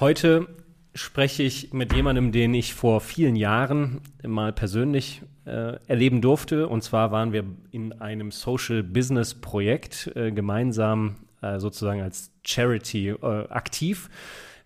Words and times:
Heute 0.00 0.46
spreche 0.94 1.42
ich 1.42 1.72
mit 1.72 1.92
jemandem, 1.92 2.30
den 2.30 2.54
ich 2.54 2.72
vor 2.72 3.00
vielen 3.00 3.34
Jahren 3.34 4.00
mal 4.24 4.52
persönlich 4.52 5.22
äh, 5.44 5.76
erleben 5.88 6.20
durfte. 6.20 6.68
Und 6.68 6.84
zwar 6.84 7.10
waren 7.10 7.32
wir 7.32 7.42
in 7.72 8.00
einem 8.00 8.30
Social 8.30 8.84
Business 8.84 9.34
Projekt 9.34 10.12
äh, 10.14 10.30
gemeinsam 10.30 11.16
äh, 11.42 11.58
sozusagen 11.58 12.00
als 12.00 12.30
Charity 12.44 13.08
äh, 13.08 13.48
aktiv. 13.48 14.08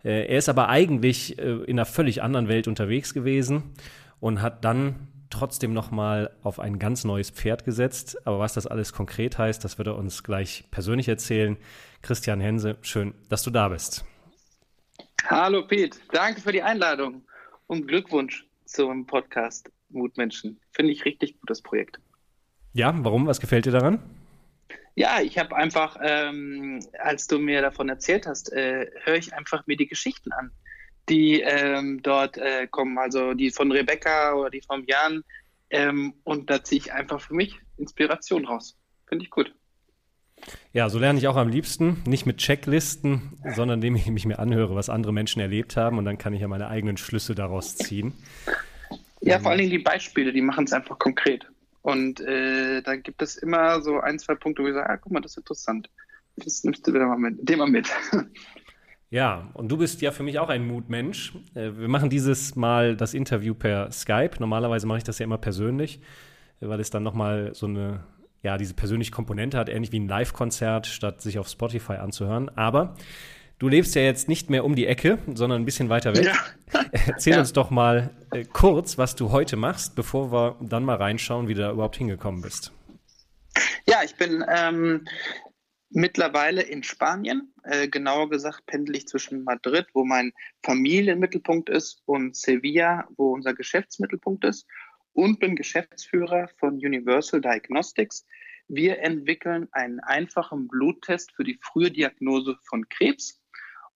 Äh, 0.04 0.26
er 0.26 0.36
ist 0.36 0.50
aber 0.50 0.68
eigentlich 0.68 1.38
äh, 1.38 1.52
in 1.64 1.78
einer 1.78 1.86
völlig 1.86 2.22
anderen 2.22 2.48
Welt 2.48 2.68
unterwegs 2.68 3.14
gewesen 3.14 3.62
und 4.20 4.42
hat 4.42 4.66
dann 4.66 5.08
trotzdem 5.30 5.72
nochmal 5.72 6.30
auf 6.42 6.60
ein 6.60 6.78
ganz 6.78 7.04
neues 7.04 7.30
Pferd 7.30 7.64
gesetzt. 7.64 8.18
Aber 8.26 8.38
was 8.38 8.52
das 8.52 8.66
alles 8.66 8.92
konkret 8.92 9.38
heißt, 9.38 9.64
das 9.64 9.78
wird 9.78 9.88
er 9.88 9.96
uns 9.96 10.24
gleich 10.24 10.64
persönlich 10.70 11.08
erzählen. 11.08 11.56
Christian 12.02 12.42
Hense, 12.42 12.76
schön, 12.82 13.14
dass 13.30 13.42
du 13.42 13.50
da 13.50 13.70
bist. 13.70 14.04
Hallo 15.26 15.64
Pete, 15.66 15.98
danke 16.10 16.40
für 16.40 16.50
die 16.50 16.62
Einladung 16.62 17.24
und 17.68 17.86
Glückwunsch 17.86 18.44
zum 18.64 19.06
Podcast 19.06 19.70
Mutmenschen. 19.88 20.60
Finde 20.72 20.92
ich 20.92 21.04
richtig 21.04 21.38
gutes 21.40 21.62
Projekt. 21.62 22.00
Ja, 22.72 22.92
warum? 23.04 23.26
Was 23.26 23.38
gefällt 23.38 23.66
dir 23.66 23.70
daran? 23.70 24.02
Ja, 24.96 25.20
ich 25.20 25.38
habe 25.38 25.54
einfach, 25.54 25.96
ähm, 26.02 26.84
als 26.98 27.28
du 27.28 27.38
mir 27.38 27.62
davon 27.62 27.88
erzählt 27.88 28.26
hast, 28.26 28.52
äh, 28.52 28.90
höre 29.04 29.14
ich 29.14 29.32
einfach 29.32 29.66
mir 29.66 29.76
die 29.76 29.86
Geschichten 29.86 30.32
an, 30.32 30.50
die 31.08 31.40
ähm, 31.40 32.02
dort 32.02 32.36
äh, 32.36 32.66
kommen, 32.66 32.98
also 32.98 33.32
die 33.32 33.52
von 33.52 33.70
Rebecca 33.70 34.34
oder 34.34 34.50
die 34.50 34.62
von 34.62 34.84
Jan. 34.86 35.22
Ähm, 35.70 36.14
und 36.24 36.50
da 36.50 36.64
ziehe 36.64 36.80
ich 36.80 36.92
einfach 36.92 37.20
für 37.20 37.34
mich 37.34 37.60
Inspiration 37.76 38.44
raus. 38.44 38.76
Finde 39.06 39.24
ich 39.24 39.30
gut. 39.30 39.54
Ja, 40.72 40.88
so 40.88 40.98
lerne 40.98 41.18
ich 41.18 41.28
auch 41.28 41.36
am 41.36 41.48
liebsten, 41.48 42.02
nicht 42.06 42.26
mit 42.26 42.38
Checklisten, 42.38 43.38
sondern 43.54 43.78
indem 43.78 43.96
ich 43.96 44.06
mich 44.08 44.24
mir 44.24 44.38
anhöre, 44.38 44.74
was 44.74 44.88
andere 44.88 45.12
Menschen 45.12 45.40
erlebt 45.40 45.76
haben 45.76 45.98
und 45.98 46.04
dann 46.04 46.18
kann 46.18 46.32
ich 46.32 46.40
ja 46.40 46.48
meine 46.48 46.68
eigenen 46.68 46.96
Schlüsse 46.96 47.34
daraus 47.34 47.76
ziehen. 47.76 48.14
Ja, 49.20 49.38
vor 49.38 49.50
allen 49.50 49.58
Dingen 49.58 49.70
die 49.70 49.78
Beispiele, 49.78 50.32
die 50.32 50.42
machen 50.42 50.64
es 50.64 50.72
einfach 50.72 50.98
konkret. 50.98 51.46
Und 51.82 52.20
äh, 52.20 52.80
da 52.82 52.96
gibt 52.96 53.22
es 53.22 53.36
immer 53.36 53.80
so 53.82 54.00
ein, 54.00 54.18
zwei 54.18 54.34
Punkte, 54.34 54.62
wo 54.62 54.68
ich 54.68 54.74
sage, 54.74 54.88
ah, 54.88 54.96
guck 54.96 55.12
mal, 55.12 55.20
das 55.20 55.32
ist 55.32 55.38
interessant. 55.38 55.90
Das 56.36 56.64
nimmst 56.64 56.86
du 56.86 56.94
wieder 56.94 57.06
mal 57.06 57.18
mit, 57.18 57.48
dem 57.48 57.58
mal 57.58 57.68
mit. 57.68 57.88
Ja, 59.10 59.50
und 59.52 59.68
du 59.68 59.76
bist 59.76 60.00
ja 60.00 60.10
für 60.10 60.22
mich 60.22 60.38
auch 60.38 60.48
ein 60.48 60.66
Mutmensch. 60.66 61.34
Äh, 61.54 61.72
wir 61.76 61.88
machen 61.88 62.08
dieses 62.08 62.56
Mal 62.56 62.96
das 62.96 63.12
Interview 63.12 63.52
per 63.52 63.92
Skype. 63.92 64.36
Normalerweise 64.38 64.86
mache 64.86 64.96
ich 64.96 65.04
das 65.04 65.18
ja 65.18 65.24
immer 65.24 65.36
persönlich, 65.36 66.00
weil 66.60 66.80
es 66.80 66.88
dann 66.88 67.02
nochmal 67.02 67.54
so 67.54 67.66
eine 67.66 68.04
ja, 68.42 68.58
diese 68.58 68.74
persönliche 68.74 69.12
Komponente 69.12 69.56
hat, 69.56 69.68
ähnlich 69.68 69.92
wie 69.92 70.00
ein 70.00 70.08
Live-Konzert, 70.08 70.86
statt 70.86 71.20
sich 71.20 71.38
auf 71.38 71.48
Spotify 71.48 71.94
anzuhören. 71.94 72.48
Aber 72.50 72.96
du 73.58 73.68
lebst 73.68 73.94
ja 73.94 74.02
jetzt 74.02 74.28
nicht 74.28 74.50
mehr 74.50 74.64
um 74.64 74.74
die 74.74 74.86
Ecke, 74.86 75.18
sondern 75.32 75.62
ein 75.62 75.64
bisschen 75.64 75.88
weiter 75.88 76.14
weg. 76.16 76.24
Ja. 76.24 76.82
Erzähl 77.06 77.34
ja. 77.34 77.40
uns 77.40 77.52
doch 77.52 77.70
mal 77.70 78.10
äh, 78.32 78.44
kurz, 78.44 78.98
was 78.98 79.14
du 79.14 79.30
heute 79.30 79.56
machst, 79.56 79.94
bevor 79.94 80.32
wir 80.32 80.56
dann 80.60 80.84
mal 80.84 80.96
reinschauen, 80.96 81.46
wie 81.46 81.54
du 81.54 81.62
da 81.62 81.70
überhaupt 81.70 81.96
hingekommen 81.96 82.42
bist. 82.42 82.72
Ja, 83.86 84.02
ich 84.04 84.16
bin 84.16 84.44
ähm, 84.48 85.06
mittlerweile 85.90 86.62
in 86.62 86.82
Spanien. 86.82 87.52
Äh, 87.62 87.86
genauer 87.88 88.28
gesagt 88.28 88.66
pendel 88.66 88.96
ich 88.96 89.06
zwischen 89.06 89.44
Madrid, 89.44 89.86
wo 89.92 90.04
mein 90.04 90.32
Familienmittelpunkt 90.64 91.68
ist, 91.68 92.02
und 92.06 92.34
Sevilla, 92.34 93.06
wo 93.16 93.32
unser 93.32 93.54
Geschäftsmittelpunkt 93.54 94.44
ist 94.44 94.66
und 95.12 95.38
bin 95.38 95.56
Geschäftsführer 95.56 96.48
von 96.58 96.74
Universal 96.74 97.40
Diagnostics. 97.40 98.26
Wir 98.68 99.00
entwickeln 99.00 99.68
einen 99.72 100.00
einfachen 100.00 100.68
Bluttest 100.68 101.32
für 101.32 101.44
die 101.44 101.58
frühe 101.60 101.90
Diagnose 101.90 102.56
von 102.62 102.88
Krebs. 102.88 103.40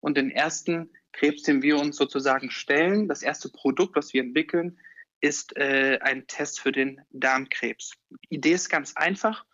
Und 0.01 0.17
den 0.17 0.31
ersten 0.31 0.91
Krebs, 1.13 1.43
den 1.43 1.63
wir 1.63 1.79
uns 1.79 1.97
sozusagen 1.97 2.51
stellen, 2.51 3.09
das 3.09 3.23
erste 3.23 3.49
Produkt, 3.49 3.97
was 3.97 4.13
wir 4.13 4.23
entwickeln, 4.23 4.79
ist 5.21 5.57
äh, 5.57 5.99
ein 6.03 6.27
Test 6.27 6.61
für 6.61 6.73
den 6.73 7.01
Darmkrebs. 7.11 7.93
Die 8.31 8.37
Idee 8.37 8.53
ist 8.53 8.69
ganz 8.69 8.95
einfach. 8.97 9.47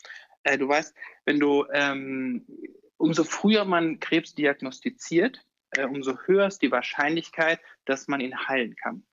Äh, 0.42 0.58
du 0.58 0.68
weißt, 0.68 0.94
wenn 1.24 1.38
du 1.38 1.66
ähm, 1.72 2.46
umso 2.96 3.24
früher 3.24 3.64
man 3.64 4.00
Krebs 4.00 4.34
diagnostiziert, 4.34 5.44
äh, 5.70 5.84
umso 5.84 6.18
höher 6.26 6.46
ist 6.46 6.62
die 6.62 6.72
Wahrscheinlichkeit, 6.72 7.60
dass 7.84 8.08
man 8.08 8.20
ihn 8.20 8.48
heilen 8.48 8.74
kann. 8.76 9.04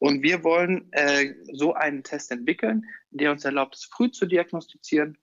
Und 0.00 0.22
wir 0.22 0.42
wollen 0.42 0.90
äh, 0.92 1.34
so 1.52 1.74
einen 1.74 2.02
Test 2.02 2.32
entwickeln, 2.32 2.86
der 3.10 3.30
uns 3.30 3.44
erlaubt, 3.44 3.76
es 3.76 3.84
früh 3.84 4.10
zu 4.10 4.26
diagnostizieren, 4.26 5.18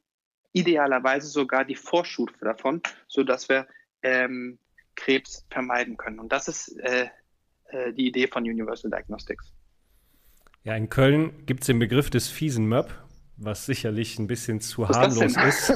idealerweise 0.54 1.28
sogar 1.28 1.66
die 1.66 1.76
Vorstufe 1.76 2.34
davon, 2.42 2.82
sodass 3.08 3.50
wir 3.50 3.68
ähm, 4.04 4.60
Krebs 4.96 5.46
vermeiden 5.50 5.98
können. 5.98 6.20
Und 6.20 6.32
das 6.32 6.48
ist 6.48 6.78
äh, 6.80 7.08
äh, 7.70 7.92
die 7.94 8.08
Idee 8.08 8.28
von 8.28 8.44
Universal 8.44 8.92
Diagnostics. 8.92 9.52
Ja, 10.64 10.76
in 10.76 10.90
Köln 10.90 11.46
gibt 11.48 11.62
es 11.62 11.68
den 11.68 11.80
Begriff 11.80 12.12
des 12.12 12.28
fiesen 12.30 12.68
Möb, 12.68 12.94
was 13.36 13.66
sicherlich 13.66 14.20
ein 14.20 14.28
bisschen 14.28 14.62
zu 14.62 14.88
harmlos 14.88 15.36
ist 15.38 15.74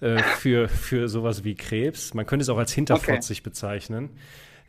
äh, 0.00 0.22
für, 0.22 0.70
für 0.70 1.08
sowas 1.08 1.44
wie 1.44 1.54
Krebs. 1.54 2.14
Man 2.14 2.24
könnte 2.24 2.44
es 2.44 2.48
auch 2.48 2.58
als 2.58 2.72
hinterfotzig 2.72 3.40
okay. 3.40 3.50
bezeichnen. 3.50 4.10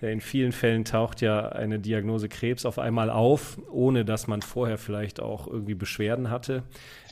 In 0.01 0.21
vielen 0.21 0.53
Fällen 0.53 0.85
taucht 0.85 1.19
ja 1.19 1.49
eine 1.49 1.77
Diagnose 1.77 2.29
Krebs 2.29 2.65
auf 2.65 2.79
einmal 2.79 3.09
auf, 3.09 3.59
ohne 3.69 4.05
dass 4.05 4.27
man 4.27 4.41
vorher 4.41 4.77
vielleicht 4.77 5.19
auch 5.19 5.47
irgendwie 5.47 5.75
Beschwerden 5.75 6.29
hatte. 6.29 6.63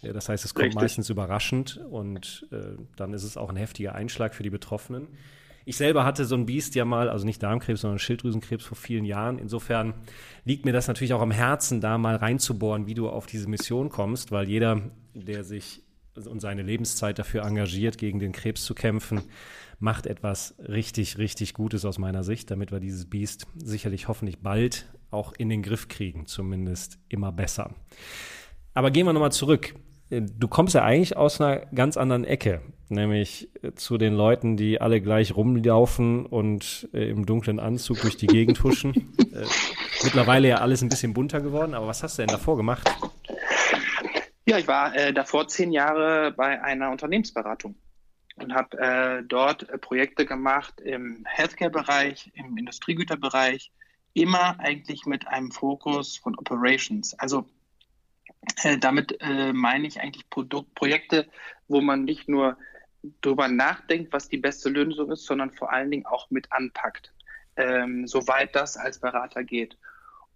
Das 0.01 0.29
heißt, 0.29 0.45
es 0.45 0.53
kommt 0.53 0.67
Richtig. 0.67 0.81
meistens 0.81 1.09
überraschend 1.09 1.81
und 1.89 2.47
äh, 2.51 2.81
dann 2.95 3.13
ist 3.13 3.23
es 3.23 3.35
auch 3.35 3.49
ein 3.49 3.57
heftiger 3.57 3.93
Einschlag 3.93 4.33
für 4.33 4.43
die 4.43 4.49
Betroffenen. 4.49 5.09
Ich 5.65 5.75
selber 5.75 6.05
hatte 6.05 6.23
so 6.23 6.35
ein 6.35 6.45
Biest 6.45 6.75
ja 6.75 6.85
mal, 6.85 7.09
also 7.09 7.25
nicht 7.25 7.43
Darmkrebs, 7.43 7.81
sondern 7.81 7.99
Schilddrüsenkrebs 7.99 8.63
vor 8.63 8.77
vielen 8.77 9.03
Jahren. 9.03 9.37
Insofern 9.37 9.93
liegt 10.45 10.63
mir 10.63 10.71
das 10.71 10.87
natürlich 10.87 11.13
auch 11.13 11.21
am 11.21 11.31
Herzen, 11.31 11.81
da 11.81 11.97
mal 11.97 12.15
reinzubohren, 12.15 12.87
wie 12.87 12.93
du 12.93 13.09
auf 13.09 13.25
diese 13.25 13.49
Mission 13.49 13.89
kommst, 13.89 14.31
weil 14.31 14.47
jeder, 14.47 14.81
der 15.13 15.43
sich 15.43 15.83
und 16.15 16.39
seine 16.39 16.63
Lebenszeit 16.63 17.19
dafür 17.19 17.43
engagiert, 17.43 17.97
gegen 17.97 18.19
den 18.19 18.31
Krebs 18.31 18.63
zu 18.63 18.73
kämpfen, 18.73 19.21
macht 19.79 20.07
etwas 20.07 20.55
richtig, 20.59 21.17
richtig 21.17 21.53
Gutes 21.53 21.85
aus 21.85 21.99
meiner 21.99 22.23
Sicht, 22.23 22.49
damit 22.49 22.71
wir 22.71 22.79
dieses 22.79 23.09
Biest 23.09 23.47
sicherlich 23.55 24.07
hoffentlich 24.07 24.39
bald 24.39 24.87
auch 25.11 25.33
in 25.37 25.49
den 25.49 25.61
Griff 25.61 25.87
kriegen, 25.87 26.25
zumindest 26.25 26.99
immer 27.09 27.31
besser. 27.31 27.75
Aber 28.73 28.91
gehen 28.91 29.05
wir 29.05 29.13
nochmal 29.13 29.31
zurück. 29.31 29.75
Du 30.09 30.47
kommst 30.47 30.73
ja 30.73 30.83
eigentlich 30.83 31.17
aus 31.17 31.41
einer 31.41 31.65
ganz 31.67 31.97
anderen 31.97 32.23
Ecke, 32.23 32.61
nämlich 32.87 33.49
zu 33.75 33.97
den 33.97 34.13
Leuten, 34.13 34.55
die 34.55 34.79
alle 34.79 35.01
gleich 35.01 35.35
rumlaufen 35.35 36.25
und 36.25 36.87
äh, 36.93 37.09
im 37.09 37.25
dunklen 37.25 37.59
Anzug 37.59 38.01
durch 38.01 38.15
die 38.15 38.27
Gegend 38.27 38.63
huschen. 38.63 38.93
äh, 39.33 39.45
mittlerweile 40.03 40.47
ja 40.47 40.57
alles 40.57 40.81
ein 40.81 40.89
bisschen 40.89 41.13
bunter 41.13 41.41
geworden, 41.41 41.73
aber 41.73 41.87
was 41.87 42.03
hast 42.03 42.17
du 42.17 42.21
denn 42.21 42.29
davor 42.29 42.55
gemacht? 42.55 42.89
Ja, 44.45 44.57
ich 44.57 44.67
war 44.67 44.95
äh, 44.95 45.11
davor 45.11 45.49
zehn 45.49 45.73
Jahre 45.73 46.31
bei 46.31 46.61
einer 46.63 46.89
Unternehmensberatung 46.89 47.75
und 48.37 48.53
habe 48.53 48.77
äh, 48.77 49.23
dort 49.23 49.81
Projekte 49.81 50.25
gemacht 50.25 50.79
im 50.81 51.25
Healthcare-Bereich, 51.25 52.31
im 52.35 52.57
Industriegüterbereich, 52.57 53.71
immer 54.13 54.59
eigentlich 54.59 55.05
mit 55.05 55.27
einem 55.27 55.51
Fokus 55.51 56.17
von 56.17 56.37
Operations. 56.37 57.13
Also 57.19 57.47
äh, 58.63 58.77
damit 58.77 59.17
äh, 59.21 59.53
meine 59.53 59.87
ich 59.87 59.99
eigentlich 59.99 60.29
Produkt, 60.29 60.73
Projekte, 60.75 61.27
wo 61.67 61.81
man 61.81 62.03
nicht 62.03 62.29
nur 62.29 62.57
darüber 63.21 63.47
nachdenkt, 63.47 64.13
was 64.13 64.29
die 64.29 64.37
beste 64.37 64.69
Lösung 64.69 65.11
ist, 65.11 65.25
sondern 65.25 65.51
vor 65.51 65.71
allen 65.71 65.91
Dingen 65.91 66.05
auch 66.05 66.29
mit 66.29 66.51
anpackt, 66.51 67.13
ähm, 67.55 68.07
soweit 68.07 68.55
das 68.55 68.77
als 68.77 68.99
Berater 68.99 69.43
geht. 69.43 69.77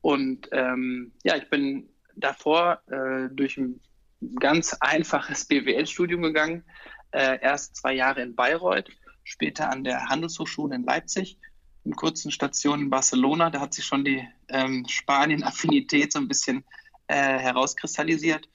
Und 0.02 0.50
ähm, 0.52 1.12
ja, 1.24 1.36
ich 1.36 1.50
bin 1.50 1.90
davor 2.16 2.82
äh, 2.88 3.30
durch 3.32 3.58
ein 3.58 3.80
ganz 4.40 4.76
einfaches 4.80 5.46
BWL-Studium 5.48 6.22
gegangen, 6.22 6.64
äh, 7.12 7.40
erst 7.42 7.76
zwei 7.76 7.94
Jahre 7.94 8.22
in 8.22 8.36
Bayreuth, 8.36 8.90
später 9.24 9.70
an 9.70 9.84
der 9.84 10.08
Handelshochschule 10.08 10.76
in 10.76 10.84
Leipzig, 10.84 11.38
in 11.84 11.96
kurzen 11.96 12.32
Stationen 12.32 12.84
in 12.84 12.90
Barcelona. 12.90 13.50
Da 13.50 13.60
hat 13.60 13.74
sich 13.74 13.86
schon 13.86 14.04
die 14.04 14.28
ähm, 14.50 14.86
Spanien-Affinität 14.88 16.14
so 16.14 16.20
ein 16.20 16.28
bisschen 16.28 16.64
äh, 17.08 17.40
herauskristallisiert. 17.40 18.48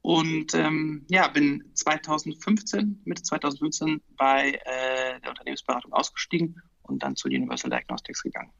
Und 0.00 0.54
ähm, 0.54 1.06
ja, 1.08 1.28
bin 1.28 1.62
2015, 1.74 3.02
Mitte 3.04 3.22
2015 3.22 4.02
bei 4.16 4.58
äh, 4.64 5.20
der 5.20 5.30
Unternehmensberatung 5.30 5.92
ausgestiegen 5.92 6.60
und 6.82 7.02
dann 7.04 7.14
zu 7.14 7.28
Universal 7.28 7.70
Diagnostics 7.70 8.22
gegangen. 8.22 8.50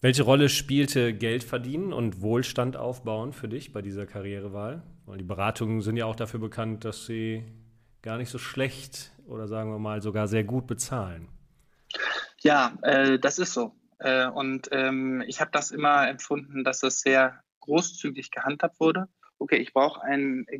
Welche 0.00 0.24
Rolle 0.24 0.48
spielte 0.48 1.14
Geld 1.14 1.44
verdienen 1.44 1.92
und 1.92 2.20
Wohlstand 2.20 2.76
aufbauen 2.76 3.32
für 3.32 3.48
dich 3.48 3.72
bei 3.72 3.80
dieser 3.80 4.06
Karrierewahl? 4.06 4.82
Weil 5.06 5.18
die 5.18 5.24
Beratungen 5.24 5.80
sind 5.80 5.96
ja 5.96 6.04
auch 6.06 6.16
dafür 6.16 6.40
bekannt, 6.40 6.84
dass 6.84 7.06
sie 7.06 7.44
gar 8.06 8.18
nicht 8.18 8.30
so 8.30 8.38
schlecht 8.38 9.10
oder 9.26 9.48
sagen 9.48 9.68
wir 9.72 9.80
mal 9.80 10.00
sogar 10.00 10.28
sehr 10.28 10.44
gut 10.44 10.68
bezahlen. 10.68 11.26
Ja, 12.40 12.78
äh, 12.82 13.18
das 13.18 13.40
ist 13.40 13.52
so. 13.52 13.74
Äh, 13.98 14.28
und 14.28 14.68
ähm, 14.70 15.24
ich 15.26 15.40
habe 15.40 15.50
das 15.52 15.72
immer 15.72 16.08
empfunden, 16.08 16.62
dass 16.62 16.78
das 16.78 17.00
sehr 17.00 17.42
großzügig 17.60 18.30
gehandhabt 18.30 18.78
wurde. 18.78 19.08
Okay, 19.38 19.56
ich 19.56 19.72
brauche 19.72 20.00
ein 20.02 20.46
äh, 20.48 20.56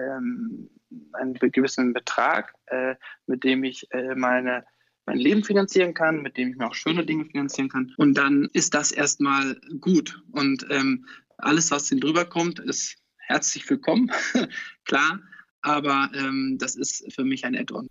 ähm, 0.00 0.70
einen 1.12 1.34
gewissen 1.34 1.92
Betrag, 1.92 2.54
äh, 2.66 2.94
mit 3.26 3.44
dem 3.44 3.62
ich 3.62 3.86
äh, 3.92 4.14
meine 4.14 4.64
mein 5.04 5.18
Leben 5.18 5.44
finanzieren 5.44 5.92
kann, 5.92 6.22
mit 6.22 6.38
dem 6.38 6.52
ich 6.52 6.56
mir 6.56 6.68
auch 6.68 6.74
schöne 6.74 7.04
Dinge 7.04 7.26
finanzieren 7.26 7.68
kann. 7.68 7.92
Und 7.98 8.14
dann 8.14 8.48
ist 8.54 8.72
das 8.72 8.92
erstmal 8.92 9.60
gut. 9.78 10.22
Und 10.32 10.66
ähm, 10.70 11.04
alles, 11.36 11.70
was 11.70 11.88
drüber 12.00 12.24
kommt, 12.24 12.60
ist 12.60 12.96
herzlich 13.18 13.68
willkommen, 13.68 14.10
klar. 14.86 15.20
Aber 15.64 16.10
ähm, 16.14 16.58
das 16.60 16.76
ist 16.76 17.12
für 17.12 17.24
mich 17.24 17.44
ein 17.44 17.56
Add-on. 17.56 17.88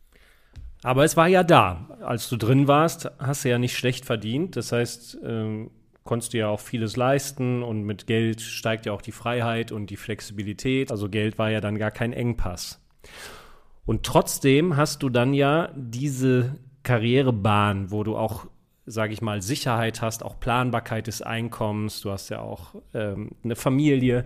Aber 0.84 1.04
es 1.04 1.18
war 1.18 1.28
ja 1.28 1.44
da. 1.44 1.98
Als 2.02 2.30
du 2.30 2.38
drin 2.38 2.68
warst, 2.68 3.10
hast 3.18 3.44
du 3.44 3.50
ja 3.50 3.58
nicht 3.58 3.76
schlecht 3.76 4.06
verdient. 4.06 4.56
Das 4.56 4.72
heißt, 4.72 5.18
ähm, 5.24 5.72
konntest 6.04 6.34
du 6.34 6.38
ja 6.38 6.50
auch 6.50 6.60
vieles 6.60 6.98
leisten 6.98 7.64
und 7.64 7.84
mit 7.84 8.06
Geld 8.06 8.42
steigt 8.42 8.86
ja 8.86 8.92
auch 8.92 9.02
die 9.02 9.12
Freiheit 9.12 9.72
und 9.72 9.90
die 9.90 9.98
Flexibilität. 9.98 10.92
Also 10.92 11.10
Geld 11.10 11.40
war 11.40 11.50
ja 11.50 11.62
dann 11.62 11.78
gar 11.78 11.92
kein 11.92 12.14
Engpass. 12.14 12.80
Und 13.86 14.04
trotzdem 14.04 14.78
hast 14.78 15.02
du 15.02 15.10
dann 15.10 15.34
ja 15.34 15.70
diese 15.76 16.60
Karrierebahn, 16.84 17.90
wo 17.90 18.04
du 18.04 18.16
auch, 18.16 18.46
sage 18.86 19.14
ich 19.14 19.22
mal, 19.22 19.42
Sicherheit 19.42 20.02
hast, 20.02 20.24
auch 20.24 20.40
Planbarkeit 20.40 21.08
des 21.08 21.22
Einkommens. 21.22 22.02
Du 22.02 22.12
hast 22.12 22.30
ja 22.30 22.42
auch 22.42 22.76
ähm, 22.94 23.32
eine 23.44 23.56
Familie. 23.56 24.26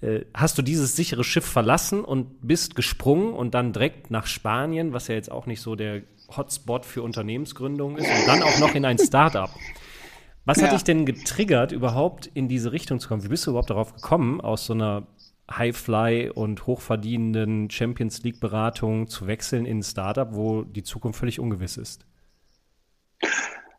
Äh, 0.00 0.26
hast 0.32 0.56
du 0.58 0.62
dieses 0.62 0.94
sichere 0.94 1.24
Schiff 1.24 1.44
verlassen 1.44 2.04
und 2.04 2.46
bist 2.46 2.76
gesprungen 2.76 3.32
und 3.32 3.54
dann 3.54 3.72
direkt 3.72 4.10
nach 4.10 4.26
Spanien, 4.26 4.92
was 4.92 5.08
ja 5.08 5.14
jetzt 5.14 5.30
auch 5.30 5.46
nicht 5.46 5.60
so 5.60 5.74
der 5.74 6.02
Hotspot 6.36 6.86
für 6.86 7.02
Unternehmensgründung 7.02 7.96
ist, 7.96 8.08
und 8.08 8.26
dann 8.28 8.42
auch 8.42 8.58
noch 8.58 8.74
in 8.74 8.84
ein 8.84 8.98
Startup. 8.98 9.50
Was 10.44 10.58
ja. 10.58 10.64
hat 10.64 10.72
dich 10.72 10.84
denn 10.84 11.04
getriggert, 11.04 11.72
überhaupt 11.72 12.26
in 12.26 12.48
diese 12.48 12.72
Richtung 12.72 13.00
zu 13.00 13.08
kommen? 13.08 13.24
Wie 13.24 13.28
bist 13.28 13.46
du 13.46 13.50
überhaupt 13.50 13.70
darauf 13.70 13.94
gekommen, 13.94 14.40
aus 14.40 14.66
so 14.66 14.72
einer 14.72 15.06
Highfly 15.50 16.30
und 16.30 16.66
hochverdienenden 16.66 17.70
Champions 17.70 18.22
League 18.22 18.38
Beratung 18.40 19.08
zu 19.08 19.26
wechseln 19.26 19.66
in 19.66 19.78
ein 19.78 19.82
Startup, 19.82 20.28
wo 20.32 20.62
die 20.62 20.82
Zukunft 20.82 21.18
völlig 21.18 21.40
ungewiss 21.40 21.76
ist? 21.76 22.06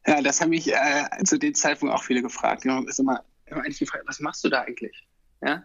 Ja, 0.06 0.22
das 0.22 0.42
haben 0.42 0.50
mich 0.50 0.74
äh, 0.74 1.24
zu 1.24 1.38
dem 1.38 1.54
Zeitpunkt 1.54 1.94
auch 1.94 2.04
viele 2.04 2.22
gefragt. 2.22 2.66
Ich 2.66 2.88
ist 2.88 3.00
immer, 3.00 3.24
immer 3.46 3.62
eigentlich 3.64 3.80
gefragt, 3.80 4.04
was 4.08 4.20
machst 4.20 4.44
du 4.44 4.50
da 4.50 4.62
eigentlich? 4.62 5.08
Ja? 5.42 5.64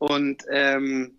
Und 0.00 0.44
ähm, 0.50 1.18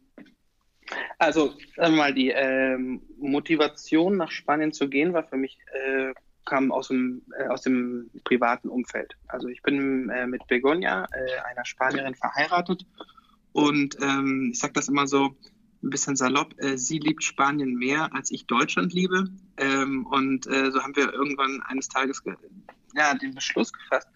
also, 1.20 1.54
sagen 1.76 1.94
wir 1.94 1.98
mal, 1.98 2.14
die 2.14 2.30
ähm, 2.30 3.04
Motivation 3.18 4.18
nach 4.18 4.32
Spanien 4.32 4.74
zu 4.74 4.90
gehen, 4.90 5.14
war 5.14 5.24
für 5.24 5.38
mich, 5.38 5.60
äh, 5.72 6.14
kam 6.46 6.72
aus 6.72 6.88
dem, 6.88 7.22
äh, 7.38 7.48
aus 7.48 7.62
dem 7.62 8.10
privaten 8.24 8.70
Umfeld. 8.70 9.16
Also 9.28 9.48
ich 9.50 9.62
bin 9.62 10.10
äh, 10.10 10.26
mit 10.26 10.48
Begonia, 10.48 11.06
äh, 11.14 11.40
einer 11.48 11.64
Spanierin, 11.64 12.16
verheiratet 12.16 12.88
und 13.54 13.98
ähm, 14.02 14.50
ich 14.52 14.60
sage 14.60 14.74
das 14.74 14.88
immer 14.88 15.06
so 15.06 15.36
ein 15.84 15.90
bisschen 15.92 16.16
salopp, 16.16 16.56
äh, 16.58 16.76
sie 16.76 16.98
liebt 16.98 17.24
Spanien 17.24 17.76
mehr, 17.76 18.10
als 18.14 18.32
ich 18.32 18.48
Deutschland 18.48 18.92
liebe. 18.92 19.26
Ähm, 19.58 20.08
und 20.08 20.48
äh, 20.48 20.72
so 20.72 20.82
haben 20.82 20.96
wir 20.96 21.14
irgendwann 21.14 21.62
eines 21.68 21.88
Tages 21.88 22.24
ja, 22.96 23.14
den 23.14 23.36
Beschluss 23.36 23.72
gefasst, 23.72 24.08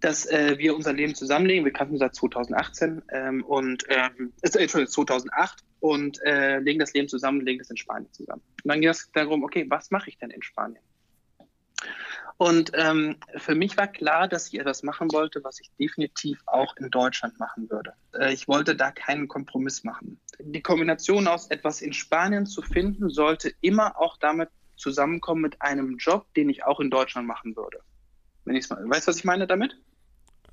dass 0.00 0.26
äh, 0.26 0.56
wir 0.58 0.74
unser 0.74 0.92
Leben 0.92 1.14
zusammenlegen. 1.14 1.64
Wir 1.64 1.72
kannten 1.72 1.98
seit 1.98 2.14
2018 2.14 3.02
ähm, 3.12 3.44
und 3.44 3.84
ähm, 3.88 4.32
äh, 4.42 4.46
Entschuldigung, 4.46 4.88
2008 4.88 5.64
und 5.80 6.20
äh, 6.24 6.58
legen 6.58 6.78
das 6.78 6.92
Leben 6.94 7.08
zusammen, 7.08 7.40
legen 7.40 7.58
das 7.58 7.70
in 7.70 7.76
Spanien 7.76 8.12
zusammen. 8.12 8.42
Und 8.62 8.68
dann 8.68 8.80
ging 8.80 8.90
es 8.90 9.10
darum, 9.12 9.42
okay, 9.44 9.66
was 9.68 9.90
mache 9.90 10.10
ich 10.10 10.18
denn 10.18 10.30
in 10.30 10.42
Spanien? 10.42 10.82
Und 12.36 12.70
ähm, 12.74 13.16
für 13.36 13.56
mich 13.56 13.76
war 13.76 13.88
klar, 13.88 14.28
dass 14.28 14.46
ich 14.46 14.60
etwas 14.60 14.84
machen 14.84 15.10
wollte, 15.12 15.42
was 15.42 15.60
ich 15.60 15.70
definitiv 15.78 16.40
auch 16.46 16.76
in 16.76 16.88
Deutschland 16.88 17.38
machen 17.40 17.68
würde. 17.68 17.94
Äh, 18.14 18.32
ich 18.32 18.46
wollte 18.46 18.76
da 18.76 18.92
keinen 18.92 19.26
Kompromiss 19.26 19.82
machen. 19.82 20.20
Die 20.38 20.62
Kombination 20.62 21.26
aus 21.26 21.48
etwas 21.48 21.82
in 21.82 21.92
Spanien 21.92 22.46
zu 22.46 22.62
finden, 22.62 23.10
sollte 23.10 23.52
immer 23.60 23.98
auch 24.00 24.16
damit 24.18 24.50
zusammenkommen 24.76 25.42
mit 25.42 25.60
einem 25.60 25.96
Job, 25.96 26.32
den 26.34 26.48
ich 26.48 26.64
auch 26.64 26.78
in 26.78 26.90
Deutschland 26.90 27.26
machen 27.26 27.56
würde. 27.56 27.80
Wenn 28.44 28.54
mal, 28.70 28.88
weißt 28.88 29.08
du, 29.08 29.10
was 29.10 29.18
ich 29.18 29.24
meine 29.24 29.48
damit? 29.48 29.76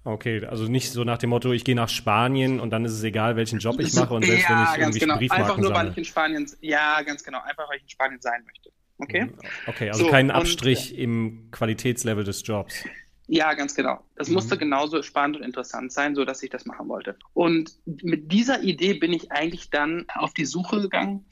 Okay, 0.06 0.46
also 0.46 0.66
nicht 0.66 0.92
so 0.92 1.04
nach 1.04 1.18
dem 1.18 1.32
Motto, 1.32 1.52
ich 1.52 1.64
gehe 1.64 1.76
nach 1.76 1.90
Spanien 1.90 2.60
und 2.60 2.70
dann 2.70 2.86
ist 2.86 2.92
es 2.92 3.02
egal, 3.02 3.36
welchen 3.36 3.58
Job 3.58 3.80
ich 3.80 3.92
mache 3.96 4.14
und 4.14 4.24
selbst 4.24 4.48
ja, 4.48 4.56
wenn 4.56 4.64
ich 4.64 4.80
irgendwie 4.80 5.00
genau. 5.00 5.18
Briefmarken 5.18 5.44
Einfach 5.44 5.58
nur, 5.58 5.68
sammle. 5.70 5.84
weil 5.84 5.92
ich 5.92 5.98
in 5.98 6.06
Spanien, 6.06 6.52
ja, 6.62 7.02
ganz 7.02 7.24
genau, 7.24 7.40
einfach 7.42 7.68
weil 7.68 7.78
ich 7.78 7.84
in 7.84 7.90
Spanien 7.90 8.22
sein 8.22 8.44
möchte. 8.46 8.72
Okay? 9.00 9.26
Mhm. 9.26 9.34
Okay, 9.66 9.90
also 9.90 10.06
so, 10.06 10.12
keinen 10.12 10.30
Abstrich 10.30 10.92
und, 10.92 11.00
im 11.00 11.48
Qualitätslevel 11.50 12.24
des 12.24 12.46
Jobs. 12.46 12.84
Ja, 13.28 13.56
ganz 13.56 13.74
genau. 13.74 14.06
Das 14.16 14.28
mhm. 14.28 14.36
musste 14.36 14.60
genauso 14.60 15.02
spannend 15.02 15.38
und 15.38 15.44
interessant 15.44 15.92
sein, 15.92 16.14
so 16.14 16.24
dass 16.24 16.44
ich 16.44 16.52
das 16.52 16.68
machen 16.68 16.88
wollte. 16.88 17.18
Und 17.34 17.72
mit 17.86 18.32
dieser 18.32 18.62
Idee 18.62 18.94
bin 18.94 19.12
ich 19.12 19.32
eigentlich 19.32 19.72
dann 19.72 20.06
auf 20.14 20.36
die 20.36 20.46
Suche 20.46 20.82
gegangen 20.82 21.26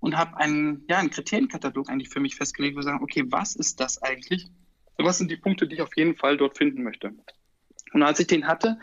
und 0.00 0.16
habe 0.16 0.36
einen, 0.38 0.84
ja, 0.88 0.98
einen 0.98 1.10
Kriterienkatalog 1.10 1.88
eigentlich 1.88 2.08
für 2.08 2.18
mich 2.18 2.34
festgelegt, 2.34 2.74
wo 2.74 2.80
ich 2.80 2.84
sage, 2.84 3.00
okay, 3.00 3.24
was 3.28 3.54
ist 3.54 3.78
das 3.78 4.02
eigentlich? 4.02 4.48
Was 4.96 5.18
sind 5.18 5.30
die 5.30 5.36
Punkte, 5.36 5.68
die 5.68 5.76
ich 5.76 5.82
auf 5.82 5.96
jeden 5.96 6.16
Fall 6.16 6.36
dort 6.36 6.58
finden 6.58 6.82
möchte? 6.82 7.12
Und 7.92 8.02
als 8.02 8.20
ich 8.20 8.26
den 8.26 8.46
hatte, 8.46 8.78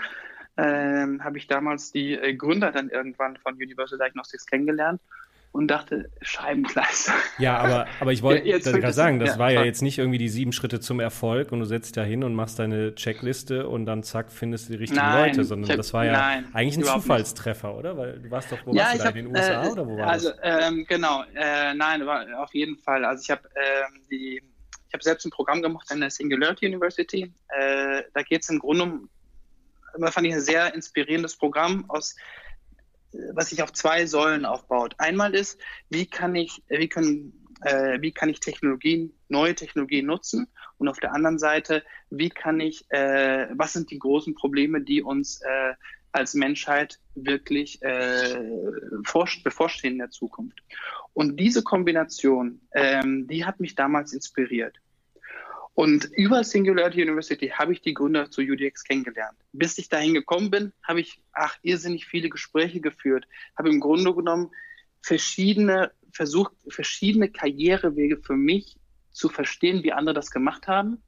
ähm, 0.58 1.24
habe 1.24 1.38
ich 1.38 1.48
damals 1.48 1.92
die 1.92 2.14
äh, 2.14 2.34
Gründer 2.34 2.72
dann 2.72 2.90
irgendwann 2.90 3.38
von 3.38 3.56
Universal 3.56 3.98
Diagnostics 3.98 4.46
kennengelernt 4.46 5.02
und 5.56 5.70
dachte, 5.70 6.10
Scheibenkleister. 6.22 7.14
Ja, 7.38 7.58
aber, 7.58 7.88
aber 8.02 8.12
ich 8.12 8.22
wollte 8.22 8.46
ja, 8.48 8.58
gerade 8.58 8.92
sagen, 8.92 9.20
das 9.20 9.32
ja, 9.32 9.40
war 9.40 9.52
ja 9.52 9.64
jetzt 9.64 9.82
nicht 9.82 9.98
irgendwie 9.98 10.18
die 10.18 10.28
sieben 10.28 10.52
Schritte 10.52 10.82
zum 10.82 11.00
Erfolg 11.00 11.54
und 11.54 11.60
du 11.60 11.66
setzt 11.66 11.96
da 11.96 12.04
hin 12.04 12.26
und 12.26 12.36
machst 12.36 12.60
deine 12.60 12.94
Checkliste 12.96 13.68
und 13.68 13.86
dann 13.86 14.04
zack, 14.04 14.32
findest 14.32 14.68
du 14.68 14.74
die 14.74 14.80
richtigen 14.80 15.02
nein, 15.02 15.30
Leute, 15.30 15.46
sondern 15.46 15.70
hab, 15.70 15.78
das 15.78 15.94
war 15.94 16.06
ja 16.06 16.12
nein, 16.12 16.46
eigentlich 16.52 16.78
ein 16.78 16.84
Zufallstreffer, 16.84 17.70
nicht. 17.70 17.78
oder? 17.80 17.98
Weil 17.98 18.20
du 18.20 18.32
warst 18.32 18.52
doch, 18.52 18.58
wo 18.66 18.74
ja, 18.74 18.84
warst 18.84 18.96
du 18.96 18.98
da, 19.00 19.06
hab, 19.06 19.16
in 19.16 19.26
den 19.26 19.36
USA 19.36 19.66
äh, 19.66 19.70
oder 19.70 19.88
wo 19.88 19.98
war 19.98 20.08
also, 20.08 20.30
das? 20.30 20.40
Ähm, 20.44 20.86
genau, 20.90 21.24
äh, 21.34 21.74
nein, 21.74 22.04
auf 22.36 22.54
jeden 22.54 22.78
Fall. 22.78 23.06
Also 23.06 23.22
ich 23.24 23.32
habe 23.32 23.44
ähm, 23.56 24.02
die 24.12 24.42
habe 24.96 25.04
selbst 25.04 25.26
ein 25.26 25.32
Programm 25.32 25.62
gemacht 25.62 25.92
an 25.92 26.00
der 26.00 26.10
Singularity 26.10 26.66
University. 26.66 27.32
Äh, 27.50 28.04
da 28.14 28.22
geht 28.24 28.44
es 28.44 28.50
im 28.50 28.60
Grunde 28.60 28.84
um, 28.84 29.10
das 29.98 30.14
fand 30.14 30.28
ich 30.28 30.34
ein 30.34 30.42
sehr 30.42 30.74
inspirierendes 30.74 31.36
Programm, 31.36 31.86
aus, 31.90 32.16
was 33.34 33.50
sich 33.50 33.62
auf 33.62 33.74
zwei 33.74 34.06
Säulen 34.06 34.46
aufbaut. 34.46 34.96
Einmal 34.98 35.36
ist, 35.36 35.60
wie 35.90 36.06
kann 36.06 36.36
ich, 36.36 36.64
wie 36.70 36.90
können, 36.90 37.46
äh, 37.62 38.02
wie 38.02 38.12
kann 38.12 38.30
ich 38.30 38.40
Technologien, 38.40 39.14
neue 39.30 39.56
Technologien 39.56 40.06
nutzen? 40.06 40.48
Und 40.78 40.88
auf 40.88 41.00
der 41.00 41.14
anderen 41.14 41.40
Seite, 41.40 41.84
wie 42.10 42.30
kann 42.30 42.60
ich, 42.60 42.90
äh, 42.92 43.48
was 43.54 43.74
sind 43.74 43.92
die 43.92 44.00
großen 44.00 44.36
Probleme, 44.36 44.82
die 44.82 45.02
uns 45.02 45.42
äh, 45.42 45.74
als 46.16 46.34
Menschheit 46.34 47.00
wirklich 47.16 47.82
äh, 47.82 48.38
bevorstehen 49.44 49.94
in 49.94 50.00
der 50.00 50.12
Zukunft. 50.12 50.62
Und 51.14 51.38
diese 51.38 51.62
Kombination, 51.64 52.62
ähm, 52.74 53.28
die 53.28 53.46
hat 53.46 53.60
mich 53.60 53.76
damals 53.76 54.14
inspiriert. 54.14 54.78
Und 55.76 56.06
über 56.16 56.44
Singularity 56.44 57.02
University 57.02 57.50
habe 57.50 57.74
ich 57.74 57.82
die 57.82 57.94
Gründer 57.94 58.32
zu 58.32 58.42
UDX 58.42 58.86
kennengelernt. 58.86 59.38
Bis 59.52 59.78
ich 59.78 59.90
dahin 59.90 60.14
gekommen 60.14 60.50
bin, 60.50 60.72
habe 60.82 61.02
ich, 61.02 61.22
ach, 61.34 61.58
irrsinnig 61.64 62.06
viele 62.06 62.30
Gespräche 62.30 62.80
geführt, 62.80 63.28
habe 63.58 63.70
im 63.70 63.82
Grunde 63.82 64.16
genommen 64.16 64.52
verschiedene, 65.02 65.92
versucht, 66.12 66.54
verschiedene 66.70 67.30
Karrierewege 67.30 68.18
für 68.18 68.38
mich 68.38 68.78
zu 69.12 69.28
verstehen, 69.28 69.84
wie 69.84 69.92
andere 69.92 70.16
das 70.16 70.32
gemacht 70.32 70.68
haben 70.68 71.04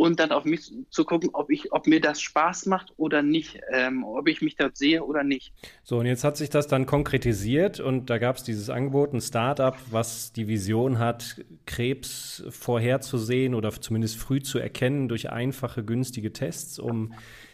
und 0.00 0.18
dann 0.18 0.32
auf 0.32 0.46
mich 0.46 0.72
zu 0.88 1.04
gucken, 1.04 1.28
ob 1.34 1.50
ich, 1.50 1.72
ob 1.72 1.86
mir 1.86 2.00
das 2.00 2.22
Spaß 2.22 2.64
macht 2.66 2.94
oder 2.96 3.20
nicht, 3.22 3.60
ähm, 3.70 4.02
ob 4.02 4.28
ich 4.28 4.40
mich 4.40 4.56
dort 4.56 4.78
sehe 4.78 5.04
oder 5.04 5.24
nicht. 5.24 5.52
So, 5.82 5.98
und 5.98 6.06
jetzt 6.06 6.24
hat 6.24 6.38
sich 6.38 6.48
das 6.48 6.68
dann 6.68 6.86
konkretisiert 6.86 7.80
und 7.80 8.08
da 8.08 8.16
gab 8.16 8.36
es 8.36 8.42
dieses 8.42 8.70
Angebot, 8.70 9.12
ein 9.12 9.20
Startup, 9.20 9.76
was 9.90 10.32
die 10.32 10.48
Vision 10.48 10.98
hat, 10.98 11.44
Krebs 11.66 12.42
vorherzusehen 12.48 13.54
oder 13.54 13.70
zumindest 13.72 14.16
früh 14.16 14.40
zu 14.40 14.58
erkennen 14.58 15.06
durch 15.06 15.28
einfache, 15.28 15.84
günstige 15.84 16.32
Tests, 16.32 16.78
um 16.78 17.12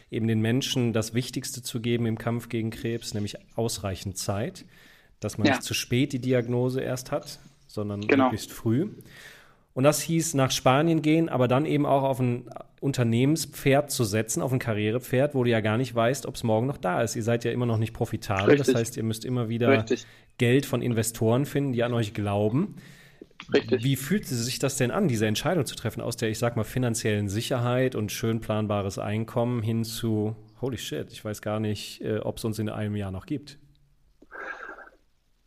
eben 0.09 0.27
den 0.27 0.39
Menschen 0.39 0.93
das 0.93 1.13
Wichtigste 1.13 1.61
zu 1.61 1.81
geben 1.81 2.05
im 2.05 2.17
Kampf 2.17 2.47
gegen 2.47 2.69
Krebs, 2.69 3.13
nämlich 3.13 3.35
ausreichend 3.57 4.17
Zeit, 4.17 4.63
dass 5.19 5.37
man 5.37 5.47
ja. 5.47 5.55
nicht 5.55 5.63
zu 5.63 5.73
spät 5.73 6.13
die 6.13 6.21
Diagnose 6.21 6.79
erst 6.79 7.11
hat, 7.11 7.39
sondern 7.67 8.07
genau. 8.07 8.25
möglichst 8.25 8.53
früh. 8.53 8.87
Und 9.77 9.83
das 9.83 10.01
hieß 10.01 10.33
nach 10.33 10.49
Spanien 10.49 11.03
gehen, 11.03 11.29
aber 11.29 11.47
dann 11.47 11.67
eben 11.67 11.85
auch 11.85 12.01
auf 12.01 12.19
ein 12.19 12.49
Unternehmenspferd 12.79 13.91
zu 13.91 14.05
setzen, 14.05 14.41
auf 14.41 14.51
ein 14.51 14.57
Karrierepferd, 14.57 15.35
wo 15.35 15.43
du 15.43 15.51
ja 15.51 15.61
gar 15.61 15.77
nicht 15.77 15.93
weißt, 15.93 16.25
ob 16.25 16.33
es 16.33 16.41
morgen 16.41 16.65
noch 16.65 16.77
da 16.77 17.03
ist. 17.03 17.15
Ihr 17.15 17.21
seid 17.21 17.43
ja 17.43 17.51
immer 17.51 17.67
noch 17.67 17.77
nicht 17.77 17.93
profitabel. 17.93 18.55
Richtig. 18.55 18.73
Das 18.73 18.75
heißt, 18.75 18.97
ihr 18.97 19.03
müsst 19.03 19.23
immer 19.23 19.49
wieder 19.49 19.69
Richtig. 19.69 20.07
Geld 20.39 20.65
von 20.65 20.81
Investoren 20.81 21.45
finden, 21.45 21.73
die 21.73 21.83
an 21.83 21.93
euch 21.93 22.15
glauben. 22.15 22.77
Richtig. 23.53 23.83
Wie 23.83 23.95
fühlt 23.97 24.25
sich 24.25 24.57
das 24.57 24.77
denn 24.77 24.89
an, 24.89 25.07
diese 25.07 25.27
Entscheidung 25.27 25.67
zu 25.67 25.75
treffen 25.75 26.01
aus 26.01 26.17
der, 26.17 26.29
ich 26.29 26.39
sag 26.39 26.55
mal, 26.55 26.63
finanziellen 26.63 27.29
Sicherheit 27.29 27.93
und 27.93 28.11
schön 28.11 28.41
planbares 28.41 28.97
Einkommen 28.97 29.61
hin 29.61 29.83
zu, 29.83 30.35
holy 30.59 30.79
shit, 30.79 31.11
ich 31.11 31.23
weiß 31.23 31.43
gar 31.43 31.59
nicht, 31.59 32.01
äh, 32.01 32.17
ob 32.17 32.37
es 32.37 32.45
uns 32.45 32.57
in 32.57 32.69
einem 32.69 32.95
Jahr 32.95 33.11
noch 33.11 33.27
gibt? 33.27 33.59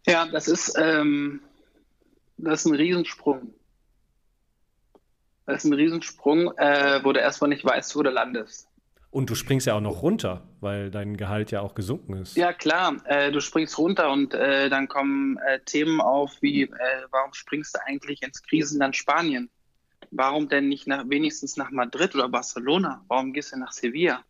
Ja, 0.07 0.25
das 0.27 0.47
ist, 0.47 0.79
ähm, 0.81 1.41
das 2.39 2.65
ist 2.65 2.71
ein 2.71 2.77
Riesensprung. 2.77 3.55
Das 5.51 5.65
ist 5.65 5.71
ein 5.71 5.75
Riesensprung, 5.75 6.53
äh, 6.57 7.01
wo 7.03 7.13
du 7.13 7.21
erstmal 7.21 7.49
nicht 7.49 7.65
weißt, 7.65 7.97
wo 7.97 8.03
du 8.03 8.11
landest. 8.11 8.69
Und 9.11 9.29
du 9.29 9.35
springst 9.35 9.67
ja 9.67 9.75
auch 9.75 9.81
noch 9.81 10.03
runter, 10.03 10.49
weil 10.61 10.93
dein 10.93 11.17
Gehalt 11.17 11.51
ja 11.51 11.61
auch 11.61 11.75
gesunken 11.75 12.15
ist. 12.15 12.37
Ja, 12.37 12.53
klar. 12.53 12.97
Äh, 13.05 13.33
du 13.33 13.41
springst 13.41 13.77
runter 13.77 14.13
und 14.13 14.35
äh, 14.35 14.69
dann 14.69 14.87
kommen 14.87 15.37
äh, 15.39 15.59
Themen 15.65 16.01
auf 16.01 16.31
wie, 16.41 16.63
äh, 16.63 16.69
warum 17.11 17.33
springst 17.33 17.75
du 17.75 17.81
eigentlich 17.87 18.23
ins 18.23 18.41
Krisenland 18.45 18.95
Spanien? 18.95 19.51
Warum 20.13 20.49
denn 20.49 20.69
nicht 20.69 20.87
nach, 20.87 21.05
wenigstens 21.09 21.57
nach 21.57 21.73
Madrid 21.73 22.15
oder 22.15 22.29
Barcelona? 22.29 23.05
Warum 23.09 23.33
gehst 23.33 23.53
du 23.53 23.59
nach 23.59 23.73
Sevilla? 23.73 24.23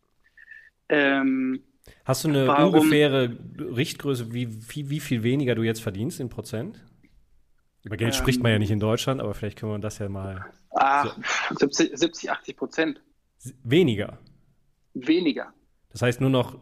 Ähm, 0.89 1.63
Hast 2.07 2.25
du 2.25 2.29
eine 2.29 2.47
warum, 2.47 2.75
ungefähre 2.75 3.37
Richtgröße, 3.59 4.33
wie, 4.33 4.49
wie, 4.51 4.89
wie 4.89 5.01
viel 5.01 5.23
weniger 5.23 5.55
du 5.55 5.63
jetzt 5.63 5.83
verdienst 5.83 6.21
in 6.21 6.31
Prozent? 6.31 6.83
Über 7.83 7.99
Geld 7.99 8.15
ähm, 8.15 8.19
spricht 8.19 8.43
man 8.43 8.53
ja 8.53 8.59
nicht 8.59 8.71
in 8.71 8.81
Deutschland, 8.81 9.21
aber 9.21 9.35
vielleicht 9.35 9.59
können 9.59 9.73
wir 9.73 9.79
das 9.79 9.99
ja 9.99 10.09
mal. 10.09 10.47
Ach, 10.73 11.17
so. 11.51 11.57
70, 11.57 11.99
70, 11.99 12.31
80 12.31 12.57
Prozent. 12.57 13.03
Weniger. 13.65 14.19
Weniger. 14.95 15.53
Das 15.91 16.03
heißt 16.03 16.21
nur 16.21 16.31
noch 16.31 16.59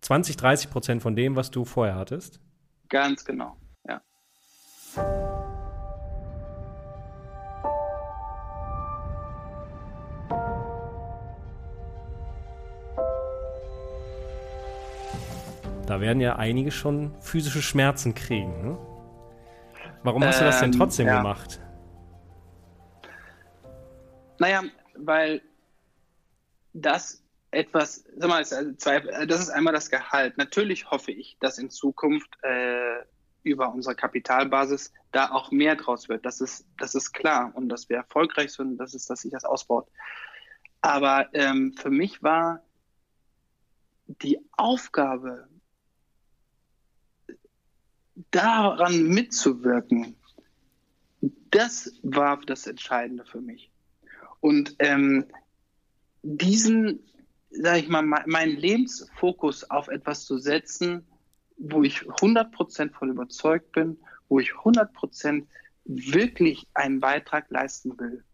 20, 0.00 0.36
30 0.36 0.70
Prozent 0.70 1.02
von 1.02 1.16
dem, 1.16 1.36
was 1.36 1.50
du 1.50 1.64
vorher 1.64 1.96
hattest? 1.96 2.40
Ganz 2.88 3.24
genau, 3.24 3.56
ja. 3.86 4.00
Da 15.86 16.00
werden 16.00 16.20
ja 16.20 16.36
einige 16.36 16.70
schon 16.70 17.14
physische 17.20 17.62
Schmerzen 17.62 18.14
kriegen. 18.14 18.62
Ne? 18.62 18.78
Warum 20.02 20.24
hast 20.24 20.36
ähm, 20.36 20.40
du 20.40 20.46
das 20.46 20.60
denn 20.60 20.72
ähm, 20.72 20.78
trotzdem 20.78 21.06
ja. 21.06 21.18
gemacht? 21.18 21.60
Naja, 24.38 24.64
weil 24.94 25.42
das 26.72 27.22
etwas, 27.50 28.04
sag 28.16 28.28
mal, 28.28 28.38
also 28.38 28.72
das 29.26 29.40
ist 29.40 29.50
einmal 29.50 29.72
das 29.72 29.90
Gehalt. 29.90 30.36
Natürlich 30.36 30.90
hoffe 30.90 31.12
ich, 31.12 31.36
dass 31.40 31.58
in 31.58 31.70
Zukunft 31.70 32.30
äh, 32.42 33.04
über 33.42 33.72
unsere 33.72 33.94
Kapitalbasis 33.94 34.92
da 35.12 35.30
auch 35.30 35.50
mehr 35.50 35.76
draus 35.76 36.08
wird. 36.08 36.26
Das 36.26 36.40
ist, 36.40 36.66
das 36.78 36.94
ist 36.94 37.12
klar 37.12 37.52
und 37.54 37.68
dass 37.68 37.88
wir 37.88 37.96
erfolgreich 37.96 38.52
sind, 38.52 38.76
das 38.76 38.94
ist, 38.94 39.08
dass 39.08 39.22
sich 39.22 39.32
das 39.32 39.44
ausbaut. 39.44 39.88
Aber 40.80 41.28
ähm, 41.32 41.72
für 41.72 41.90
mich 41.90 42.22
war 42.22 42.62
die 44.06 44.38
Aufgabe, 44.52 45.48
daran 48.30 49.04
mitzuwirken, 49.08 50.16
das 51.50 51.92
war 52.02 52.40
das 52.40 52.66
Entscheidende 52.66 53.24
für 53.24 53.40
mich. 53.40 53.70
Und 54.46 54.76
ähm, 54.78 55.24
diesen 56.22 57.00
sage 57.50 57.78
ich 57.78 57.88
mal, 57.88 58.02
meinen 58.02 58.56
Lebensfokus 58.56 59.70
auf 59.70 59.88
etwas 59.88 60.24
zu 60.24 60.38
setzen, 60.38 61.06
wo 61.58 61.82
ich 61.82 62.02
100% 62.02 62.92
von 62.92 63.10
überzeugt 63.10 63.72
bin, 63.72 63.98
wo 64.28 64.40
ich 64.40 64.52
100% 64.52 65.44
wirklich 65.84 66.66
einen 66.74 67.00
Beitrag 67.00 67.46
leisten 67.50 67.98
will. 67.98 68.24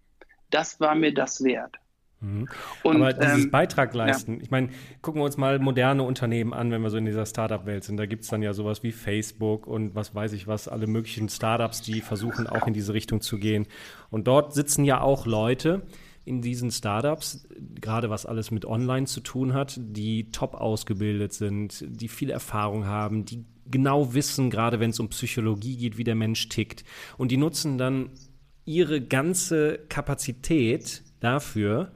Das 0.50 0.80
war 0.80 0.94
mir 0.94 1.14
das 1.14 1.44
wert. 1.44 1.76
Mhm. 2.20 2.48
Und, 2.82 2.96
Aber 2.96 3.12
dieses 3.12 3.44
ähm, 3.44 3.50
Beitrag 3.50 3.94
leisten, 3.94 4.36
ja. 4.36 4.42
ich 4.42 4.50
meine, 4.50 4.70
gucken 5.02 5.20
wir 5.20 5.24
uns 5.24 5.36
mal 5.36 5.58
moderne 5.58 6.02
Unternehmen 6.02 6.52
an, 6.52 6.70
wenn 6.70 6.82
wir 6.82 6.90
so 6.90 6.96
in 6.96 7.04
dieser 7.04 7.26
Startup-Welt 7.26 7.84
sind. 7.84 7.96
Da 7.96 8.06
gibt 8.06 8.22
es 8.24 8.30
dann 8.30 8.42
ja 8.42 8.52
sowas 8.54 8.82
wie 8.82 8.92
Facebook 8.92 9.66
und 9.66 9.94
was 9.94 10.14
weiß 10.14 10.32
ich 10.32 10.46
was, 10.46 10.68
alle 10.68 10.86
möglichen 10.86 11.28
Startups, 11.28 11.82
die 11.82 12.00
versuchen 12.00 12.46
auch 12.46 12.66
in 12.66 12.74
diese 12.74 12.94
Richtung 12.94 13.20
zu 13.20 13.38
gehen. 13.38 13.66
Und 14.10 14.26
dort 14.26 14.54
sitzen 14.54 14.84
ja 14.84 15.00
auch 15.00 15.26
Leute, 15.26 15.82
in 16.24 16.40
diesen 16.40 16.70
Startups, 16.70 17.48
gerade 17.80 18.10
was 18.10 18.26
alles 18.26 18.50
mit 18.50 18.64
Online 18.64 19.06
zu 19.06 19.20
tun 19.20 19.54
hat, 19.54 19.78
die 19.78 20.30
top 20.30 20.54
ausgebildet 20.54 21.32
sind, 21.32 21.84
die 21.88 22.08
viel 22.08 22.30
Erfahrung 22.30 22.86
haben, 22.86 23.24
die 23.24 23.44
genau 23.70 24.14
wissen, 24.14 24.50
gerade 24.50 24.80
wenn 24.80 24.90
es 24.90 25.00
um 25.00 25.08
Psychologie 25.08 25.76
geht, 25.76 25.98
wie 25.98 26.04
der 26.04 26.14
Mensch 26.14 26.48
tickt. 26.48 26.84
Und 27.18 27.30
die 27.30 27.36
nutzen 27.36 27.78
dann 27.78 28.10
ihre 28.64 29.00
ganze 29.00 29.80
Kapazität 29.88 31.02
dafür, 31.20 31.92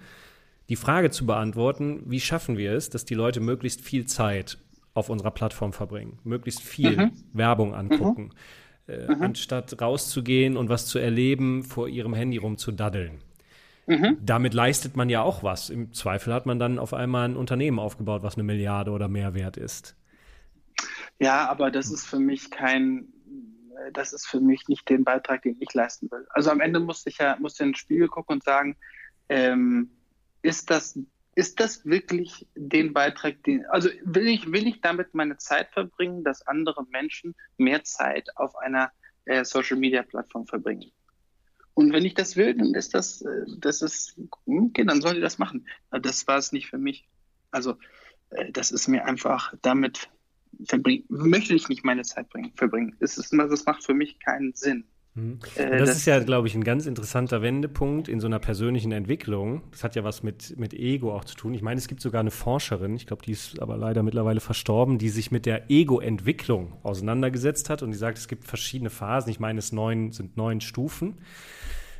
die 0.69 0.77
Frage 0.77 1.11
zu 1.11 1.27
beantworten, 1.27 2.03
wie 2.07 2.21
schaffen 2.21 2.57
wir 2.57 2.73
es, 2.73 2.91
dass 2.91 3.05
die 3.05 3.15
Leute 3.15 3.41
möglichst 3.41 3.81
viel 3.83 4.07
Zeit 4.07 4.59
auf 4.95 5.09
unserer 5.11 5.31
Plattform 5.31 5.73
verbringen, 5.73 6.19
möglichst 6.25 6.63
viel 6.63 6.97
mhm. 6.97 7.13
Werbung 7.33 7.75
angucken, 7.75 8.25
mhm. 8.25 8.31
Äh, 8.89 9.15
mhm. 9.15 9.23
anstatt 9.23 9.81
rauszugehen 9.81 10.57
und 10.57 10.69
was 10.69 10.87
zu 10.87 10.99
erleben, 10.99 11.65
vor 11.65 11.89
ihrem 11.89 12.15
Handy 12.15 12.37
rumzudaddeln. 12.37 13.19
Mhm. 13.87 14.19
Damit 14.21 14.53
leistet 14.53 14.97
man 14.97 15.09
ja 15.09 15.23
auch 15.23 15.43
was. 15.43 15.71
Im 15.71 15.93
Zweifel 15.93 16.35
hat 16.35 16.45
man 16.45 16.59
dann 16.59 16.79
auf 16.79 16.93
einmal 16.93 17.29
ein 17.29 17.37
Unternehmen 17.37 17.79
aufgebaut, 17.79 18.23
was 18.23 18.35
eine 18.35 18.43
Milliarde 18.43 18.91
oder 18.91 19.09
mehr 19.09 19.35
wert 19.35 19.57
ist. 19.57 19.97
Ja, 21.19 21.49
aber 21.49 21.71
das 21.71 21.91
ist 21.91 22.07
für 22.07 22.19
mich 22.19 22.51
kein, 22.51 23.09
das 23.93 24.13
ist 24.13 24.27
für 24.27 24.41
mich 24.41 24.69
nicht 24.69 24.89
den 24.89 25.05
Beitrag, 25.05 25.43
den 25.43 25.57
ich 25.61 25.73
leisten 25.73 26.11
will. 26.11 26.27
Also 26.31 26.51
am 26.51 26.61
Ende 26.61 26.81
muss 26.81 27.07
ich 27.07 27.19
ja, 27.19 27.37
muss 27.39 27.55
ich 27.55 27.61
in 27.61 27.69
den 27.69 27.75
Spiegel 27.75 28.09
gucken 28.09 28.35
und 28.35 28.45
sagen, 28.45 28.77
ähm, 29.29 29.91
ist 30.43 30.71
das, 30.71 30.99
ist 31.35 31.61
das 31.61 31.85
wirklich 31.87 32.47
den 32.55 32.93
Beitrag, 32.93 33.43
den, 33.45 33.67
also 33.67 33.89
will 34.05 34.27
ich, 34.27 34.51
will 34.51 34.67
ich 34.67 34.81
damit 34.81 35.15
meine 35.15 35.39
Zeit 35.39 35.71
verbringen, 35.71 36.25
dass 36.25 36.47
andere 36.47 36.85
Menschen 36.91 37.35
mehr 37.57 37.85
Zeit 37.85 38.29
auf 38.37 38.57
einer 38.57 38.91
äh, 39.27 39.45
Social 39.45 39.77
Media 39.77 40.03
Plattform 40.03 40.47
verbringen? 40.47 40.91
Und 41.77 41.93
wenn 41.93 42.07
ich 42.07 42.15
das 42.15 42.37
will, 42.37 42.55
dann 42.55 42.73
ist 42.75 42.95
das, 42.95 43.21
äh, 43.21 43.45
das 43.59 43.83
ist, 43.83 44.19
okay, 44.47 44.85
dann 44.87 45.03
soll 45.03 45.17
ich 45.17 45.21
das 45.21 45.37
machen. 45.37 45.69
Das 45.91 46.27
war 46.27 46.39
es 46.39 46.51
nicht 46.51 46.69
für 46.69 46.79
mich. 46.79 47.07
Also, 47.51 47.77
äh, 48.31 48.51
das 48.51 48.71
ist 48.71 48.89
mir 48.89 49.05
einfach, 49.05 49.53
damit 49.61 50.09
verbringen, 50.65 51.05
möchte 51.11 51.55
ich 51.55 51.69
nicht 51.69 51.85
meine 51.85 52.01
Zeit 52.01 52.31
bringen, 52.31 52.55
verbringen. 52.57 52.97
Es 53.01 53.19
ist, 53.19 53.31
das 53.31 53.67
macht 53.67 53.85
für 53.85 53.93
mich 53.93 54.19
keinen 54.21 54.55
Sinn. 54.55 54.87
Mhm. 55.17 55.39
Äh, 55.57 55.79
das, 55.79 55.97
ist 55.97 56.07
ja, 56.07 56.19
glaube 56.21 56.47
ich, 56.47 56.55
ein 56.55 56.63
ganz 56.63 56.87
interessanter 56.87 57.43
Wendepunkt 57.43 58.09
in 58.09 58.21
so 58.21 58.27
einer 58.27 58.39
persönlichen 58.39 58.93
Entwicklung. 58.93 59.63
Das 59.73 59.83
hat 59.83 59.97
ja 59.97 60.05
was 60.05 60.23
mit, 60.23 60.57
mit 60.59 60.75
Ego 60.75 61.15
auch 61.15 61.25
zu 61.25 61.35
tun. 61.35 61.55
Ich 61.55 61.63
meine, 61.63 61.79
es 61.79 61.89
gibt 61.89 62.03
sogar 62.03 62.21
eine 62.21 62.31
Forscherin, 62.31 62.95
ich 62.95 63.07
glaube, 63.07 63.25
die 63.25 63.33
ist 63.33 63.61
aber 63.61 63.77
leider 63.77 64.03
mittlerweile 64.03 64.41
verstorben, 64.41 64.99
die 64.99 65.09
sich 65.09 65.31
mit 65.31 65.47
der 65.47 65.71
Ego-Entwicklung 65.71 66.75
auseinandergesetzt 66.83 67.71
hat 67.71 67.83
und 67.83 67.91
die 67.91 67.97
sagt, 67.97 68.19
es 68.19 68.29
gibt 68.29 68.45
verschiedene 68.45 68.91
Phasen. 68.91 69.31
Ich 69.31 69.41
meine, 69.41 69.59
es 69.59 69.73
neun, 69.73 70.13
sind 70.13 70.37
neun 70.37 70.61
Stufen. 70.61 71.15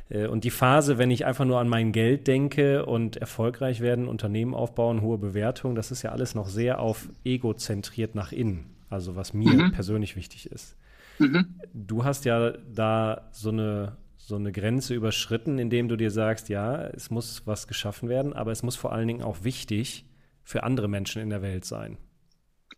Äh, 0.09 0.27
und 0.27 0.43
die 0.43 0.51
Phase, 0.51 0.99
wenn 0.99 1.09
ich 1.09 1.25
einfach 1.25 1.45
nur 1.45 1.59
an 1.59 1.67
mein 1.67 1.91
Geld 1.91 2.27
denke 2.27 2.85
und 2.85 3.17
erfolgreich 3.17 3.81
werden, 3.81 4.07
Unternehmen 4.07 4.53
aufbauen, 4.53 5.01
hohe 5.01 5.17
Bewertung, 5.17 5.73
das 5.73 5.91
ist 5.91 6.03
ja 6.03 6.11
alles 6.11 6.35
noch 6.35 6.47
sehr 6.47 6.79
auf 6.79 7.09
Ego 7.25 7.55
zentriert 7.55 8.13
nach 8.13 8.31
innen. 8.31 8.65
Also 8.89 9.15
was 9.15 9.33
mir 9.33 9.51
mhm. 9.51 9.71
persönlich 9.71 10.15
wichtig 10.15 10.51
ist. 10.51 10.77
Mhm. 11.19 11.59
Du 11.73 12.03
hast 12.03 12.25
ja 12.25 12.51
da 12.51 13.29
so 13.31 13.49
eine, 13.49 13.97
so 14.17 14.35
eine 14.35 14.51
Grenze 14.51 14.93
überschritten, 14.93 15.59
indem 15.59 15.87
du 15.87 15.95
dir 15.95 16.11
sagst, 16.11 16.49
ja, 16.49 16.83
es 16.87 17.09
muss 17.09 17.45
was 17.45 17.67
geschaffen 17.67 18.09
werden, 18.09 18.33
aber 18.33 18.51
es 18.51 18.63
muss 18.63 18.75
vor 18.75 18.91
allen 18.91 19.07
Dingen 19.07 19.23
auch 19.23 19.43
wichtig 19.43 20.05
für 20.43 20.63
andere 20.63 20.87
Menschen 20.87 21.21
in 21.21 21.29
der 21.29 21.41
Welt 21.41 21.65
sein. 21.65 21.97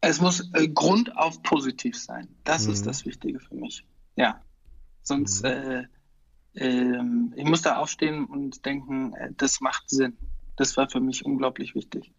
Es 0.01 0.21
muss 0.21 0.49
äh, 0.53 0.67
grundauf 0.67 1.41
positiv 1.43 1.97
sein. 1.97 2.27
Das 2.43 2.65
mhm. 2.65 2.73
ist 2.73 2.85
das 2.85 3.05
Wichtige 3.05 3.39
für 3.39 3.55
mich. 3.55 3.85
Ja. 4.15 4.41
Sonst, 5.03 5.43
mhm. 5.43 5.49
äh, 5.49 5.83
äh, 6.55 7.03
ich 7.35 7.45
muss 7.45 7.61
da 7.61 7.77
aufstehen 7.77 8.25
und 8.25 8.65
denken, 8.65 9.13
äh, 9.13 9.31
das 9.35 9.59
macht 9.61 9.89
Sinn. 9.89 10.17
Das 10.55 10.77
war 10.77 10.89
für 10.89 10.99
mich 10.99 11.25
unglaublich 11.25 11.75
wichtig. 11.75 12.11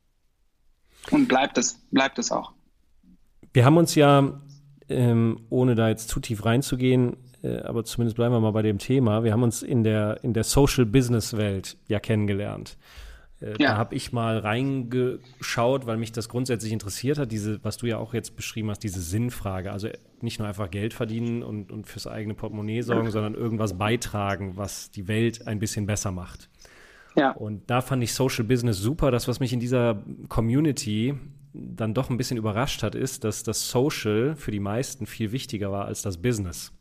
Und 1.10 1.28
bleibt 1.28 1.56
es, 1.58 1.74
bleibt 1.90 2.18
es 2.18 2.30
auch. 2.30 2.52
Wir 3.52 3.64
haben 3.64 3.76
uns 3.76 3.94
ja 3.94 4.40
ähm, 4.90 5.40
ohne 5.48 5.74
da 5.74 5.88
jetzt 5.88 6.08
zu 6.08 6.20
tief 6.20 6.44
reinzugehen, 6.44 7.16
äh, 7.42 7.58
aber 7.60 7.84
zumindest 7.84 8.16
bleiben 8.16 8.34
wir 8.34 8.40
mal 8.40 8.50
bei 8.50 8.62
dem 8.62 8.78
Thema. 8.78 9.24
Wir 9.24 9.32
haben 9.32 9.42
uns 9.42 9.62
in 9.62 9.84
der, 9.84 10.22
in 10.22 10.34
der 10.34 10.44
Social 10.44 10.84
Business 10.84 11.36
Welt 11.36 11.76
ja 11.88 12.00
kennengelernt. 12.00 12.76
Äh, 13.40 13.52
ja. 13.52 13.70
Da 13.70 13.76
habe 13.76 13.94
ich 13.94 14.12
mal 14.12 14.38
reingeschaut, 14.38 15.86
weil 15.86 15.96
mich 15.96 16.12
das 16.12 16.28
grundsätzlich 16.28 16.72
interessiert 16.72 17.18
hat, 17.18 17.32
diese, 17.32 17.62
was 17.64 17.78
du 17.78 17.86
ja 17.86 17.98
auch 17.98 18.12
jetzt 18.14 18.36
beschrieben 18.36 18.70
hast, 18.70 18.80
diese 18.80 19.00
Sinnfrage. 19.00 19.72
Also 19.72 19.88
nicht 20.20 20.38
nur 20.38 20.48
einfach 20.48 20.70
Geld 20.70 20.92
verdienen 20.92 21.42
und, 21.42 21.72
und 21.72 21.86
fürs 21.86 22.06
eigene 22.06 22.34
Portemonnaie 22.34 22.82
sorgen, 22.82 23.06
ja. 23.06 23.10
sondern 23.10 23.34
irgendwas 23.34 23.78
beitragen, 23.78 24.56
was 24.56 24.90
die 24.90 25.08
Welt 25.08 25.46
ein 25.46 25.58
bisschen 25.58 25.86
besser 25.86 26.12
macht. 26.12 26.50
Ja. 27.16 27.32
Und 27.32 27.68
da 27.70 27.80
fand 27.80 28.02
ich 28.02 28.12
Social 28.14 28.44
Business 28.44 28.78
super. 28.78 29.10
Das, 29.10 29.26
was 29.26 29.40
mich 29.40 29.52
in 29.52 29.60
dieser 29.60 30.02
Community 30.28 31.14
dann 31.52 31.94
doch 31.94 32.10
ein 32.10 32.16
bisschen 32.16 32.36
überrascht 32.36 32.82
hat, 32.82 32.94
ist, 32.94 33.24
dass 33.24 33.42
das 33.42 33.70
Social 33.70 34.36
für 34.36 34.50
die 34.50 34.60
meisten 34.60 35.06
viel 35.06 35.32
wichtiger 35.32 35.72
war 35.72 35.86
als 35.86 36.02
das 36.02 36.18
Business. 36.18 36.72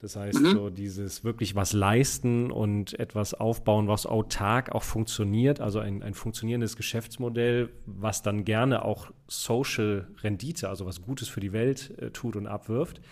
Das 0.00 0.16
heißt, 0.16 0.40
mhm. 0.40 0.52
so 0.52 0.70
dieses 0.70 1.24
wirklich 1.24 1.54
was 1.54 1.74
leisten 1.74 2.50
und 2.50 2.98
etwas 2.98 3.34
aufbauen, 3.34 3.86
was 3.86 4.06
autark 4.06 4.72
auch 4.72 4.82
funktioniert, 4.82 5.60
also 5.60 5.78
ein, 5.78 6.02
ein 6.02 6.14
funktionierendes 6.14 6.76
Geschäftsmodell, 6.76 7.68
was 7.84 8.22
dann 8.22 8.46
gerne 8.46 8.82
auch 8.82 9.10
Social 9.28 10.08
Rendite, 10.22 10.70
also 10.70 10.86
was 10.86 11.02
Gutes 11.02 11.28
für 11.28 11.40
die 11.40 11.52
Welt 11.52 11.92
äh, 11.98 12.10
tut 12.12 12.36
und 12.36 12.46
abwirft. 12.46 13.02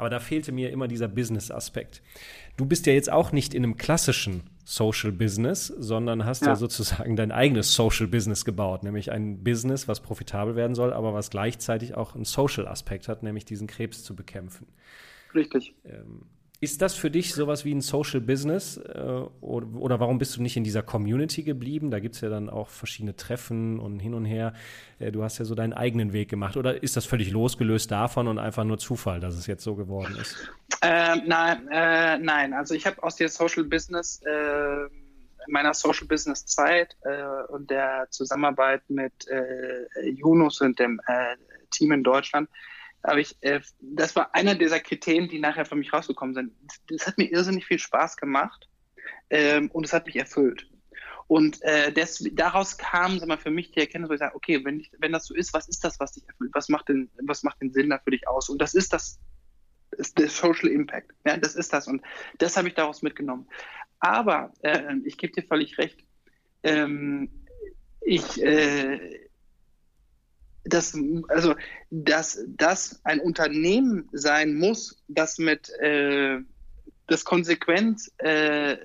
Aber 0.00 0.08
da 0.08 0.18
fehlte 0.18 0.50
mir 0.50 0.70
immer 0.70 0.88
dieser 0.88 1.08
Business-Aspekt. 1.08 2.00
Du 2.56 2.64
bist 2.64 2.86
ja 2.86 2.94
jetzt 2.94 3.12
auch 3.12 3.32
nicht 3.32 3.52
in 3.52 3.64
einem 3.64 3.76
klassischen 3.76 4.44
Social 4.64 5.12
Business, 5.12 5.66
sondern 5.66 6.24
hast 6.24 6.40
ja. 6.40 6.48
ja. 6.48 6.56
sozusagen 6.56 7.16
dein 7.16 7.32
eigenes 7.32 7.74
Social 7.74 8.06
Business 8.06 8.46
gebaut, 8.46 8.82
nämlich 8.82 9.12
ein 9.12 9.44
Business, 9.44 9.88
was 9.88 10.00
profitabel 10.00 10.56
werden 10.56 10.74
soll, 10.74 10.94
aber 10.94 11.12
was 11.12 11.28
gleichzeitig 11.28 11.96
auch 11.96 12.14
einen 12.14 12.24
Social 12.24 12.66
Aspekt 12.66 13.08
hat, 13.08 13.22
nämlich 13.22 13.44
diesen 13.44 13.66
Krebs 13.66 14.02
zu 14.02 14.16
bekämpfen. 14.16 14.68
Richtig. 15.34 15.74
Ähm, 15.84 16.22
ist 16.62 16.82
das 16.82 16.94
für 16.94 17.10
dich 17.10 17.32
sowas 17.34 17.64
wie 17.64 17.74
ein 17.74 17.80
Social 17.80 18.20
Business 18.20 18.76
äh, 18.76 19.00
oder, 19.40 19.66
oder, 19.74 20.00
warum 20.00 20.18
bist 20.18 20.36
du 20.36 20.42
nicht 20.42 20.58
in 20.58 20.64
dieser 20.64 20.82
Community 20.82 21.42
geblieben? 21.42 21.90
Da 21.90 22.00
gibt 22.00 22.16
es 22.16 22.20
ja 22.20 22.28
dann 22.28 22.50
auch 22.50 22.68
verschiedene 22.68 23.16
Treffen 23.16 23.80
und 23.80 23.98
hin 23.98 24.12
und 24.12 24.26
her. 24.26 24.52
Äh, 24.98 25.10
du 25.10 25.22
hast 25.22 25.38
ja 25.38 25.46
so 25.46 25.54
deinen 25.54 25.72
eigenen 25.72 26.12
Weg 26.12 26.28
gemacht. 26.28 26.58
Oder 26.58 26.82
ist 26.82 26.96
das 26.96 27.06
völlig 27.06 27.30
losgelöst 27.30 27.90
davon 27.90 28.28
und 28.28 28.38
einfach 28.38 28.64
nur 28.64 28.78
Zufall, 28.78 29.20
dass 29.20 29.36
es 29.36 29.46
jetzt 29.46 29.64
so 29.64 29.74
geworden 29.74 30.16
ist? 30.20 30.36
Ähm, 30.82 31.22
nein, 31.26 31.66
äh, 31.70 32.18
nein, 32.18 32.52
also 32.52 32.74
ich 32.74 32.86
habe 32.86 33.02
aus 33.02 33.16
der 33.16 33.30
Social 33.30 33.64
Business, 33.64 34.20
äh, 34.22 34.86
meiner 35.48 35.72
Social 35.72 36.06
Business 36.06 36.44
Zeit 36.44 36.94
äh, 37.04 37.52
und 37.52 37.70
der 37.70 38.06
Zusammenarbeit 38.10 38.82
mit 38.88 39.12
äh, 39.28 40.08
Junus 40.10 40.60
und 40.60 40.78
dem 40.78 41.00
Team 41.70 41.92
in 41.92 42.02
Deutschland, 42.02 42.50
aber 43.02 43.18
ich, 43.18 43.36
äh, 43.40 43.60
das 43.80 44.14
war 44.16 44.34
einer 44.34 44.54
dieser 44.54 44.80
Kriterien, 44.80 45.28
die 45.28 45.38
nachher 45.38 45.64
für 45.64 45.76
mich 45.76 45.92
rausgekommen 45.92 46.34
sind. 46.34 46.52
Das 46.88 47.06
hat 47.06 47.18
mir 47.18 47.30
irrsinnig 47.30 47.66
viel 47.66 47.78
Spaß 47.78 48.16
gemacht 48.16 48.68
ähm, 49.30 49.70
und 49.70 49.84
es 49.84 49.92
hat 49.92 50.06
mich 50.06 50.16
erfüllt. 50.16 50.66
Und 51.26 51.62
äh, 51.62 51.92
des, 51.92 52.28
daraus 52.32 52.76
kam 52.76 53.18
sag 53.18 53.28
mal, 53.28 53.38
für 53.38 53.52
mich 53.52 53.70
die 53.70 53.78
Erkenntnis, 53.78 54.10
wo 54.10 54.14
ich 54.14 54.18
sage, 54.18 54.34
okay, 54.34 54.64
wenn, 54.64 54.80
ich, 54.80 54.90
wenn 54.98 55.12
das 55.12 55.26
so 55.26 55.34
ist, 55.34 55.54
was 55.54 55.68
ist 55.68 55.84
das, 55.84 56.00
was 56.00 56.12
dich 56.12 56.26
erfüllt? 56.28 56.50
Was 56.54 56.68
macht 56.68 56.88
den, 56.88 57.08
was 57.22 57.44
macht 57.44 57.60
den 57.62 57.72
Sinn 57.72 57.90
da 57.90 57.98
für 57.98 58.10
dich 58.10 58.26
aus? 58.26 58.48
Und 58.48 58.60
das 58.60 58.74
ist 58.74 58.92
das, 58.92 59.20
ist 59.92 60.18
der 60.18 60.28
Social 60.28 60.68
Impact. 60.68 61.12
Ja, 61.24 61.36
das 61.36 61.54
ist 61.54 61.72
das. 61.72 61.86
Und 61.86 62.02
das 62.38 62.56
habe 62.56 62.66
ich 62.66 62.74
daraus 62.74 63.02
mitgenommen. 63.02 63.48
Aber 64.00 64.52
äh, 64.62 64.96
ich 65.04 65.18
gebe 65.18 65.32
dir 65.32 65.46
völlig 65.46 65.78
recht. 65.78 66.04
Ähm, 66.64 67.30
ich, 68.00 68.42
äh, 68.42 69.29
das, 70.70 70.96
also, 71.28 71.54
dass 71.90 72.44
das 72.48 73.00
ein 73.04 73.20
Unternehmen 73.20 74.08
sein 74.12 74.54
muss, 74.54 75.02
das 75.08 75.38
mit 75.38 75.70
äh, 75.80 76.38
das 77.06 77.24
konsequent, 77.24 78.00
äh, 78.18 78.76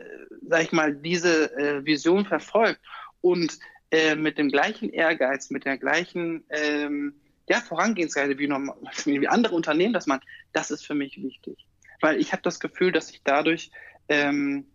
sag 0.47 0.63
ich 0.63 0.71
mal, 0.71 0.95
diese 0.95 1.55
äh, 1.57 1.85
Vision 1.85 2.25
verfolgt 2.25 2.81
und 3.21 3.57
äh, 3.91 4.15
mit 4.15 4.37
dem 4.37 4.49
gleichen 4.49 4.89
Ehrgeiz, 4.89 5.51
mit 5.51 5.65
der 5.65 5.77
gleichen 5.77 6.43
ähm, 6.49 7.15
ja, 7.47 7.61
Vorangehensweise 7.61 8.37
wie, 8.39 8.47
normal, 8.47 8.75
wie 9.05 9.27
andere 9.27 9.55
Unternehmen 9.55 9.93
das 9.93 10.07
machen, 10.07 10.23
das 10.53 10.71
ist 10.71 10.85
für 10.85 10.95
mich 10.95 11.21
wichtig. 11.21 11.67
Weil 12.01 12.19
ich 12.19 12.31
habe 12.31 12.41
das 12.41 12.59
Gefühl, 12.59 12.91
dass 12.91 13.09
ich 13.11 13.21
dadurch 13.23 13.71
ähm, 14.09 14.65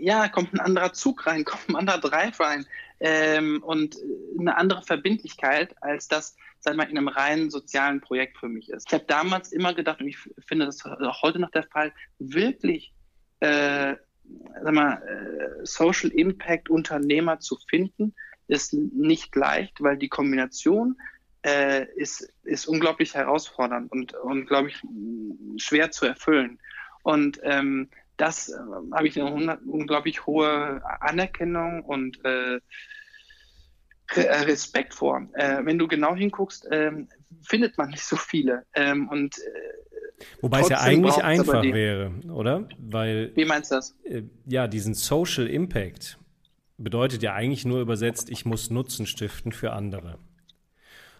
ja, 0.00 0.28
kommt 0.28 0.52
ein 0.52 0.60
anderer 0.60 0.92
Zug 0.92 1.26
rein, 1.26 1.44
kommt 1.44 1.68
ein 1.68 1.76
anderer 1.76 2.00
Drive 2.00 2.38
rein 2.40 2.66
ähm, 3.00 3.62
und 3.62 3.96
eine 4.38 4.56
andere 4.56 4.82
Verbindlichkeit, 4.82 5.74
als 5.82 6.08
das, 6.08 6.36
sag 6.60 6.76
mal, 6.76 6.88
in 6.88 6.98
einem 6.98 7.08
reinen 7.08 7.50
sozialen 7.50 8.00
Projekt 8.00 8.38
für 8.38 8.48
mich 8.48 8.68
ist. 8.68 8.88
Ich 8.88 8.94
habe 8.94 9.04
damals 9.06 9.52
immer 9.52 9.74
gedacht, 9.74 10.00
und 10.00 10.08
ich 10.08 10.18
finde 10.46 10.66
das 10.66 10.84
auch 10.84 11.22
heute 11.22 11.38
noch 11.38 11.50
der 11.50 11.64
Fall, 11.64 11.92
wirklich 12.18 12.92
äh, 13.40 13.96
sag 14.62 14.74
mal, 14.74 15.02
äh, 15.02 15.66
Social 15.66 16.10
Impact 16.10 16.68
Unternehmer 16.70 17.40
zu 17.40 17.56
finden, 17.68 18.14
ist 18.48 18.72
nicht 18.74 19.34
leicht, 19.36 19.80
weil 19.82 19.96
die 19.96 20.08
Kombination 20.08 20.96
äh, 21.42 21.86
ist, 21.94 22.32
ist 22.42 22.66
unglaublich 22.66 23.14
herausfordernd 23.14 23.90
und, 23.90 24.14
und 24.14 24.46
glaube 24.46 24.68
ich, 24.68 24.82
schwer 25.56 25.90
zu 25.90 26.06
erfüllen. 26.06 26.58
Und 27.02 27.40
ähm, 27.42 27.88
das 28.20 28.48
äh, 28.48 28.54
habe 28.92 29.08
ich 29.08 29.20
eine 29.20 29.58
unglaublich 29.66 30.26
hohe 30.26 30.82
Anerkennung 31.00 31.82
und 31.84 32.24
äh, 32.24 32.60
äh, 34.16 34.42
Respekt 34.42 34.94
vor. 34.94 35.28
Äh, 35.34 35.64
wenn 35.64 35.78
du 35.78 35.86
genau 35.86 36.14
hinguckst, 36.14 36.68
ähm, 36.70 37.08
findet 37.42 37.78
man 37.78 37.90
nicht 37.90 38.02
so 38.02 38.16
viele. 38.16 38.64
Ähm, 38.74 39.08
und 39.08 39.38
äh, 39.38 40.24
Wobei 40.42 40.60
es 40.60 40.68
ja 40.68 40.80
eigentlich 40.80 41.22
einfach 41.22 41.62
wäre, 41.62 42.12
oder? 42.30 42.68
Weil, 42.78 43.32
Wie 43.36 43.44
meinst 43.44 43.70
du 43.70 43.76
das? 43.76 43.96
Äh, 44.04 44.22
ja, 44.46 44.66
diesen 44.66 44.94
Social 44.94 45.46
Impact 45.46 46.18
bedeutet 46.76 47.22
ja 47.22 47.34
eigentlich 47.34 47.64
nur 47.64 47.80
übersetzt, 47.80 48.30
ich 48.30 48.44
muss 48.44 48.70
Nutzen 48.70 49.06
stiften 49.06 49.52
für 49.52 49.72
andere. 49.72 50.18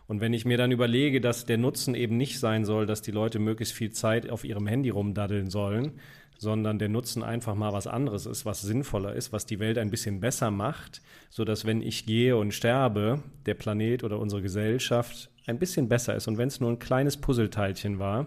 Und 0.07 0.21
wenn 0.21 0.33
ich 0.33 0.45
mir 0.45 0.59
dann 0.59 0.73
überlege, 0.73 1.21
dass 1.21 1.47
der 1.47 1.57
Nutzen 1.57 1.95
eben 1.95 2.17
nicht 2.17 2.41
sein 2.41 2.65
soll, 2.65 2.85
dass 2.85 3.01
die 3.01 3.13
Leute 3.13 3.39
möglichst 3.39 3.75
viel 3.75 3.93
Zeit 3.93 4.29
auf 4.29 4.43
ihrem 4.43 4.67
Handy 4.67 4.91
rumdaddeln 4.91 5.51
sollen, 5.51 6.01
sondern 6.41 6.79
der 6.79 6.89
Nutzen 6.89 7.23
einfach 7.23 7.55
mal 7.55 7.75
was 7.75 7.87
anderes 7.87 8.25
ist, 8.25 8.47
was 8.47 8.63
sinnvoller 8.63 9.15
ist, 9.15 9.31
was 9.31 9.45
die 9.45 9.59
Welt 9.59 9.77
ein 9.77 9.91
bisschen 9.91 10.21
besser 10.21 10.51
macht, 10.51 11.03
sodass 11.29 11.67
wenn 11.67 11.83
ich 11.83 12.07
gehe 12.07 12.35
und 12.35 12.55
sterbe, 12.55 13.23
der 13.45 13.53
Planet 13.53 14.05
oder 14.05 14.19
unsere 14.19 14.41
Gesellschaft 14.41 15.31
ein 15.47 15.59
bisschen 15.59 15.91
besser 15.91 16.17
ist. 16.17 16.29
Und 16.29 16.39
wenn 16.39 16.49
es 16.49 16.59
nur 16.59 16.71
ein 16.71 16.79
kleines 16.79 17.19
Puzzleteilchen 17.19 17.99
war, 17.99 18.27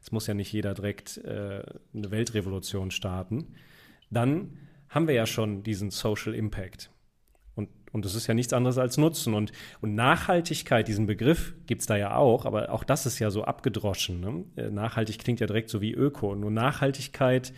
es 0.00 0.10
muss 0.10 0.26
ja 0.26 0.32
nicht 0.32 0.50
jeder 0.50 0.72
direkt 0.72 1.18
äh, 1.18 1.62
eine 1.94 2.10
Weltrevolution 2.10 2.90
starten, 2.90 3.48
dann 4.08 4.56
haben 4.88 5.06
wir 5.06 5.14
ja 5.14 5.26
schon 5.26 5.62
diesen 5.62 5.90
Social 5.90 6.34
Impact. 6.34 6.90
Und 7.92 8.04
das 8.04 8.14
ist 8.14 8.26
ja 8.26 8.34
nichts 8.34 8.52
anderes 8.52 8.78
als 8.78 8.98
Nutzen. 8.98 9.34
Und, 9.34 9.52
und 9.80 9.94
Nachhaltigkeit, 9.94 10.86
diesen 10.86 11.06
Begriff 11.06 11.54
gibt 11.66 11.80
es 11.80 11.86
da 11.86 11.96
ja 11.96 12.14
auch, 12.14 12.46
aber 12.46 12.70
auch 12.70 12.84
das 12.84 13.06
ist 13.06 13.18
ja 13.18 13.30
so 13.30 13.44
abgedroschen. 13.44 14.20
Ne? 14.20 14.44
Äh, 14.56 14.70
nachhaltig 14.70 15.18
klingt 15.18 15.40
ja 15.40 15.46
direkt 15.46 15.70
so 15.70 15.80
wie 15.80 15.92
Öko. 15.92 16.34
Nur 16.34 16.50
Nachhaltigkeit, 16.50 17.52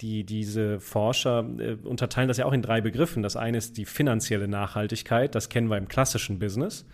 die, 0.00 0.24
diese 0.24 0.80
Forscher 0.80 1.46
äh, 1.58 1.76
unterteilen 1.84 2.28
das 2.28 2.36
ja 2.36 2.46
auch 2.46 2.52
in 2.52 2.62
drei 2.62 2.80
Begriffen. 2.80 3.22
Das 3.22 3.36
eine 3.36 3.58
ist 3.58 3.76
die 3.76 3.84
finanzielle 3.84 4.48
Nachhaltigkeit, 4.48 5.34
das 5.34 5.48
kennen 5.48 5.70
wir 5.70 5.78
im 5.78 5.88
klassischen 5.88 6.38
Business. 6.38 6.84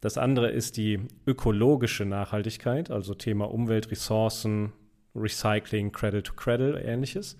Das 0.00 0.16
andere 0.16 0.50
ist 0.50 0.78
die 0.78 1.00
ökologische 1.26 2.06
Nachhaltigkeit, 2.06 2.90
also 2.90 3.14
Thema 3.14 3.50
Umwelt, 3.50 3.90
Ressourcen, 3.90 4.72
Recycling, 5.14 5.92
Credit 5.92 6.24
to 6.24 6.32
Credit, 6.34 6.82
ähnliches. 6.82 7.36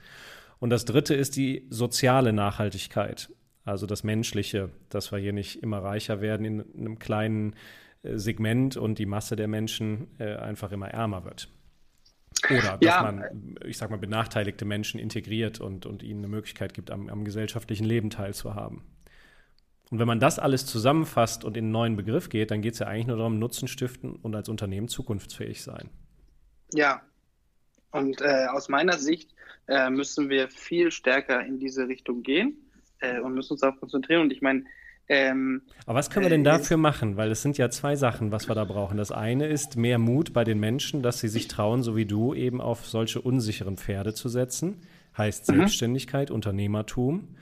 Und 0.59 0.71
das 0.71 0.85
dritte 0.85 1.15
ist 1.15 1.37
die 1.37 1.67
soziale 1.71 2.35
Nachhaltigkeit. 2.35 3.31
Also 3.65 3.87
das 3.87 4.05
Menschliche, 4.05 4.71
dass 4.89 5.13
wir 5.13 5.19
hier 5.19 5.33
nicht 5.33 5.63
immer 5.63 5.83
reicher 5.83 6.21
werden 6.21 6.47
in 6.47 6.75
einem 6.75 6.99
kleinen 6.99 7.55
äh, 8.03 8.17
Segment 8.17 8.77
und 8.77 8.99
die 8.99 9.07
Masse 9.07 9.37
der 9.37 9.49
Menschen 9.49 10.09
äh, 10.19 10.37
einfach 10.37 10.73
immer 10.73 10.89
ärmer 10.89 11.25
wird. 11.25 11.49
Oder 12.49 12.79
dass 12.79 12.81
ja. 12.81 13.03
man, 13.03 13.57
ich 13.67 13.77
sag 13.77 13.91
mal, 13.91 13.99
benachteiligte 13.99 14.65
Menschen 14.65 14.99
integriert 14.99 15.61
und, 15.61 15.85
und 15.85 16.03
ihnen 16.03 16.21
eine 16.21 16.29
Möglichkeit 16.29 16.73
gibt, 16.73 16.91
am, 16.91 17.09
am 17.09 17.25
gesellschaftlichen 17.25 17.85
Leben 17.85 18.09
teilzuhaben. 18.09 18.83
Und 19.91 19.99
wenn 19.99 20.07
man 20.07 20.21
das 20.21 20.39
alles 20.39 20.65
zusammenfasst 20.67 21.45
und 21.45 21.57
in 21.57 21.65
einen 21.65 21.73
neuen 21.73 21.97
Begriff 21.97 22.29
geht, 22.29 22.53
dann 22.53 22.63
geht 22.63 22.75
es 22.75 22.79
ja 22.79 22.87
eigentlich 22.87 23.09
nur 23.09 23.17
darum, 23.17 23.39
Nutzen 23.39 23.69
stiften 23.69 24.13
und 24.13 24.35
als 24.35 24.49
Unternehmen 24.49 24.89
zukunftsfähig 24.89 25.63
sein. 25.63 25.91
Ja, 26.73 27.03
und 27.91 28.21
äh, 28.21 28.47
aus 28.53 28.69
meiner 28.69 28.97
Sicht 28.99 29.35
äh, 29.67 29.91
müssen 29.91 30.31
wir 30.31 30.49
viel 30.49 30.93
stärker 30.93 31.45
in 31.45 31.59
diese 31.59 31.89
Richtung 31.89 32.23
gehen 32.23 32.70
äh, 33.01 33.21
und 33.21 33.35
müssen 33.35 33.53
uns 33.53 33.61
darauf 33.61 33.79
konzentrieren. 33.79 34.23
Und 34.23 34.33
ich 34.33 34.43
meine, 34.43 34.65
ähm, 35.09 35.63
Aber 35.87 35.99
was 35.99 36.09
können 36.09 36.25
wir 36.25 36.31
denn 36.31 36.43
äh, 36.43 36.45
dafür 36.45 36.77
machen? 36.77 37.17
Weil 37.17 37.31
es 37.33 37.43
sind 37.43 37.59
ja 37.59 37.69
zwei 37.69 37.97
Sachen, 37.97 38.31
was 38.31 38.49
wir 38.49 38.55
da 38.55 38.65
brauchen. 38.65 38.97
Das 38.97 39.11
eine 39.11 39.49
ist 39.49 39.77
mehr 39.77 39.99
Mut 39.99 40.33
bei 40.33 40.45
den 40.45 40.61
Menschen, 40.61 41.03
dass 41.03 41.19
sie 41.19 41.29
sich 41.29 41.49
trauen, 41.49 41.83
so 41.83 41.97
wie 41.97 42.07
du, 42.07 42.33
eben 42.33 42.61
auf 42.61 42.87
solche 42.87 43.21
unsicheren 43.21 43.77
Pferde 43.77 44.15
zu 44.15 44.29
setzen. 44.29 44.83
Heißt 45.19 45.51
mhm. 45.51 45.57
Selbstständigkeit, 45.57 46.31
Unternehmertum. 46.31 47.37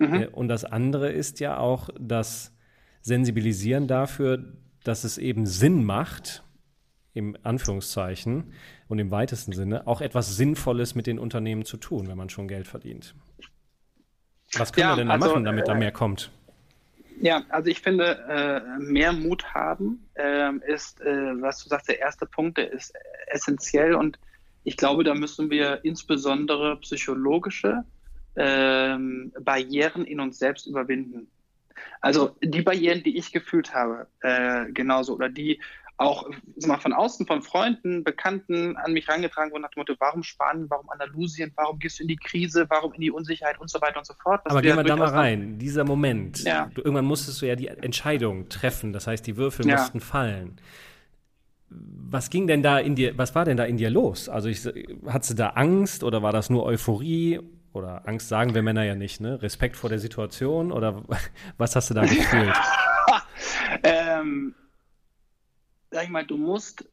Mhm. 0.00 0.14
Äh, 0.14 0.26
und 0.26 0.48
das 0.48 0.64
andere 0.64 1.12
ist 1.12 1.38
ja 1.38 1.56
auch 1.56 1.88
das 2.00 2.52
Sensibilisieren 3.02 3.86
dafür, 3.86 4.42
dass 4.82 5.04
es 5.04 5.16
eben 5.16 5.46
Sinn 5.46 5.84
macht, 5.84 6.42
im 7.12 7.36
Anführungszeichen 7.44 8.52
und 8.88 8.98
im 8.98 9.12
weitesten 9.12 9.52
Sinne, 9.52 9.86
auch 9.86 10.00
etwas 10.00 10.36
Sinnvolles 10.36 10.96
mit 10.96 11.06
den 11.06 11.20
Unternehmen 11.20 11.64
zu 11.64 11.76
tun, 11.76 12.08
wenn 12.08 12.18
man 12.18 12.28
schon 12.28 12.48
Geld 12.48 12.66
verdient. 12.66 13.14
Was 14.58 14.72
können 14.72 14.88
ja, 14.88 14.92
wir 14.92 14.96
denn 14.96 15.08
da 15.08 15.14
also, 15.14 15.28
machen, 15.28 15.44
damit 15.44 15.64
äh, 15.64 15.66
da 15.68 15.74
mehr 15.74 15.92
kommt? 15.92 16.30
Ja, 17.20 17.42
also 17.48 17.70
ich 17.70 17.80
finde, 17.80 18.18
äh, 18.28 18.82
mehr 18.82 19.12
Mut 19.12 19.54
haben 19.54 20.06
äh, 20.14 20.52
ist, 20.66 21.00
äh, 21.00 21.40
was 21.40 21.62
du 21.62 21.68
sagst, 21.68 21.88
der 21.88 22.00
erste 22.00 22.26
Punkt, 22.26 22.58
der 22.58 22.72
ist 22.72 22.92
essentiell 23.28 23.94
und 23.94 24.18
ich 24.64 24.76
glaube, 24.76 25.04
da 25.04 25.14
müssen 25.14 25.50
wir 25.50 25.84
insbesondere 25.84 26.76
psychologische 26.80 27.84
ähm, 28.36 29.32
Barrieren 29.40 30.04
in 30.04 30.20
uns 30.20 30.38
selbst 30.38 30.66
überwinden. 30.66 31.28
Also 32.00 32.36
die 32.42 32.62
Barrieren, 32.62 33.02
die 33.02 33.16
ich 33.16 33.32
gefühlt 33.32 33.74
habe, 33.74 34.06
äh, 34.20 34.70
genauso, 34.72 35.14
oder 35.14 35.28
die 35.28 35.60
auch 35.96 36.28
mal, 36.66 36.78
von 36.78 36.92
außen, 36.92 37.26
von 37.26 37.42
Freunden, 37.42 38.02
Bekannten 38.02 38.76
an 38.76 38.92
mich 38.92 39.06
herangetragen 39.06 39.52
wurden 39.52 39.62
nach 39.62 39.70
dem 39.70 39.80
Motto, 39.80 39.94
warum 40.00 40.22
Spanien, 40.22 40.68
warum 40.68 40.90
Andalusien, 40.90 41.52
warum 41.56 41.78
gehst 41.78 41.98
du 41.98 42.02
in 42.02 42.08
die 42.08 42.16
Krise, 42.16 42.66
warum 42.68 42.92
in 42.94 43.00
die 43.00 43.10
Unsicherheit 43.10 43.60
und 43.60 43.70
so 43.70 43.80
weiter 43.80 43.98
und 43.98 44.06
so 44.06 44.14
fort. 44.20 44.40
Aber 44.44 44.60
gehen 44.60 44.76
wir 44.76 44.82
da 44.82 44.96
mal 44.96 45.08
rein, 45.08 45.58
dieser 45.58 45.84
Moment. 45.84 46.42
Ja. 46.42 46.70
Du, 46.74 46.82
irgendwann 46.82 47.04
musstest 47.04 47.40
du 47.40 47.46
ja 47.46 47.54
die 47.54 47.68
Entscheidung 47.68 48.48
treffen, 48.48 48.92
das 48.92 49.06
heißt, 49.06 49.26
die 49.26 49.36
Würfel 49.36 49.66
ja. 49.66 49.76
mussten 49.76 50.00
fallen. 50.00 50.60
Was 51.68 52.30
ging 52.30 52.46
denn 52.46 52.62
da 52.62 52.78
in 52.78 52.94
dir, 52.96 53.16
was 53.16 53.34
war 53.34 53.44
denn 53.44 53.56
da 53.56 53.64
in 53.64 53.76
dir 53.76 53.90
los? 53.90 54.28
Also 54.28 54.48
ich, 54.48 54.66
hattest 55.06 55.32
du 55.32 55.34
da 55.34 55.50
Angst 55.50 56.02
oder 56.02 56.22
war 56.22 56.32
das 56.32 56.50
nur 56.50 56.64
Euphorie? 56.64 57.40
Oder 57.72 58.06
Angst 58.06 58.28
sagen 58.28 58.54
wir 58.54 58.62
Männer 58.62 58.84
ja 58.84 58.94
nicht, 58.94 59.20
ne? 59.20 59.42
Respekt 59.42 59.76
vor 59.76 59.90
der 59.90 59.98
Situation 59.98 60.70
oder 60.70 61.02
was 61.56 61.74
hast 61.74 61.90
du 61.90 61.94
da 61.94 62.02
gefühlt? 62.06 62.54
ähm, 63.82 64.54
sag 65.94 66.02
ich 66.02 66.10
mal, 66.10 66.26
du 66.26 66.36
musst, 66.36 66.84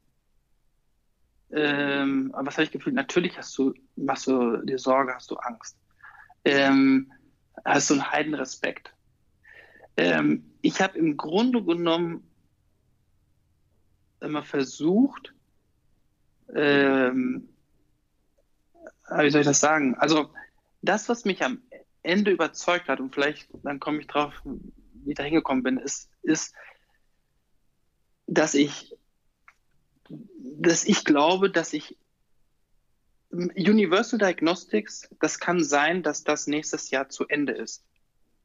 ähm, 1.51 2.31
was 2.35 2.53
habe 2.53 2.65
ich 2.65 2.71
gefühlt? 2.71 2.95
Natürlich 2.95 3.35
hast 3.35 3.57
du, 3.57 3.73
machst 3.95 4.27
du 4.27 4.57
dir 4.57 4.77
Sorge, 4.77 5.15
hast 5.15 5.31
du 5.31 5.37
Angst. 5.37 5.75
Ähm, 6.45 7.11
hast 7.65 7.89
du 7.89 7.95
einen 7.95 8.11
Heidenrespekt. 8.11 8.93
Ähm, 9.97 10.51
ich 10.61 10.81
habe 10.81 10.99
im 10.99 11.17
Grunde 11.17 11.63
genommen 11.63 12.31
immer 14.19 14.43
versucht, 14.43 15.33
ähm, 16.53 17.49
wie 19.17 19.31
soll 19.31 19.41
ich 19.41 19.47
das 19.47 19.59
sagen? 19.59 19.95
Also 19.95 20.31
das, 20.83 21.09
was 21.09 21.25
mich 21.25 21.43
am 21.43 21.63
Ende 22.03 22.29
überzeugt 22.29 22.87
hat, 22.87 22.99
und 22.99 23.15
vielleicht 23.15 23.49
dann 23.63 23.79
komme 23.79 23.99
ich 23.99 24.05
drauf, 24.07 24.39
wie 24.43 25.09
ich 25.09 25.15
da 25.17 25.23
hingekommen 25.23 25.63
bin, 25.63 25.77
ist, 25.77 26.11
ist, 26.21 26.53
dass 28.31 28.53
ich, 28.53 28.95
dass 30.09 30.85
ich 30.85 31.03
glaube, 31.03 31.49
dass 31.49 31.73
ich 31.73 31.97
Universal 33.29 34.19
Diagnostics, 34.19 35.09
das 35.19 35.39
kann 35.39 35.63
sein, 35.63 36.01
dass 36.01 36.23
das 36.23 36.47
nächstes 36.47 36.91
Jahr 36.91 37.09
zu 37.09 37.27
Ende 37.27 37.51
ist, 37.51 37.83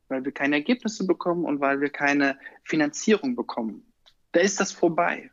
weil 0.08 0.24
wir 0.24 0.32
keine 0.32 0.56
Ergebnisse 0.56 1.06
bekommen 1.06 1.44
und 1.44 1.60
weil 1.60 1.80
wir 1.80 1.90
keine 1.90 2.36
Finanzierung 2.64 3.36
bekommen. 3.36 3.86
Da 4.32 4.40
ist 4.40 4.58
das 4.58 4.72
vorbei. 4.72 5.30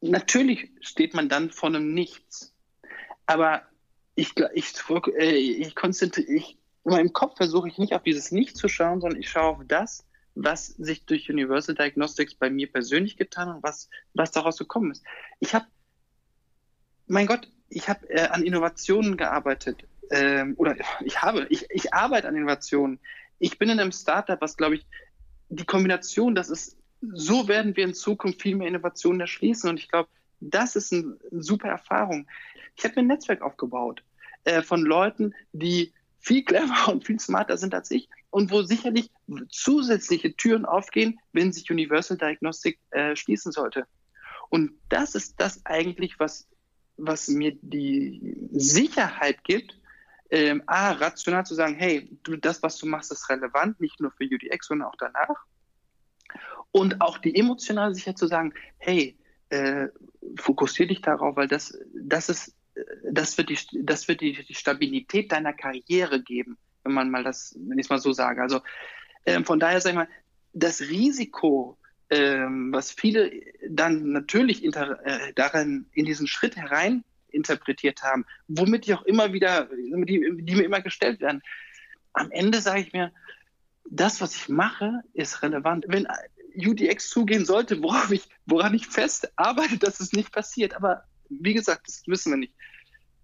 Natürlich 0.00 0.70
steht 0.80 1.12
man 1.12 1.28
dann 1.28 1.50
vor 1.50 1.68
einem 1.68 1.92
Nichts. 1.92 2.54
Aber 3.26 3.62
ich, 4.14 4.32
ich, 4.54 4.72
äh, 5.18 5.34
ich 5.34 5.74
konzentriere, 5.74 6.32
ich, 6.32 6.58
in 6.84 6.90
meinem 6.92 7.12
Kopf 7.12 7.36
versuche 7.36 7.68
ich 7.68 7.76
nicht 7.76 7.92
auf 7.92 8.02
dieses 8.02 8.32
Nicht 8.32 8.56
zu 8.56 8.68
schauen, 8.68 9.00
sondern 9.02 9.20
ich 9.20 9.28
schaue 9.28 9.56
auf 9.56 9.62
das, 9.66 10.06
was 10.36 10.66
sich 10.66 11.06
durch 11.06 11.30
Universal 11.30 11.74
Diagnostics 11.74 12.34
bei 12.34 12.50
mir 12.50 12.70
persönlich 12.70 13.16
getan 13.16 13.48
und 13.48 13.62
was, 13.62 13.88
was 14.14 14.30
daraus 14.30 14.58
gekommen 14.58 14.92
ist. 14.92 15.02
Ich 15.40 15.54
habe, 15.54 15.64
mein 17.06 17.26
Gott, 17.26 17.50
ich 17.70 17.88
habe 17.88 18.08
äh, 18.10 18.28
an 18.28 18.44
Innovationen 18.44 19.16
gearbeitet 19.16 19.84
ähm, 20.10 20.54
oder 20.58 20.76
ich 21.04 21.22
habe, 21.22 21.46
ich, 21.48 21.66
ich 21.70 21.94
arbeite 21.94 22.28
an 22.28 22.36
Innovationen. 22.36 23.00
Ich 23.38 23.58
bin 23.58 23.70
in 23.70 23.80
einem 23.80 23.92
Startup, 23.92 24.40
was 24.40 24.56
glaube 24.56 24.76
ich, 24.76 24.86
die 25.48 25.64
Kombination, 25.64 26.34
das 26.34 26.50
ist, 26.50 26.76
so 27.00 27.48
werden 27.48 27.74
wir 27.74 27.84
in 27.84 27.94
Zukunft 27.94 28.42
viel 28.42 28.56
mehr 28.56 28.68
Innovationen 28.68 29.20
erschließen 29.20 29.70
und 29.70 29.78
ich 29.78 29.88
glaube, 29.88 30.10
das 30.40 30.76
ist 30.76 30.92
eine 30.92 31.16
super 31.30 31.68
Erfahrung. 31.68 32.28
Ich 32.76 32.84
habe 32.84 32.96
mir 32.96 33.02
ein 33.02 33.06
Netzwerk 33.06 33.40
aufgebaut 33.40 34.04
äh, 34.44 34.60
von 34.60 34.82
Leuten, 34.82 35.34
die 35.52 35.94
viel 36.18 36.44
cleverer 36.44 36.88
und 36.92 37.06
viel 37.06 37.18
smarter 37.18 37.56
sind 37.56 37.74
als 37.74 37.90
ich 37.90 38.10
und 38.36 38.50
wo 38.50 38.60
sicherlich 38.60 39.10
zusätzliche 39.48 40.36
Türen 40.36 40.66
aufgehen, 40.66 41.18
wenn 41.32 41.54
sich 41.54 41.70
Universal 41.70 42.18
Diagnostic 42.18 42.78
äh, 42.90 43.16
schließen 43.16 43.50
sollte. 43.50 43.86
Und 44.50 44.72
das 44.90 45.14
ist 45.14 45.40
das 45.40 45.64
eigentlich, 45.64 46.20
was, 46.20 46.46
was 46.98 47.28
mir 47.28 47.56
die 47.62 48.36
Sicherheit 48.52 49.42
gibt, 49.42 49.80
ähm, 50.28 50.62
A, 50.66 50.92
rational 50.92 51.46
zu 51.46 51.54
sagen, 51.54 51.76
hey, 51.76 52.10
du, 52.24 52.36
das, 52.36 52.62
was 52.62 52.76
du 52.76 52.84
machst, 52.84 53.10
ist 53.10 53.26
relevant, 53.30 53.80
nicht 53.80 53.98
nur 54.02 54.10
für 54.10 54.24
UDX, 54.24 54.66
sondern 54.66 54.88
auch 54.88 54.96
danach. 54.98 55.46
Und 56.72 57.00
auch 57.00 57.16
die 57.16 57.34
emotionale 57.36 57.94
Sicherheit 57.94 58.18
zu 58.18 58.26
sagen, 58.26 58.52
hey, 58.76 59.16
äh, 59.48 59.86
fokussiere 60.36 60.88
dich 60.88 61.00
darauf, 61.00 61.36
weil 61.36 61.48
das, 61.48 61.78
das 61.94 62.28
ist 62.28 62.54
das 63.10 63.38
wird, 63.38 63.48
die, 63.48 63.58
das 63.84 64.06
wird 64.06 64.20
die 64.20 64.44
Stabilität 64.50 65.32
deiner 65.32 65.54
Karriere 65.54 66.22
geben, 66.22 66.58
wenn 66.86 66.94
man 66.94 67.10
mal 67.10 67.24
das, 67.24 67.54
wenn 67.58 67.78
ich 67.78 67.86
es 67.86 67.90
mal 67.90 67.98
so 67.98 68.12
sage. 68.12 68.40
Also 68.40 68.60
ähm, 69.26 69.44
von 69.44 69.60
daher 69.60 69.80
sage 69.80 69.92
ich 69.92 69.96
mal, 69.96 70.08
das 70.52 70.80
Risiko, 70.82 71.76
ähm, 72.10 72.72
was 72.72 72.92
viele 72.92 73.30
dann 73.68 74.12
natürlich 74.12 74.64
inter, 74.64 75.04
äh, 75.04 75.32
darin 75.34 75.86
in 75.92 76.06
diesen 76.06 76.26
Schritt 76.26 76.56
herein 76.56 77.04
interpretiert 77.30 78.02
haben, 78.02 78.24
womit 78.48 78.86
die 78.86 78.94
auch 78.94 79.02
immer 79.02 79.32
wieder, 79.32 79.68
die, 79.74 80.30
die 80.38 80.54
mir 80.54 80.64
immer 80.64 80.80
gestellt 80.80 81.20
werden. 81.20 81.42
Am 82.12 82.30
Ende 82.30 82.60
sage 82.60 82.80
ich 82.80 82.92
mir, 82.92 83.12
das, 83.90 84.20
was 84.20 84.34
ich 84.34 84.48
mache, 84.48 85.02
ist 85.12 85.42
relevant. 85.42 85.84
Wenn 85.88 86.06
UDX 86.56 87.10
zugehen 87.10 87.44
sollte, 87.44 87.82
worauf 87.82 88.10
ich, 88.10 88.28
woran 88.46 88.74
ich 88.74 88.86
fest 88.86 89.30
arbeite, 89.36 89.78
dass 89.78 90.00
es 90.00 90.12
nicht 90.12 90.32
passiert. 90.32 90.74
Aber 90.74 91.04
wie 91.28 91.54
gesagt, 91.54 91.86
das 91.86 92.02
wissen 92.06 92.32
wir 92.32 92.38
nicht. 92.38 92.54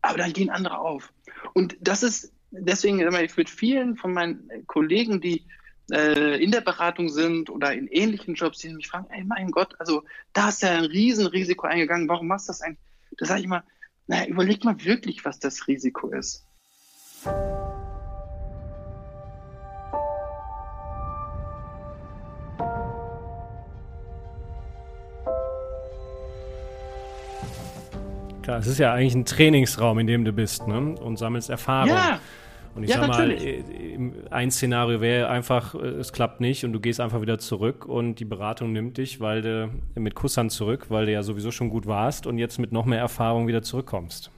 Aber 0.02 0.18
dann 0.18 0.32
gehen 0.32 0.50
andere 0.50 0.78
auf. 0.78 1.12
Und 1.54 1.76
das 1.80 2.02
ist 2.02 2.32
deswegen 2.52 3.00
ich 3.00 3.36
mit 3.36 3.50
vielen 3.50 3.96
von 3.96 4.12
meinen 4.12 4.48
Kollegen, 4.66 5.20
die 5.20 5.44
äh, 5.90 6.42
in 6.42 6.50
der 6.50 6.60
Beratung 6.60 7.08
sind 7.08 7.50
oder 7.50 7.72
in 7.72 7.88
ähnlichen 7.88 8.34
Jobs, 8.34 8.58
die 8.58 8.72
mich 8.72 8.88
fragen, 8.88 9.06
ey, 9.10 9.24
mein 9.24 9.50
Gott, 9.50 9.74
also 9.78 10.04
da 10.32 10.50
ist 10.50 10.62
ja 10.62 10.70
ein 10.70 10.84
Riesenrisiko 10.84 11.66
eingegangen, 11.66 12.08
warum 12.08 12.28
machst 12.28 12.48
du 12.48 12.52
das 12.52 12.62
eigentlich? 12.62 12.78
Da 13.18 13.26
sage 13.26 13.40
ich 13.40 13.46
mal, 13.46 13.62
naja, 14.06 14.26
überleg 14.26 14.64
mal 14.64 14.82
wirklich, 14.84 15.24
was 15.24 15.38
das 15.38 15.66
Risiko 15.66 16.08
ist. 16.08 16.44
Klar, 28.42 28.58
es 28.58 28.66
ist 28.66 28.78
ja 28.78 28.92
eigentlich 28.92 29.14
ein 29.14 29.24
Trainingsraum, 29.24 30.00
in 30.00 30.06
dem 30.08 30.24
du 30.24 30.32
bist, 30.32 30.66
ne? 30.66 30.96
Und 30.98 31.16
sammelst 31.16 31.48
Erfahrung. 31.48 31.90
Ja. 31.90 32.20
Und 32.74 32.84
ich 32.84 32.90
ja, 32.90 33.00
sag 33.00 33.08
mal, 33.08 33.28
natürlich. 33.28 33.64
ein 34.30 34.50
Szenario 34.50 35.00
wäre 35.00 35.28
einfach, 35.28 35.74
äh, 35.74 35.78
es 35.78 36.12
klappt 36.12 36.40
nicht 36.40 36.64
und 36.64 36.72
du 36.72 36.80
gehst 36.80 37.00
einfach 37.00 37.20
wieder 37.20 37.38
zurück 37.38 37.86
und 37.86 38.16
die 38.16 38.24
Beratung 38.24 38.72
nimmt 38.72 38.96
dich, 38.96 39.20
weil 39.20 39.42
du 39.42 39.70
mit 39.94 40.14
Kusshand 40.14 40.52
zurück, 40.52 40.86
weil 40.88 41.06
du 41.06 41.12
ja 41.12 41.22
sowieso 41.22 41.50
schon 41.50 41.68
gut 41.68 41.86
warst 41.86 42.26
und 42.26 42.38
jetzt 42.38 42.58
mit 42.58 42.72
noch 42.72 42.86
mehr 42.86 42.98
Erfahrung 43.00 43.46
wieder 43.46 43.62
zurückkommst. 43.62 44.30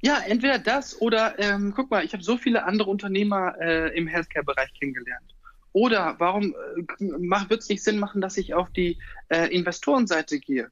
Ja, 0.00 0.18
entweder 0.26 0.58
das 0.58 1.00
oder 1.00 1.38
ähm, 1.38 1.72
guck 1.74 1.90
mal, 1.90 2.04
ich 2.04 2.12
habe 2.12 2.22
so 2.22 2.38
viele 2.38 2.64
andere 2.64 2.88
Unternehmer 2.90 3.54
äh, 3.60 3.96
im 3.96 4.06
Healthcare-Bereich 4.06 4.72
kennengelernt. 4.78 5.34
Oder 5.72 6.14
warum 6.18 6.54
äh, 6.76 7.50
wird 7.50 7.60
es 7.60 7.68
nicht 7.68 7.82
Sinn 7.82 7.98
machen, 7.98 8.20
dass 8.20 8.36
ich 8.36 8.54
auf 8.54 8.70
die 8.70 8.96
äh, 9.28 9.52
Investorenseite 9.54 10.38
gehe? 10.38 10.70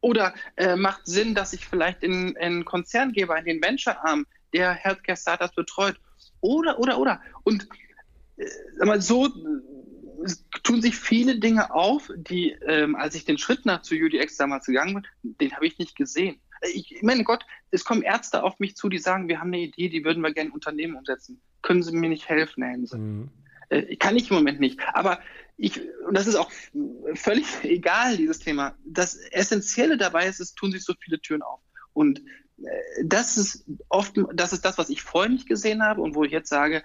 Oder 0.00 0.34
äh, 0.56 0.76
macht 0.76 1.06
Sinn, 1.06 1.34
dass 1.34 1.52
ich 1.52 1.66
vielleicht 1.66 2.02
in, 2.02 2.30
in 2.30 2.36
einen 2.36 2.64
Konzern 2.64 3.12
gebe, 3.12 3.36
in 3.38 3.44
den 3.44 3.62
Venture-Arm, 3.62 4.26
der 4.54 4.72
Healthcare-Startups 4.72 5.54
betreut? 5.54 6.00
Oder, 6.40 6.78
oder, 6.78 6.98
oder. 6.98 7.20
Und 7.44 7.68
äh, 8.36 8.84
mal 8.84 9.00
so 9.00 9.26
äh, 9.26 9.30
tun 10.62 10.82
sich 10.82 10.96
viele 10.96 11.38
Dinge 11.38 11.72
auf, 11.74 12.10
die, 12.16 12.52
ähm, 12.66 12.96
als 12.96 13.14
ich 13.14 13.24
den 13.24 13.38
Schritt 13.38 13.66
nach 13.66 13.82
zu 13.82 13.94
UDX 13.94 14.36
damals 14.36 14.66
gegangen 14.66 14.94
bin, 15.22 15.36
den 15.40 15.54
habe 15.54 15.66
ich 15.66 15.78
nicht 15.78 15.96
gesehen. 15.96 16.40
Äh, 16.60 16.70
ich 16.70 16.98
meine 17.02 17.24
Gott, 17.24 17.44
es 17.70 17.84
kommen 17.84 18.02
Ärzte 18.02 18.42
auf 18.42 18.58
mich 18.58 18.76
zu, 18.76 18.88
die 18.88 18.98
sagen, 18.98 19.28
wir 19.28 19.40
haben 19.40 19.48
eine 19.48 19.60
Idee, 19.60 19.88
die 19.88 20.04
würden 20.04 20.22
wir 20.22 20.32
gerne 20.32 20.48
in 20.48 20.54
Unternehmen 20.54 20.96
umsetzen. 20.96 21.40
Können 21.62 21.82
Sie 21.82 21.92
mir 21.92 22.08
nicht 22.08 22.28
helfen, 22.28 22.62
Herr 22.62 22.72
Hense? 22.72 22.98
Mhm. 22.98 23.30
Äh, 23.68 23.96
kann 23.96 24.16
ich 24.16 24.30
im 24.30 24.36
Moment 24.36 24.60
nicht. 24.60 24.80
Aber 24.94 25.20
ich, 25.56 25.80
und 26.06 26.16
das 26.16 26.26
ist 26.26 26.36
auch 26.36 26.50
völlig 27.14 27.46
egal, 27.62 28.16
dieses 28.16 28.38
Thema. 28.38 28.76
Das 28.84 29.16
Essentielle 29.16 29.96
dabei 29.96 30.26
ist, 30.26 30.40
es 30.40 30.54
tun 30.54 30.72
sich 30.72 30.84
so 30.84 30.94
viele 30.98 31.20
Türen 31.20 31.42
auf. 31.42 31.60
Und 31.92 32.20
äh, 32.20 32.22
das 33.04 33.36
ist 33.36 33.64
oft, 33.88 34.14
das 34.34 34.52
ist 34.52 34.64
das, 34.64 34.78
was 34.78 34.90
ich 34.90 35.02
vorher 35.02 35.30
nicht 35.30 35.48
gesehen 35.48 35.82
habe 35.82 36.00
und 36.00 36.14
wo 36.14 36.24
ich 36.24 36.32
jetzt 36.32 36.48
sage, 36.48 36.82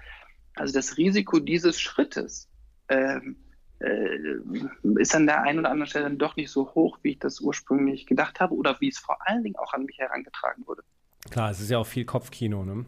also 0.55 0.73
das 0.73 0.97
Risiko 0.97 1.39
dieses 1.39 1.79
Schrittes 1.79 2.49
ähm, 2.89 3.37
äh, 3.79 4.99
ist 4.99 5.15
an 5.15 5.25
der 5.25 5.43
einen 5.43 5.59
oder 5.59 5.71
anderen 5.71 5.89
Stelle 5.89 6.05
dann 6.05 6.17
doch 6.17 6.35
nicht 6.35 6.51
so 6.51 6.73
hoch, 6.75 6.99
wie 7.01 7.11
ich 7.11 7.19
das 7.19 7.39
ursprünglich 7.39 8.05
gedacht 8.05 8.39
habe 8.39 8.53
oder 8.53 8.79
wie 8.79 8.89
es 8.89 8.99
vor 8.99 9.17
allen 9.27 9.43
Dingen 9.43 9.55
auch 9.55 9.73
an 9.73 9.85
mich 9.85 9.97
herangetragen 9.97 10.65
wurde. 10.67 10.83
Klar, 11.29 11.51
es 11.51 11.59
ist 11.59 11.69
ja 11.69 11.77
auch 11.77 11.87
viel 11.87 12.05
Kopfkino, 12.05 12.63
ne? 12.63 12.85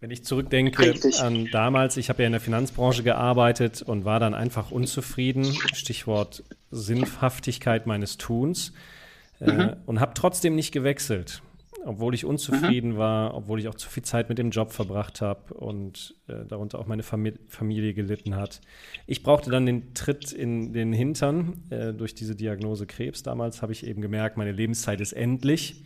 Wenn 0.00 0.10
ich 0.10 0.24
zurückdenke 0.24 0.82
Richtig. 0.82 1.20
an 1.20 1.48
damals, 1.52 1.96
ich 1.96 2.08
habe 2.08 2.22
ja 2.22 2.26
in 2.26 2.32
der 2.32 2.40
Finanzbranche 2.40 3.04
gearbeitet 3.04 3.82
und 3.82 4.04
war 4.04 4.18
dann 4.18 4.34
einfach 4.34 4.72
unzufrieden, 4.72 5.44
Stichwort 5.74 6.42
Sinnhaftigkeit 6.72 7.86
meines 7.86 8.16
Tuns, 8.18 8.72
äh, 9.40 9.52
mhm. 9.52 9.76
und 9.86 10.00
habe 10.00 10.14
trotzdem 10.14 10.56
nicht 10.56 10.72
gewechselt. 10.72 11.42
Obwohl 11.84 12.14
ich 12.14 12.24
unzufrieden 12.24 12.92
mhm. 12.92 12.96
war, 12.96 13.34
obwohl 13.34 13.58
ich 13.58 13.68
auch 13.68 13.74
zu 13.74 13.88
viel 13.88 14.02
Zeit 14.02 14.28
mit 14.28 14.38
dem 14.38 14.50
Job 14.50 14.72
verbracht 14.72 15.20
habe 15.20 15.54
und 15.54 16.14
äh, 16.28 16.44
darunter 16.46 16.78
auch 16.78 16.86
meine 16.86 17.02
Famili 17.02 17.38
Familie 17.48 17.94
gelitten 17.94 18.36
hat. 18.36 18.60
Ich 19.06 19.22
brauchte 19.22 19.50
dann 19.50 19.66
den 19.66 19.94
Tritt 19.94 20.32
in 20.32 20.72
den 20.72 20.92
Hintern 20.92 21.62
äh, 21.70 21.92
durch 21.92 22.14
diese 22.14 22.36
Diagnose 22.36 22.86
Krebs. 22.86 23.22
Damals 23.22 23.62
habe 23.62 23.72
ich 23.72 23.86
eben 23.86 24.00
gemerkt, 24.00 24.36
meine 24.36 24.52
Lebenszeit 24.52 25.00
ist 25.00 25.12
endlich 25.12 25.84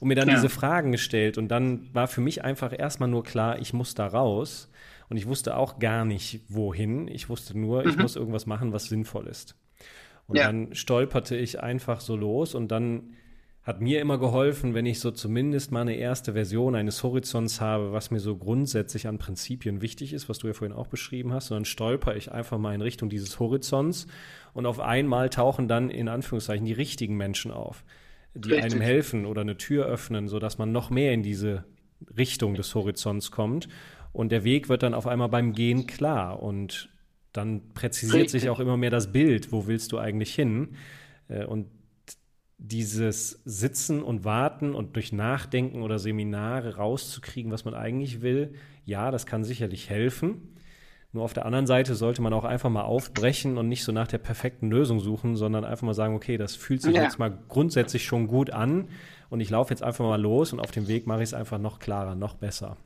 und 0.00 0.08
mir 0.08 0.14
dann 0.14 0.28
ja. 0.28 0.34
diese 0.34 0.48
Fragen 0.48 0.92
gestellt. 0.92 1.38
Und 1.38 1.48
dann 1.48 1.92
war 1.94 2.08
für 2.08 2.20
mich 2.20 2.44
einfach 2.44 2.78
erstmal 2.78 3.08
nur 3.08 3.24
klar, 3.24 3.58
ich 3.58 3.72
muss 3.72 3.94
da 3.94 4.06
raus. 4.06 4.70
Und 5.08 5.16
ich 5.16 5.26
wusste 5.26 5.56
auch 5.56 5.78
gar 5.78 6.04
nicht, 6.04 6.42
wohin. 6.48 7.08
Ich 7.08 7.30
wusste 7.30 7.58
nur, 7.58 7.82
mhm. 7.82 7.90
ich 7.90 7.96
muss 7.96 8.16
irgendwas 8.16 8.46
machen, 8.46 8.72
was 8.72 8.84
sinnvoll 8.86 9.26
ist. 9.26 9.56
Und 10.26 10.36
ja. 10.36 10.44
dann 10.44 10.74
stolperte 10.74 11.36
ich 11.36 11.60
einfach 11.60 12.00
so 12.00 12.14
los 12.14 12.54
und 12.54 12.70
dann 12.70 13.14
hat 13.62 13.80
mir 13.82 14.00
immer 14.00 14.18
geholfen, 14.18 14.72
wenn 14.72 14.86
ich 14.86 14.98
so 14.98 15.10
zumindest 15.10 15.72
mal 15.72 15.82
eine 15.82 15.94
erste 15.94 16.32
Version 16.32 16.74
eines 16.74 17.02
Horizonts 17.02 17.60
habe, 17.60 17.92
was 17.92 18.10
mir 18.10 18.20
so 18.20 18.36
grundsätzlich 18.36 19.06
an 19.06 19.18
Prinzipien 19.18 19.82
wichtig 19.82 20.14
ist, 20.14 20.28
was 20.28 20.38
du 20.38 20.46
ja 20.46 20.54
vorhin 20.54 20.74
auch 20.74 20.86
beschrieben 20.86 21.32
hast. 21.32 21.50
Und 21.50 21.56
dann 21.56 21.64
stolper 21.66 22.16
ich 22.16 22.32
einfach 22.32 22.56
mal 22.56 22.74
in 22.74 22.80
Richtung 22.80 23.10
dieses 23.10 23.38
Horizonts 23.38 24.06
und 24.54 24.64
auf 24.64 24.80
einmal 24.80 25.28
tauchen 25.28 25.68
dann 25.68 25.90
in 25.90 26.08
Anführungszeichen 26.08 26.64
die 26.64 26.72
richtigen 26.72 27.16
Menschen 27.16 27.50
auf, 27.50 27.84
die 28.34 28.52
Richtig. 28.52 28.72
einem 28.72 28.80
helfen 28.80 29.26
oder 29.26 29.42
eine 29.42 29.58
Tür 29.58 29.84
öffnen, 29.84 30.28
sodass 30.28 30.56
man 30.56 30.72
noch 30.72 30.88
mehr 30.88 31.12
in 31.12 31.22
diese 31.22 31.64
Richtung 32.16 32.54
des 32.54 32.74
Horizonts 32.74 33.30
kommt. 33.30 33.68
Und 34.12 34.32
der 34.32 34.44
Weg 34.44 34.68
wird 34.70 34.82
dann 34.82 34.94
auf 34.94 35.06
einmal 35.06 35.28
beim 35.28 35.52
Gehen 35.52 35.86
klar 35.86 36.42
und 36.42 36.88
dann 37.32 37.74
präzisiert 37.74 38.14
Richtig. 38.14 38.40
sich 38.40 38.50
auch 38.50 38.60
immer 38.60 38.76
mehr 38.76 38.90
das 38.90 39.12
Bild, 39.12 39.52
wo 39.52 39.66
willst 39.66 39.92
du 39.92 39.98
eigentlich 39.98 40.34
hin? 40.34 40.76
Äh, 41.28 41.44
und 41.44 41.66
dieses 42.58 43.40
Sitzen 43.44 44.02
und 44.02 44.24
Warten 44.24 44.74
und 44.74 44.96
durch 44.96 45.12
Nachdenken 45.12 45.82
oder 45.82 45.98
Seminare 46.00 46.76
rauszukriegen, 46.76 47.52
was 47.52 47.64
man 47.64 47.74
eigentlich 47.74 48.20
will, 48.20 48.54
ja, 48.84 49.10
das 49.10 49.26
kann 49.26 49.44
sicherlich 49.44 49.88
helfen. 49.88 50.54
Nur 51.12 51.24
auf 51.24 51.32
der 51.32 51.46
anderen 51.46 51.66
Seite 51.66 51.94
sollte 51.94 52.20
man 52.20 52.32
auch 52.32 52.44
einfach 52.44 52.68
mal 52.68 52.82
aufbrechen 52.82 53.56
und 53.56 53.68
nicht 53.68 53.84
so 53.84 53.92
nach 53.92 54.08
der 54.08 54.18
perfekten 54.18 54.68
Lösung 54.68 55.00
suchen, 55.00 55.36
sondern 55.36 55.64
einfach 55.64 55.86
mal 55.86 55.94
sagen, 55.94 56.14
okay, 56.14 56.36
das 56.36 56.54
fühlt 56.54 56.82
sich 56.82 56.96
ja. 56.96 57.04
jetzt 57.04 57.18
mal 57.18 57.38
grundsätzlich 57.48 58.04
schon 58.04 58.26
gut 58.26 58.50
an 58.50 58.88
und 59.30 59.40
ich 59.40 59.48
laufe 59.48 59.70
jetzt 59.70 59.82
einfach 59.82 60.04
mal 60.04 60.20
los 60.20 60.52
und 60.52 60.60
auf 60.60 60.70
dem 60.70 60.88
Weg 60.88 61.06
mache 61.06 61.22
ich 61.22 61.30
es 61.30 61.34
einfach 61.34 61.58
noch 61.58 61.78
klarer, 61.78 62.14
noch 62.14 62.34
besser. 62.34 62.76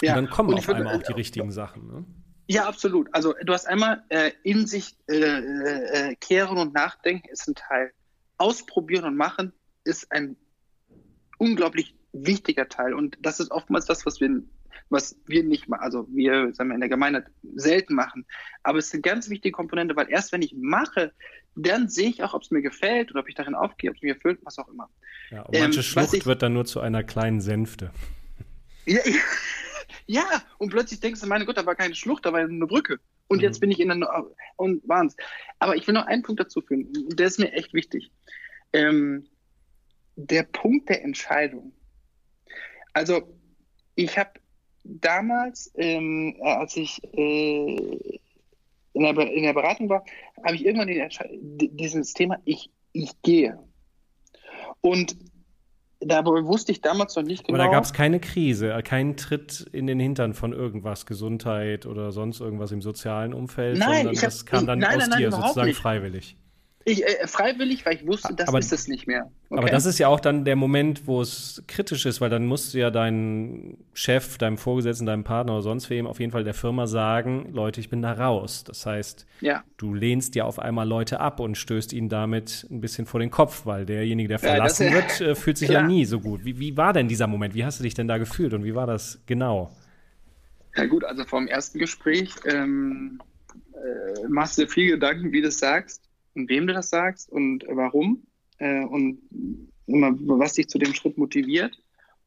Ja. 0.00 0.16
Und 0.16 0.24
dann 0.24 0.30
kommen 0.30 0.48
und 0.48 0.58
auf 0.58 0.68
einmal 0.68 0.96
auch 0.96 1.02
die 1.02 1.12
richtigen 1.12 1.52
Sachen. 1.52 1.86
Ne? 1.86 2.04
Ja, 2.48 2.66
absolut. 2.66 3.08
Also 3.12 3.34
du 3.44 3.52
hast 3.52 3.68
einmal 3.68 4.02
äh, 4.08 4.32
in 4.42 4.66
sich 4.66 4.96
äh, 5.08 5.14
äh, 5.14 6.14
kehren 6.16 6.58
und 6.58 6.74
nachdenken 6.74 7.28
ist 7.28 7.46
ein 7.46 7.54
Teil 7.54 7.92
ausprobieren 8.42 9.04
und 9.04 9.16
machen 9.16 9.52
ist 9.84 10.10
ein 10.10 10.36
unglaublich 11.38 11.94
wichtiger 12.12 12.68
Teil. 12.68 12.92
Und 12.92 13.16
das 13.20 13.38
ist 13.38 13.52
oftmals 13.52 13.86
das, 13.86 14.04
was 14.04 14.20
wir, 14.20 14.42
was 14.90 15.16
wir 15.26 15.44
nicht 15.44 15.68
machen, 15.68 15.82
also 15.82 16.08
wir, 16.10 16.52
sagen 16.52 16.70
wir 16.70 16.74
in 16.74 16.80
der 16.80 16.88
Gemeinheit 16.88 17.26
selten 17.54 17.94
machen. 17.94 18.26
Aber 18.64 18.78
es 18.78 18.86
ist 18.86 18.94
eine 18.94 19.02
ganz 19.02 19.30
wichtige 19.30 19.52
Komponente, 19.52 19.94
weil 19.94 20.10
erst 20.10 20.32
wenn 20.32 20.42
ich 20.42 20.56
mache, 20.58 21.12
dann 21.54 21.88
sehe 21.88 22.08
ich 22.08 22.24
auch, 22.24 22.34
ob 22.34 22.42
es 22.42 22.50
mir 22.50 22.62
gefällt 22.62 23.12
oder 23.12 23.20
ob 23.20 23.28
ich 23.28 23.36
darin 23.36 23.54
aufgehe, 23.54 23.90
ob 23.90 23.96
es 23.96 24.02
mir 24.02 24.14
erfüllt, 24.14 24.40
was 24.42 24.58
auch 24.58 24.68
immer. 24.68 24.90
Ja, 25.30 25.42
und 25.42 25.56
manche 25.56 25.78
ähm, 25.78 25.84
Schlucht 25.84 26.14
ich, 26.14 26.26
wird 26.26 26.42
dann 26.42 26.52
nur 26.52 26.64
zu 26.64 26.80
einer 26.80 27.04
kleinen 27.04 27.40
Sänfte. 27.40 27.92
Ja, 28.86 29.00
ja, 30.06 30.42
und 30.58 30.70
plötzlich 30.70 30.98
denkst 30.98 31.20
du, 31.20 31.28
meine 31.28 31.46
Gott, 31.46 31.58
da 31.58 31.64
war 31.64 31.76
keine 31.76 31.94
Schlucht, 31.94 32.26
da 32.26 32.32
war 32.32 32.40
eine 32.40 32.66
Brücke. 32.66 32.98
Und 33.32 33.38
mhm. 33.38 33.44
jetzt 33.44 33.60
bin 33.60 33.70
ich 33.70 33.80
in 33.80 33.90
einer, 33.90 34.26
und 34.56 34.86
waren's. 34.86 35.16
Aber 35.58 35.74
ich 35.74 35.86
will 35.86 35.94
noch 35.94 36.04
einen 36.04 36.22
Punkt 36.22 36.38
dazu 36.38 36.60
führen, 36.60 36.92
der 36.92 37.26
ist 37.26 37.38
mir 37.38 37.50
echt 37.52 37.72
wichtig. 37.72 38.12
Ähm, 38.74 39.26
der 40.16 40.42
Punkt 40.42 40.90
der 40.90 41.02
Entscheidung. 41.02 41.72
Also, 42.92 43.22
ich 43.94 44.18
habe 44.18 44.32
damals, 44.84 45.72
ähm, 45.76 46.36
als 46.42 46.76
ich 46.76 47.02
äh, 47.14 48.20
in, 48.92 49.02
der, 49.02 49.16
in, 49.32 49.44
der, 49.44 49.54
Beratung 49.54 49.88
war, 49.88 50.04
habe 50.44 50.54
ich 50.54 50.66
irgendwann 50.66 50.90
dieses 51.72 52.12
Thema, 52.12 52.38
ich, 52.44 52.70
ich 52.92 53.12
gehe. 53.22 53.58
Und 54.82 55.16
da 56.06 56.24
wusste 56.24 56.72
ich 56.72 56.80
damals 56.80 57.16
noch 57.16 57.22
nicht 57.22 57.46
genau. 57.46 57.58
Aber 57.58 57.66
da 57.66 57.70
gab 57.72 57.84
es 57.84 57.92
keine 57.92 58.20
Krise, 58.20 58.78
keinen 58.84 59.16
Tritt 59.16 59.66
in 59.72 59.86
den 59.86 60.00
Hintern 60.00 60.34
von 60.34 60.52
irgendwas, 60.52 61.06
Gesundheit 61.06 61.86
oder 61.86 62.12
sonst 62.12 62.40
irgendwas 62.40 62.72
im 62.72 62.82
sozialen 62.82 63.32
Umfeld, 63.34 63.78
nein, 63.78 64.04
sondern 64.04 64.14
das 64.14 64.40
hab, 64.40 64.46
kam 64.46 64.66
dann 64.66 64.78
nein, 64.78 65.00
aus 65.00 65.08
nein, 65.08 65.18
dir 65.18 65.32
sozusagen 65.32 65.68
nicht. 65.68 65.78
freiwillig. 65.78 66.36
Ich, 66.84 67.04
äh, 67.04 67.26
freiwillig, 67.26 67.86
weil 67.86 67.94
ich 67.94 68.06
wusste, 68.06 68.34
das 68.34 68.48
aber, 68.48 68.58
ist 68.58 68.72
es 68.72 68.88
nicht 68.88 69.06
mehr. 69.06 69.30
Okay? 69.50 69.58
Aber 69.58 69.70
das 69.70 69.86
ist 69.86 69.98
ja 69.98 70.08
auch 70.08 70.20
dann 70.20 70.44
der 70.44 70.56
Moment, 70.56 71.06
wo 71.06 71.20
es 71.20 71.62
kritisch 71.68 72.06
ist, 72.06 72.20
weil 72.20 72.30
dann 72.30 72.46
musst 72.46 72.74
du 72.74 72.78
ja 72.78 72.90
deinem 72.90 73.76
Chef, 73.94 74.38
deinem 74.38 74.58
Vorgesetzten, 74.58 75.06
deinem 75.06 75.24
Partner 75.24 75.54
oder 75.54 75.62
sonst 75.62 75.90
wem 75.90 76.06
auf 76.06 76.18
jeden 76.18 76.32
Fall 76.32 76.44
der 76.44 76.54
Firma 76.54 76.86
sagen, 76.86 77.50
Leute, 77.52 77.80
ich 77.80 77.88
bin 77.88 78.02
da 78.02 78.12
raus. 78.12 78.64
Das 78.64 78.84
heißt, 78.86 79.26
ja. 79.40 79.62
du 79.76 79.94
lehnst 79.94 80.34
ja 80.34 80.44
auf 80.44 80.58
einmal 80.58 80.88
Leute 80.88 81.20
ab 81.20 81.40
und 81.40 81.56
stößt 81.56 81.92
ihnen 81.92 82.08
damit 82.08 82.66
ein 82.70 82.80
bisschen 82.80 83.06
vor 83.06 83.20
den 83.20 83.30
Kopf, 83.30 83.66
weil 83.66 83.86
derjenige, 83.86 84.28
der 84.28 84.38
verlassen 84.38 84.88
ja, 84.88 84.94
wird, 84.94 85.20
äh, 85.20 85.34
fühlt 85.34 85.58
sich 85.58 85.68
klar. 85.68 85.82
ja 85.82 85.86
nie 85.86 86.04
so 86.04 86.20
gut. 86.20 86.44
Wie, 86.44 86.58
wie 86.58 86.76
war 86.76 86.92
denn 86.92 87.08
dieser 87.08 87.26
Moment? 87.26 87.54
Wie 87.54 87.64
hast 87.64 87.78
du 87.78 87.84
dich 87.84 87.94
denn 87.94 88.08
da 88.08 88.18
gefühlt 88.18 88.54
und 88.54 88.64
wie 88.64 88.74
war 88.74 88.86
das 88.86 89.20
genau? 89.26 89.70
Ja 90.76 90.86
gut, 90.86 91.04
also 91.04 91.24
vor 91.24 91.38
dem 91.38 91.48
ersten 91.48 91.78
Gespräch 91.78 92.34
ähm, 92.46 93.20
äh, 93.74 94.28
machst 94.28 94.56
du 94.56 94.62
dir 94.62 94.68
viel 94.68 94.90
Gedanken, 94.92 95.30
wie 95.32 95.42
du 95.42 95.48
es 95.48 95.58
sagst 95.58 96.02
wem 96.34 96.66
du 96.66 96.72
das 96.72 96.90
sagst 96.90 97.30
und 97.30 97.64
warum 97.68 98.24
äh, 98.58 98.84
und 98.84 99.20
immer, 99.86 100.12
was 100.38 100.54
dich 100.54 100.68
zu 100.68 100.78
dem 100.78 100.94
Schritt 100.94 101.18
motiviert 101.18 101.76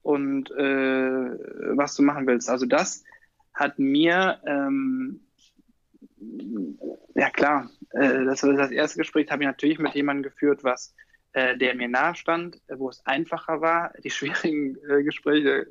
und 0.01 0.51
äh, 0.51 1.75
was 1.75 1.95
du 1.95 2.03
machen 2.03 2.27
willst. 2.27 2.49
Also 2.49 2.65
das 2.65 3.03
hat 3.53 3.79
mir, 3.79 4.39
ähm, 4.45 5.21
ja 7.15 7.29
klar, 7.29 7.69
äh, 7.91 8.25
das, 8.25 8.41
das 8.41 8.71
erste 8.71 8.99
Gespräch 8.99 9.31
habe 9.31 9.43
ich 9.43 9.47
natürlich 9.47 9.79
mit 9.79 9.95
jemandem 9.95 10.23
geführt, 10.23 10.63
was 10.63 10.93
äh, 11.33 11.57
der 11.57 11.75
mir 11.75 11.87
nahe 11.87 12.15
stand, 12.15 12.61
wo 12.69 12.89
es 12.89 13.05
einfacher 13.05 13.61
war. 13.61 13.93
Die 14.03 14.09
schwierigen 14.11 14.77
äh, 14.89 15.03
Gespräche 15.03 15.67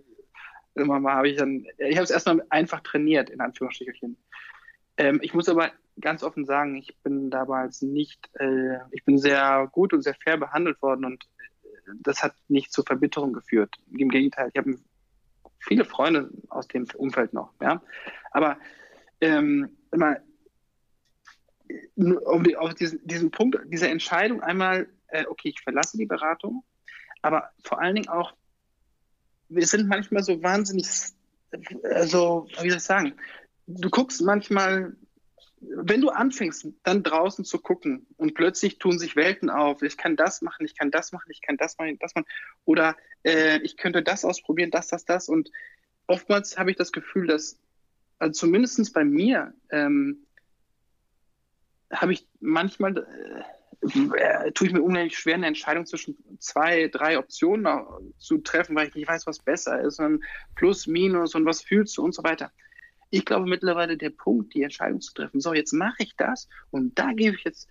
immer 0.74 0.98
mal 0.98 1.14
habe 1.14 1.28
ich 1.28 1.36
dann, 1.36 1.66
ich 1.78 1.96
habe 1.96 2.04
es 2.04 2.10
erstmal 2.10 2.44
einfach 2.50 2.80
trainiert, 2.80 3.30
in 3.30 3.40
Anführungsstrichen. 3.40 4.16
Ähm, 4.96 5.20
ich 5.22 5.34
muss 5.34 5.48
aber 5.48 5.70
ganz 6.00 6.22
offen 6.22 6.44
sagen, 6.44 6.76
ich 6.76 6.96
bin 7.02 7.30
damals 7.30 7.82
nicht, 7.82 8.28
äh, 8.38 8.78
ich 8.90 9.04
bin 9.04 9.18
sehr 9.18 9.68
gut 9.70 9.92
und 9.92 10.02
sehr 10.02 10.14
fair 10.14 10.36
behandelt 10.36 10.80
worden 10.82 11.04
und 11.04 11.24
äh, 11.24 11.92
das 12.02 12.22
hat 12.22 12.34
nicht 12.48 12.72
zur 12.72 12.84
Verbitterung 12.84 13.32
geführt. 13.32 13.76
Im 13.96 14.08
Gegenteil, 14.08 14.50
ich 14.52 14.58
habe 14.58 14.78
viele 15.60 15.84
Freunde 15.84 16.30
aus 16.48 16.68
dem 16.68 16.86
Umfeld 16.96 17.32
noch, 17.32 17.52
ja. 17.60 17.82
Aber 18.32 18.58
ähm, 19.20 19.76
immer 19.92 20.18
auf, 22.26 22.42
die, 22.42 22.56
auf 22.56 22.74
diesen, 22.74 23.06
diesen, 23.06 23.30
Punkt, 23.30 23.58
diese 23.66 23.88
Entscheidung 23.88 24.42
einmal, 24.42 24.88
äh, 25.08 25.24
okay, 25.26 25.48
ich 25.48 25.60
verlasse 25.62 25.96
die 25.96 26.06
Beratung, 26.06 26.64
aber 27.22 27.50
vor 27.62 27.80
allen 27.80 27.94
Dingen 27.94 28.08
auch, 28.08 28.34
wir 29.48 29.66
sind 29.66 29.88
manchmal 29.88 30.22
so 30.22 30.42
wahnsinnig, 30.42 30.86
also, 31.84 32.46
wie 32.60 32.68
soll 32.68 32.78
ich 32.78 32.82
sagen, 32.82 33.14
du 33.66 33.88
guckst 33.88 34.20
manchmal 34.22 34.96
wenn 35.70 36.00
du 36.00 36.10
anfängst, 36.10 36.66
dann 36.82 37.02
draußen 37.02 37.44
zu 37.44 37.58
gucken 37.58 38.06
und 38.16 38.34
plötzlich 38.34 38.78
tun 38.78 38.98
sich 38.98 39.16
Welten 39.16 39.50
auf, 39.50 39.82
ich 39.82 39.96
kann 39.96 40.16
das 40.16 40.42
machen, 40.42 40.64
ich 40.64 40.76
kann 40.76 40.90
das 40.90 41.12
machen, 41.12 41.30
ich 41.30 41.40
kann 41.40 41.56
das 41.56 41.78
machen, 41.78 41.98
das 42.00 42.14
machen, 42.14 42.26
oder 42.64 42.96
äh, 43.24 43.58
ich 43.58 43.76
könnte 43.76 44.02
das 44.02 44.24
ausprobieren, 44.24 44.70
das, 44.70 44.88
das, 44.88 45.04
das. 45.04 45.28
Und 45.28 45.50
oftmals 46.06 46.58
habe 46.58 46.70
ich 46.70 46.76
das 46.76 46.92
Gefühl, 46.92 47.26
dass, 47.26 47.58
also 48.18 48.32
zumindest 48.32 48.92
bei 48.94 49.04
mir, 49.04 49.54
ähm, 49.70 50.26
habe 51.92 52.12
ich 52.12 52.26
manchmal, 52.40 52.96
äh, 52.98 54.16
äh, 54.16 54.52
tue 54.52 54.66
ich 54.66 54.72
mir 54.72 54.82
unheimlich 54.82 55.18
schwer, 55.18 55.34
eine 55.34 55.46
Entscheidung 55.46 55.86
zwischen 55.86 56.16
zwei, 56.38 56.88
drei 56.88 57.18
Optionen 57.18 57.86
zu 58.18 58.38
treffen, 58.38 58.74
weil 58.74 58.88
ich 58.88 58.94
nicht 58.94 59.08
weiß, 59.08 59.26
was 59.26 59.38
besser 59.38 59.80
ist, 59.80 60.00
und 60.00 60.24
plus, 60.54 60.86
minus 60.86 61.34
und 61.34 61.44
was 61.44 61.62
fühlst 61.62 61.96
du 61.96 62.02
und 62.02 62.14
so 62.14 62.24
weiter. 62.24 62.50
Ich 63.14 63.24
glaube 63.24 63.46
mittlerweile 63.46 63.96
der 63.96 64.10
Punkt, 64.10 64.54
die 64.54 64.64
Entscheidung 64.64 65.00
zu 65.00 65.14
treffen, 65.14 65.40
so 65.40 65.54
jetzt 65.54 65.72
mache 65.72 66.02
ich 66.02 66.16
das 66.16 66.48
und 66.72 66.98
da 66.98 67.12
gebe 67.12 67.36
ich 67.36 67.44
jetzt 67.44 67.68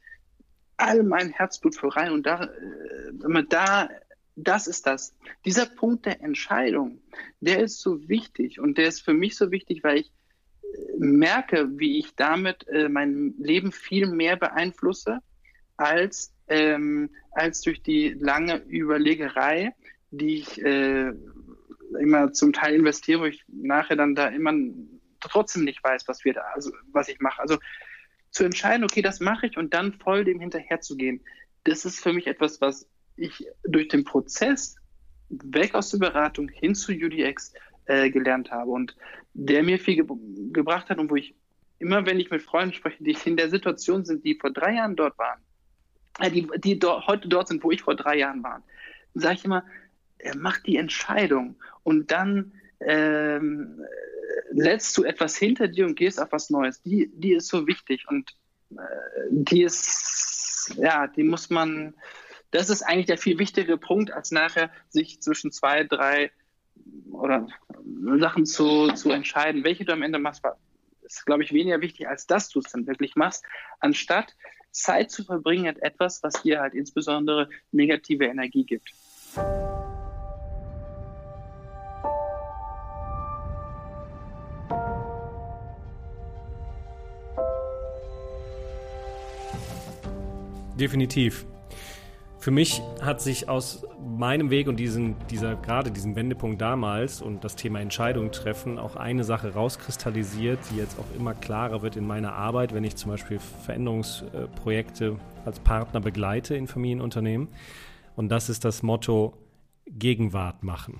all 0.77 1.03
mein 1.03 1.31
Herzblut 1.31 1.75
für 1.75 1.93
rein 1.93 2.13
und 2.13 2.25
da, 2.25 2.45
äh, 2.45 3.43
da, 3.49 3.89
das 4.37 4.67
ist 4.67 4.87
das. 4.87 5.13
Dieser 5.43 5.65
Punkt 5.65 6.05
der 6.05 6.21
Entscheidung, 6.21 7.01
der 7.41 7.59
ist 7.59 7.81
so 7.81 8.07
wichtig 8.07 8.61
und 8.61 8.77
der 8.77 8.87
ist 8.87 9.01
für 9.01 9.13
mich 9.13 9.35
so 9.35 9.51
wichtig, 9.51 9.83
weil 9.83 9.97
ich 9.97 10.13
äh, 10.61 10.97
merke, 10.97 11.77
wie 11.77 11.99
ich 11.99 12.15
damit 12.15 12.65
äh, 12.69 12.87
mein 12.87 13.33
Leben 13.37 13.73
viel 13.73 14.07
mehr 14.07 14.37
beeinflusse 14.37 15.19
als, 15.75 16.33
ähm, 16.47 17.09
als 17.31 17.59
durch 17.59 17.83
die 17.83 18.15
lange 18.17 18.63
Überlegerei, 18.65 19.75
die 20.11 20.35
ich 20.37 20.63
äh, 20.63 21.11
immer 21.99 22.31
zum 22.31 22.53
Teil 22.53 22.75
investiere, 22.75 23.19
wo 23.19 23.25
ich 23.25 23.43
nachher 23.47 23.97
dann 23.97 24.15
da 24.15 24.27
immer 24.27 24.53
trotzdem 25.29 25.63
nicht 25.63 25.83
weiß, 25.83 26.07
was 26.07 26.23
wir 26.25 26.33
da, 26.33 26.41
also 26.53 26.71
was 26.91 27.07
ich 27.07 27.19
mache. 27.19 27.41
Also 27.41 27.57
zu 28.31 28.43
entscheiden, 28.43 28.83
okay, 28.83 29.01
das 29.01 29.19
mache 29.19 29.47
ich 29.47 29.57
und 29.57 29.73
dann 29.73 29.93
voll 29.93 30.25
dem 30.25 30.39
hinterher 30.39 30.81
zu 30.81 30.97
gehen, 30.97 31.21
das 31.63 31.85
ist 31.85 31.99
für 31.99 32.13
mich 32.13 32.27
etwas, 32.27 32.61
was 32.61 32.87
ich 33.15 33.47
durch 33.63 33.87
den 33.87 34.03
Prozess 34.03 34.75
weg 35.29 35.75
aus 35.75 35.91
der 35.91 35.99
Beratung 35.99 36.49
hin 36.49 36.75
zu 36.75 36.91
UDX 36.91 37.53
äh, 37.85 38.09
gelernt 38.09 38.51
habe 38.51 38.71
und 38.71 38.95
der 39.33 39.63
mir 39.63 39.79
viel 39.79 39.95
ge 39.95 40.05
gebracht 40.51 40.89
hat 40.89 40.99
und 40.99 41.09
wo 41.09 41.15
ich 41.15 41.35
immer, 41.79 42.05
wenn 42.05 42.19
ich 42.19 42.31
mit 42.31 42.41
Freunden 42.41 42.73
spreche, 42.73 43.03
die 43.03 43.15
in 43.25 43.37
der 43.37 43.49
Situation 43.49 44.05
sind, 44.05 44.23
die 44.23 44.35
vor 44.35 44.51
drei 44.51 44.75
Jahren 44.75 44.95
dort 44.95 45.17
waren, 45.17 45.41
äh, 46.19 46.31
die, 46.31 46.47
die 46.57 46.79
do 46.79 47.05
heute 47.07 47.27
dort 47.27 47.47
sind, 47.47 47.63
wo 47.63 47.71
ich 47.71 47.81
vor 47.81 47.95
drei 47.95 48.17
Jahren 48.17 48.43
war, 48.43 48.63
sage 49.13 49.35
ich 49.35 49.45
immer, 49.45 49.63
äh, 50.19 50.33
mach 50.35 50.59
die 50.59 50.77
Entscheidung 50.77 51.55
und 51.83 52.11
dann 52.11 52.53
ähm, 52.79 53.81
lässt 54.51 54.97
du 54.97 55.03
etwas 55.03 55.35
hinter 55.35 55.67
dir 55.67 55.85
und 55.85 55.95
gehst 55.95 56.21
auf 56.21 56.31
was 56.31 56.49
Neues. 56.49 56.81
Die, 56.81 57.11
die 57.13 57.33
ist 57.33 57.47
so 57.47 57.67
wichtig 57.67 58.05
und 58.09 58.31
äh, 58.71 58.75
die 59.29 59.63
ist, 59.63 60.73
ja, 60.77 61.07
die 61.07 61.23
muss 61.23 61.49
man, 61.49 61.95
das 62.51 62.69
ist 62.69 62.83
eigentlich 62.83 63.07
der 63.07 63.17
viel 63.17 63.39
wichtigere 63.39 63.77
Punkt, 63.77 64.11
als 64.11 64.31
nachher 64.31 64.71
sich 64.89 65.21
zwischen 65.21 65.51
zwei, 65.51 65.83
drei 65.83 66.31
oder 67.11 67.47
Sachen 68.19 68.45
zu, 68.45 68.91
zu 68.93 69.11
entscheiden, 69.11 69.63
welche 69.63 69.85
du 69.85 69.93
am 69.93 70.01
Ende 70.01 70.19
machst, 70.19 70.43
ist, 71.03 71.25
glaube 71.25 71.43
ich, 71.43 71.53
weniger 71.53 71.81
wichtig, 71.81 72.07
als 72.07 72.27
dass 72.27 72.49
du 72.49 72.59
es 72.59 72.71
dann 72.71 72.87
wirklich 72.87 73.15
machst, 73.15 73.43
anstatt 73.79 74.35
Zeit 74.71 75.11
zu 75.11 75.23
verbringen 75.23 75.65
mit 75.65 75.81
etwas, 75.83 76.23
was 76.23 76.41
dir 76.41 76.59
halt 76.59 76.73
insbesondere 76.73 77.49
negative 77.71 78.25
Energie 78.25 78.65
gibt. 78.65 78.91
Definitiv. 90.83 91.45
Für 92.39 92.51
mich 92.51 92.81
hat 93.01 93.21
sich 93.21 93.47
aus 93.47 93.85
meinem 94.05 94.49
Weg 94.49 94.67
und 94.67 94.75
diesen, 94.75 95.15
dieser, 95.29 95.55
gerade 95.55 95.91
diesem 95.91 96.17
Wendepunkt 96.17 96.61
damals 96.61 97.21
und 97.21 97.45
das 97.45 97.55
Thema 97.55 97.79
Entscheidung 97.79 98.33
treffen 98.33 98.77
auch 98.77 98.97
eine 98.97 99.23
Sache 99.23 99.53
rauskristallisiert, 99.53 100.59
die 100.69 100.75
jetzt 100.75 100.99
auch 100.99 101.05
immer 101.17 101.35
klarer 101.35 101.83
wird 101.83 101.95
in 101.95 102.05
meiner 102.05 102.33
Arbeit, 102.33 102.73
wenn 102.73 102.83
ich 102.83 102.97
zum 102.97 103.11
Beispiel 103.11 103.39
Veränderungsprojekte 103.39 105.17
als 105.45 105.61
Partner 105.61 106.01
begleite 106.01 106.57
in 106.57 106.67
Familienunternehmen. 106.67 107.47
Und 108.17 108.27
das 108.27 108.49
ist 108.49 108.65
das 108.65 108.83
Motto 108.83 109.37
Gegenwart 109.87 110.63
machen. 110.63 110.99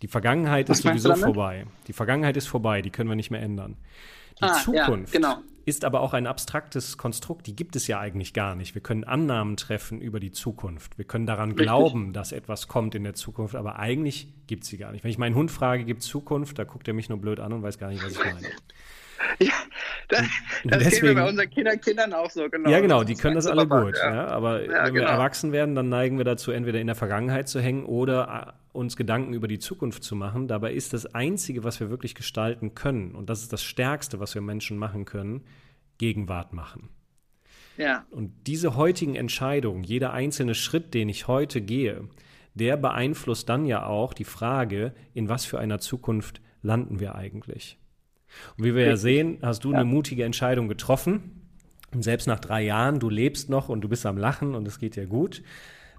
Die 0.00 0.08
Vergangenheit 0.08 0.70
Was 0.70 0.78
ist 0.78 0.84
sowieso 0.84 1.14
vorbei. 1.14 1.66
Die 1.88 1.92
Vergangenheit 1.92 2.38
ist 2.38 2.46
vorbei, 2.46 2.80
die 2.80 2.88
können 2.88 3.10
wir 3.10 3.16
nicht 3.16 3.30
mehr 3.30 3.42
ändern. 3.42 3.76
Die 4.38 4.44
ah, 4.44 4.54
Zukunft 4.54 5.12
ja, 5.12 5.20
genau. 5.20 5.42
Ist 5.64 5.84
aber 5.84 6.00
auch 6.00 6.12
ein 6.12 6.26
abstraktes 6.26 6.98
Konstrukt, 6.98 7.46
die 7.46 7.54
gibt 7.54 7.76
es 7.76 7.86
ja 7.86 8.00
eigentlich 8.00 8.32
gar 8.32 8.54
nicht. 8.54 8.74
Wir 8.74 8.82
können 8.82 9.04
Annahmen 9.04 9.56
treffen 9.56 10.00
über 10.00 10.20
die 10.20 10.32
Zukunft. 10.32 10.98
Wir 10.98 11.04
können 11.04 11.26
daran 11.26 11.50
Richtig. 11.50 11.66
glauben, 11.66 12.12
dass 12.12 12.32
etwas 12.32 12.68
kommt 12.68 12.94
in 12.94 13.04
der 13.04 13.14
Zukunft, 13.14 13.54
aber 13.54 13.78
eigentlich 13.78 14.28
gibt 14.46 14.64
es 14.64 14.70
sie 14.70 14.78
gar 14.78 14.92
nicht. 14.92 15.04
Wenn 15.04 15.10
ich 15.10 15.18
meinen 15.18 15.34
Hund 15.34 15.50
frage, 15.50 15.84
gibt 15.84 16.02
es 16.02 16.08
Zukunft, 16.08 16.58
da 16.58 16.64
guckt 16.64 16.88
er 16.88 16.94
mich 16.94 17.08
nur 17.08 17.18
blöd 17.18 17.40
an 17.40 17.52
und 17.52 17.62
weiß 17.62 17.78
gar 17.78 17.90
nicht, 17.90 18.04
was 18.04 18.12
ich 18.12 18.18
meine. 18.18 18.48
Ja, 19.40 19.52
das, 20.08 20.26
das 20.64 20.84
deswegen, 20.84 21.08
wir 21.08 21.22
bei 21.22 21.28
unseren 21.28 21.50
Kindern, 21.50 21.80
Kindern 21.80 22.12
auch 22.12 22.30
so, 22.30 22.48
genau. 22.48 22.70
Ja, 22.70 22.80
genau, 22.80 23.04
die 23.04 23.14
können 23.14 23.34
das 23.34 23.46
alle 23.46 23.66
gut. 23.66 23.96
Ja. 23.96 24.14
ja 24.14 24.26
aber 24.28 24.62
ja, 24.62 24.84
wenn 24.84 24.94
wir 24.94 25.00
genau. 25.02 25.12
erwachsen 25.12 25.52
werden, 25.52 25.74
dann 25.74 25.88
neigen 25.88 26.18
wir 26.18 26.24
dazu, 26.24 26.50
entweder 26.50 26.80
in 26.80 26.86
der 26.86 26.96
Vergangenheit 26.96 27.48
zu 27.48 27.60
hängen 27.60 27.84
oder 27.84 28.54
äh, 28.72 28.76
uns 28.76 28.96
Gedanken 28.96 29.32
über 29.34 29.48
die 29.48 29.58
Zukunft 29.58 30.04
zu 30.04 30.16
machen. 30.16 30.48
Dabei 30.48 30.72
ist 30.72 30.92
das 30.92 31.14
Einzige, 31.14 31.64
was 31.64 31.80
wir 31.80 31.90
wirklich 31.90 32.14
gestalten 32.14 32.74
können, 32.74 33.14
und 33.14 33.30
das 33.30 33.42
ist 33.42 33.52
das 33.52 33.62
Stärkste, 33.62 34.20
was 34.20 34.34
wir 34.34 34.42
Menschen 34.42 34.76
machen 34.78 35.04
können, 35.04 35.44
Gegenwart 35.98 36.52
machen. 36.52 36.88
Ja. 37.76 38.04
Und 38.10 38.32
diese 38.46 38.76
heutigen 38.76 39.14
Entscheidungen, 39.14 39.82
jeder 39.82 40.12
einzelne 40.12 40.54
Schritt, 40.54 40.94
den 40.94 41.08
ich 41.08 41.26
heute 41.26 41.60
gehe, 41.60 42.08
der 42.54 42.76
beeinflusst 42.76 43.48
dann 43.48 43.64
ja 43.64 43.86
auch 43.86 44.12
die 44.12 44.24
Frage, 44.24 44.94
in 45.14 45.28
was 45.28 45.46
für 45.46 45.58
einer 45.58 45.78
Zukunft 45.78 46.42
landen 46.60 47.00
wir 47.00 47.14
eigentlich. 47.14 47.78
Und 48.56 48.64
wie 48.64 48.74
wir 48.74 48.86
ja 48.86 48.96
sehen, 48.96 49.38
hast 49.42 49.64
du 49.64 49.72
ja. 49.72 49.78
eine 49.78 49.84
mutige 49.84 50.24
Entscheidung 50.24 50.68
getroffen. 50.68 51.42
Und 51.94 52.02
selbst 52.02 52.26
nach 52.26 52.40
drei 52.40 52.62
Jahren, 52.62 53.00
du 53.00 53.10
lebst 53.10 53.50
noch 53.50 53.68
und 53.68 53.82
du 53.82 53.88
bist 53.88 54.06
am 54.06 54.16
Lachen 54.16 54.54
und 54.54 54.66
es 54.66 54.78
geht 54.78 54.96
dir 54.96 55.06
gut. 55.06 55.42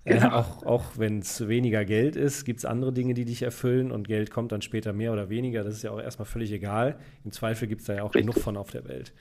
Äh, 0.06 0.16
genau. 0.16 0.28
Äh, 0.28 0.32
auch 0.32 0.64
auch 0.64 0.84
wenn 0.98 1.20
es 1.20 1.48
weniger 1.48 1.86
Geld 1.86 2.16
ist, 2.16 2.46
gibt 2.46 2.60
es 2.60 2.66
andere 2.66 2.94
Dinge, 2.94 3.14
die 3.14 3.26
dich 3.26 3.42
erfüllen 3.42 3.92
und 3.92 4.08
Geld 4.08 4.32
kommt 4.32 4.52
dann 4.52 4.62
später 4.62 4.94
mehr 4.94 5.14
oder 5.14 5.30
weniger. 5.30 5.64
Das 5.64 5.76
ist 5.76 5.84
ja 5.84 5.92
auch 5.92 6.00
erstmal 6.00 6.26
völlig 6.26 6.52
egal. 6.52 6.98
Im 7.24 7.32
Zweifel 7.32 7.68
gibt 7.68 7.82
es 7.82 7.88
da 7.88 7.96
ja 7.96 8.04
auch 8.04 8.14
Richtig. 8.14 8.34
genug 8.34 8.44
von 8.44 8.58
auf 8.58 8.72
der 8.72 8.88
Welt. 8.88 9.14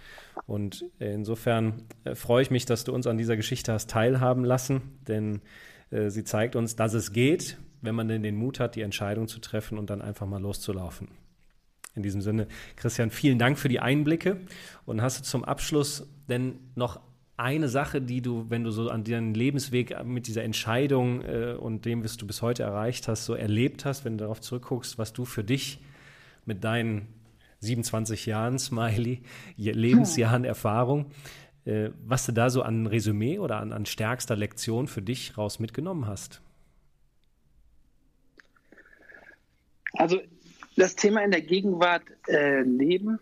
Und 0.46 0.84
insofern 0.98 1.82
äh, 2.04 2.14
freue 2.14 2.42
ich 2.42 2.50
mich, 2.50 2.66
dass 2.66 2.84
du 2.84 2.92
uns 2.92 3.06
an 3.06 3.18
dieser 3.18 3.36
Geschichte 3.36 3.72
hast 3.72 3.90
teilhaben 3.90 4.44
lassen, 4.44 4.82
denn 5.06 5.40
äh, 5.90 6.10
sie 6.10 6.24
zeigt 6.24 6.56
uns, 6.56 6.76
dass 6.76 6.94
es 6.94 7.12
geht, 7.12 7.58
wenn 7.80 7.94
man 7.94 8.08
denn 8.08 8.22
den 8.22 8.36
Mut 8.36 8.60
hat, 8.60 8.76
die 8.76 8.82
Entscheidung 8.82 9.28
zu 9.28 9.40
treffen 9.40 9.78
und 9.78 9.90
dann 9.90 10.02
einfach 10.02 10.26
mal 10.26 10.40
loszulaufen. 10.40 11.08
In 11.94 12.02
diesem 12.02 12.22
Sinne, 12.22 12.46
Christian, 12.76 13.10
vielen 13.10 13.38
Dank 13.38 13.58
für 13.58 13.68
die 13.68 13.80
Einblicke. 13.80 14.40
Und 14.86 15.02
hast 15.02 15.20
du 15.20 15.22
zum 15.24 15.44
Abschluss 15.44 16.06
denn 16.28 16.58
noch 16.74 17.00
eine 17.36 17.68
Sache, 17.68 18.00
die 18.00 18.22
du, 18.22 18.48
wenn 18.50 18.64
du 18.64 18.70
so 18.70 18.88
an 18.88 19.04
deinen 19.04 19.34
Lebensweg 19.34 20.04
mit 20.04 20.26
dieser 20.26 20.44
Entscheidung 20.44 21.22
äh, 21.22 21.54
und 21.58 21.84
dem, 21.84 22.04
was 22.04 22.16
du 22.16 22.26
bis 22.26 22.40
heute 22.40 22.62
erreicht 22.62 23.08
hast, 23.08 23.24
so 23.24 23.34
erlebt 23.34 23.84
hast, 23.84 24.04
wenn 24.04 24.16
du 24.16 24.24
darauf 24.24 24.40
zurückguckst, 24.40 24.98
was 24.98 25.12
du 25.12 25.24
für 25.24 25.42
dich 25.42 25.80
mit 26.44 26.64
deinen 26.64 27.08
27 27.60 28.26
Jahren, 28.26 28.58
Smiley, 28.58 29.22
Lebensjahren 29.56 30.44
Erfahrung, 30.44 31.06
äh, 31.64 31.90
was 32.04 32.26
du 32.26 32.32
da 32.32 32.50
so 32.50 32.62
an 32.62 32.86
Resümee 32.86 33.38
oder 33.38 33.58
an, 33.58 33.72
an 33.72 33.86
stärkster 33.86 34.36
Lektion 34.36 34.88
für 34.88 35.02
dich 35.02 35.36
raus 35.38 35.58
mitgenommen 35.58 36.06
hast? 36.06 36.42
Also 39.94 40.20
das 40.76 40.96
Thema 40.96 41.22
in 41.22 41.30
der 41.30 41.42
Gegenwart 41.42 42.04
äh, 42.28 42.62
leben, 42.62 43.18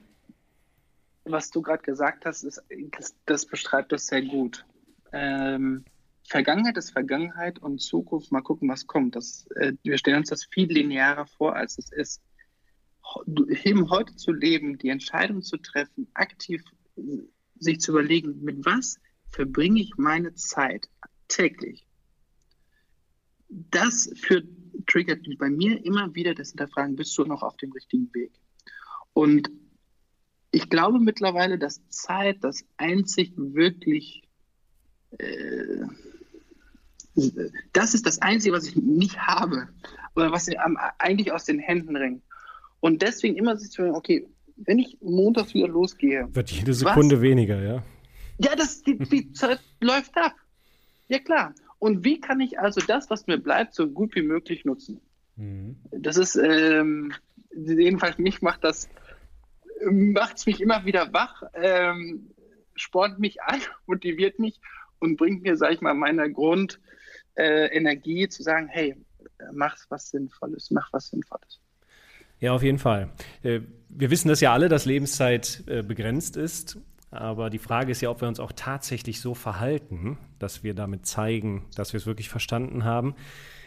was 1.24 1.50
du 1.50 1.62
gerade 1.62 1.82
gesagt 1.82 2.24
hast, 2.26 2.42
ist, 2.42 2.62
das, 2.96 3.14
das, 3.26 3.46
beschreibt 3.46 3.92
das 3.92 4.06
sehr 4.06 4.22
gut. 4.22 4.64
Ähm, 5.12 5.84
Vergangenheit 6.28 6.76
ist 6.76 6.90
Vergangenheit 6.90 7.58
und 7.58 7.80
Zukunft, 7.80 8.30
mal 8.32 8.42
gucken, 8.42 8.68
was 8.68 8.86
kommt. 8.86 9.16
Das, 9.16 9.46
äh, 9.56 9.72
wir 9.82 9.98
stellen 9.98 10.18
uns 10.18 10.30
das 10.30 10.44
viel 10.44 10.70
linearer 10.70 11.26
vor, 11.26 11.56
als 11.56 11.78
es 11.78 11.92
ist. 11.92 12.22
Eben 13.64 13.90
heute 13.90 14.14
zu 14.14 14.32
leben, 14.32 14.78
die 14.78 14.90
Entscheidung 14.90 15.42
zu 15.42 15.56
treffen, 15.56 16.08
aktiv 16.14 16.62
äh, 16.96 17.02
sich 17.58 17.80
zu 17.80 17.92
überlegen, 17.92 18.42
mit 18.42 18.64
was 18.64 18.98
verbringe 19.30 19.80
ich 19.80 19.96
meine 19.96 20.34
Zeit 20.34 20.88
täglich. 21.28 21.86
Das 23.48 24.10
führt 24.16 24.46
triggert 24.87 25.26
bei 25.38 25.50
mir 25.50 25.85
immer 25.85 26.14
wieder 26.14 26.35
das 26.35 26.50
Hinterfragen, 26.50 26.96
bist 26.96 27.16
du 27.18 27.24
noch 27.24 27.42
auf 27.42 27.56
dem 27.56 27.72
richtigen 27.72 28.12
Weg? 28.14 28.33
Und 29.12 29.50
ich 30.52 30.68
glaube 30.68 30.98
mittlerweile, 30.98 31.59
dass 31.59 31.87
Zeit 31.88 32.38
das 32.42 32.64
einzig 32.76 33.33
wirklich, 33.37 34.22
äh, 35.18 35.85
das 37.72 37.94
ist 37.94 38.06
das 38.06 38.20
Einzige, 38.22 38.54
was 38.54 38.66
ich 38.66 38.76
nicht 38.76 39.18
habe 39.18 39.68
oder 40.14 40.33
was 40.33 40.46
mir 40.46 40.59
eigentlich 40.98 41.33
aus 41.33 41.44
den 41.44 41.59
Händen 41.59 41.96
ringt. 41.96 42.22
Und 42.80 43.02
deswegen 43.02 43.37
immer 43.37 43.56
sich 43.56 43.70
zu 43.70 43.83
sagen, 43.83 43.94
okay, 43.94 44.26
wenn 44.56 44.78
ich 44.78 44.98
montags 45.00 45.54
wieder 45.54 45.68
losgehe. 45.68 46.28
Wird 46.33 46.50
jede 46.50 46.74
Sekunde 46.74 47.16
was, 47.16 47.22
weniger, 47.22 47.62
ja? 47.62 47.83
Ja, 48.38 48.56
das, 48.56 48.83
die, 48.83 48.98
die 48.98 49.33
Zeit 49.33 49.61
läuft 49.80 50.16
ab. 50.16 50.35
Ja, 51.09 51.18
klar. 51.18 51.54
Und 51.81 52.05
wie 52.05 52.21
kann 52.21 52.40
ich 52.40 52.61
also 52.61 52.81
das, 52.87 53.11
was 53.11 53.27
mir 53.27 53.38
bleibt, 53.38 53.75
so 53.75 53.88
gut 53.88 54.14
wie 54.14 54.23
möglich 54.23 54.64
nutzen? 54.64 55.01
Mhm. 55.37 55.77
Das 55.90 56.16
ist, 56.19 56.37
ähm, 56.37 57.12
jedenfalls 57.53 58.19
mich 58.19 58.43
macht 58.43 58.62
das, 58.62 58.88
macht 59.90 60.37
es 60.37 60.47
mich 60.47 60.61
immer 60.61 60.85
wieder 60.85 61.12
wach, 61.12 61.43
ähm, 61.55 62.31
spornt 62.77 63.19
mich 63.19 63.43
an, 63.43 63.61
motiviert 63.87 64.38
mich 64.38 64.61
und 64.99 65.16
bringt 65.16 65.43
mir, 65.43 65.57
sag 65.57 65.73
ich 65.73 65.81
mal, 65.81 65.95
meine 65.95 66.31
Grundenergie 66.31 68.25
äh, 68.25 68.29
zu 68.29 68.43
sagen, 68.43 68.69
hey, 68.69 68.95
mach 69.53 69.77
was 69.88 70.11
Sinnvolles, 70.11 70.71
mach 70.71 70.93
was 70.93 71.09
Sinnvolles. 71.09 71.61
Ja, 72.40 72.53
auf 72.53 72.62
jeden 72.62 72.79
Fall. 72.79 73.11
Äh, 73.43 73.61
wir 73.88 74.11
wissen 74.11 74.29
das 74.29 74.40
ja 74.40 74.53
alle, 74.53 74.69
dass 74.69 74.85
Lebenszeit 74.85 75.64
äh, 75.66 75.83
begrenzt 75.83 76.37
ist. 76.37 76.79
Aber 77.11 77.51
die 77.51 77.59
Frage 77.59 77.91
ist 77.91 78.01
ja, 78.01 78.11
ob 78.11 78.20
wir 78.20 78.28
uns 78.28 78.39
auch 78.39 78.53
tatsächlich 78.55 79.20
so 79.20 79.34
verhalten, 79.34 80.16
dass 80.39 80.62
wir 80.62 80.74
damit 80.74 81.07
zeigen, 81.07 81.64
dass 81.74 81.93
wir 81.93 81.99
es 81.99 82.07
wirklich 82.07 82.28
verstanden 82.28 82.84
haben. 82.84 83.14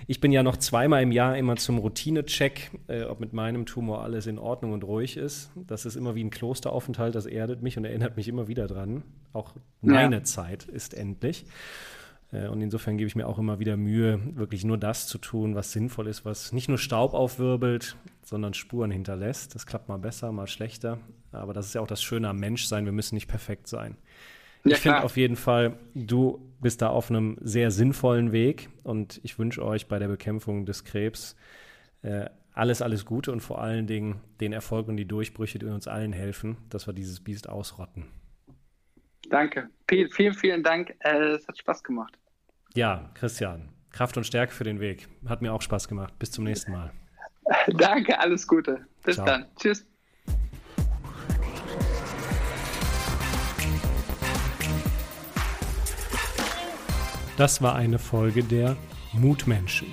Ich 0.07 0.22
bin 0.22 0.32
ja 0.32 0.43
noch 0.43 0.57
zweimal 0.57 1.03
im 1.03 1.11
Jahr 1.11 1.38
immer 1.38 1.55
zum 1.55 1.78
Routine-Check, 1.78 2.72
äh, 2.88 3.03
ob 3.03 3.20
mit 3.20 3.34
meinem 3.34 3.65
Tumor 3.65 4.03
alles 4.03 4.28
in 4.28 4.38
Ordnung 4.38 4.74
und 4.74 4.84
ruhig 4.84 5.17
ist. 5.17 5.51
Das 5.55 5.86
ist 5.86 5.95
immer 5.95 6.15
wie 6.15 6.24
ein 6.24 6.30
Klosteraufenthalt, 6.30 7.15
das 7.15 7.26
erdet 7.26 7.61
mich 7.61 7.78
und 7.78 7.86
erinnert 7.86 8.17
mich 8.17 8.28
immer 8.28 8.47
wieder 8.47 8.67
dran. 8.67 9.03
Auch 9.34 9.53
meine 9.82 10.17
ja. 10.17 10.24
Zeit 10.24 10.63
ist 10.63 10.93
endlich. 10.93 11.45
Äh, 12.34 12.47
und 12.47 12.61
insofern 12.61 12.97
gebe 12.97 13.07
ich 13.07 13.15
mir 13.15 13.27
auch 13.27 13.39
immer 13.39 13.59
wieder 13.59 13.77
Mühe, 13.77 14.19
wirklich 14.36 14.65
nur 14.65 14.77
das 14.77 15.07
zu 15.07 15.17
tun, 15.17 15.55
was 15.55 15.71
sinnvoll 15.71 16.07
ist, 16.07 16.25
was 16.25 16.51
nicht 16.51 16.67
nur 16.67 16.77
Staub 16.77 17.13
aufwirbelt, 17.13 17.95
sondern 18.23 18.53
Spuren 18.53 18.91
hinterlässt. 18.91 19.55
Das 19.55 19.65
klappt 19.65 19.88
mal 19.88 19.97
besser, 19.97 20.31
mal 20.31 20.47
schlechter. 20.47 20.99
Aber 21.31 21.53
das 21.53 21.67
ist 21.67 21.75
ja 21.75 21.81
auch 21.81 21.88
das 21.88 22.01
Schöne 22.01 22.29
am 22.29 22.38
Menschsein. 22.38 22.86
Wir 22.86 22.91
müssen 22.91 23.15
nicht 23.15 23.27
perfekt 23.27 23.67
sein. 23.67 23.97
ich 24.63 24.77
finde 24.77 25.03
auf 25.03 25.17
jeden 25.17 25.36
Fall, 25.36 25.77
du 25.93 26.39
bist 26.61 26.81
da 26.81 26.89
auf 26.89 27.09
einem 27.09 27.38
sehr 27.41 27.69
sinnvollen 27.69 28.31
Weg 28.31 28.69
und 28.84 29.19
ich 29.23 29.38
wünsche 29.38 29.63
euch 29.63 29.88
bei 29.88 29.99
der 29.99 30.07
Bekämpfung 30.07 30.65
des 30.65 30.86
Krebs 30.86 31.36
äh, 32.01 32.29
alles, 32.53 32.81
alles 32.81 33.05
Gute 33.05 33.31
und 33.31 33.41
vor 33.41 33.61
allen 33.61 33.88
Dingen 33.88 34.21
den 34.39 34.53
Erfolg 34.53 34.88
und 34.88 34.95
die 34.95 35.07
Durchbrüche, 35.07 35.59
die 35.59 35.65
uns 35.65 35.88
allen 35.88 36.13
helfen, 36.13 36.57
dass 36.69 36.88
wir 36.88 36.93
dieses 36.93 37.19
Biest 37.19 37.49
ausrotten. 37.49 38.05
Danke. 39.29 39.69
Vielen, 39.89 40.09
vielen, 40.11 40.34
vielen 40.34 40.63
Dank. 40.63 40.93
Äh, 40.99 41.31
es 41.31 41.47
hat 41.47 41.57
Spaß 41.57 41.84
gemacht. 41.84 42.17
Ja, 42.76 43.11
Christian, 43.13 43.69
Kraft 43.91 44.17
und 44.17 44.24
Stärke 44.24 44.51
für 44.51 44.63
den 44.63 44.80
Weg. 44.80 45.07
Hat 45.28 45.43
mir 45.43 45.53
auch 45.53 45.61
Spaß 45.61 45.88
gemacht. 45.88 46.17
Bis 46.17 46.32
zum 46.32 46.43
nächsten 46.43 46.71
Mal. 46.71 46.91
Danke, 47.78 48.19
alles 48.19 48.47
Gute. 48.47 48.88
Bis 49.03 49.13
Ciao. 49.15 49.28
dann. 49.28 49.45
Tschüss. 49.59 49.86
Das 57.38 57.61
war 57.61 57.76
eine 57.76 57.99
Folge 57.99 58.43
der 58.43 58.76
Mutmenschen. 59.11 59.88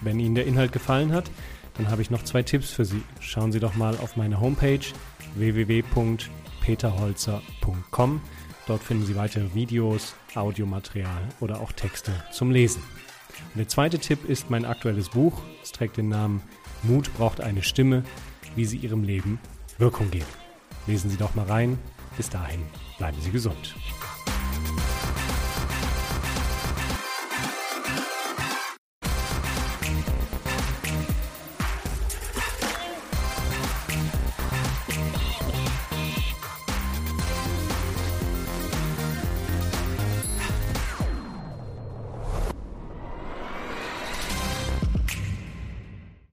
Wenn 0.00 0.20
Ihnen 0.20 0.36
der 0.36 0.46
Inhalt 0.46 0.70
gefallen 0.72 1.12
hat, 1.12 1.28
dann 1.76 1.90
habe 1.90 2.02
ich 2.02 2.10
noch 2.10 2.22
zwei 2.22 2.44
Tipps 2.44 2.70
für 2.70 2.84
Sie. 2.84 3.02
Schauen 3.18 3.50
Sie 3.50 3.58
doch 3.58 3.74
mal 3.74 3.96
auf 3.96 4.14
meine 4.16 4.40
Homepage 4.40 4.78
www.peterholzer.com. 5.34 8.20
Dort 8.66 8.82
finden 8.82 9.04
Sie 9.04 9.16
weitere 9.16 9.54
Videos, 9.54 10.14
Audiomaterial 10.34 11.28
oder 11.40 11.60
auch 11.60 11.72
Texte 11.72 12.12
zum 12.32 12.50
Lesen. 12.50 12.82
Und 13.52 13.58
der 13.58 13.68
zweite 13.68 13.98
Tipp 13.98 14.28
ist 14.28 14.50
mein 14.50 14.64
aktuelles 14.64 15.10
Buch. 15.10 15.42
Es 15.62 15.72
trägt 15.72 15.96
den 15.96 16.08
Namen 16.08 16.42
Mut 16.82 17.12
braucht 17.14 17.40
eine 17.40 17.62
Stimme, 17.62 18.04
wie 18.56 18.64
Sie 18.64 18.76
Ihrem 18.76 19.04
Leben 19.04 19.38
Wirkung 19.78 20.10
geben. 20.10 20.26
Lesen 20.86 21.10
Sie 21.10 21.16
doch 21.16 21.34
mal 21.34 21.46
rein. 21.46 21.78
Bis 22.16 22.30
dahin 22.30 22.62
bleiben 22.98 23.20
Sie 23.20 23.30
gesund. 23.30 23.74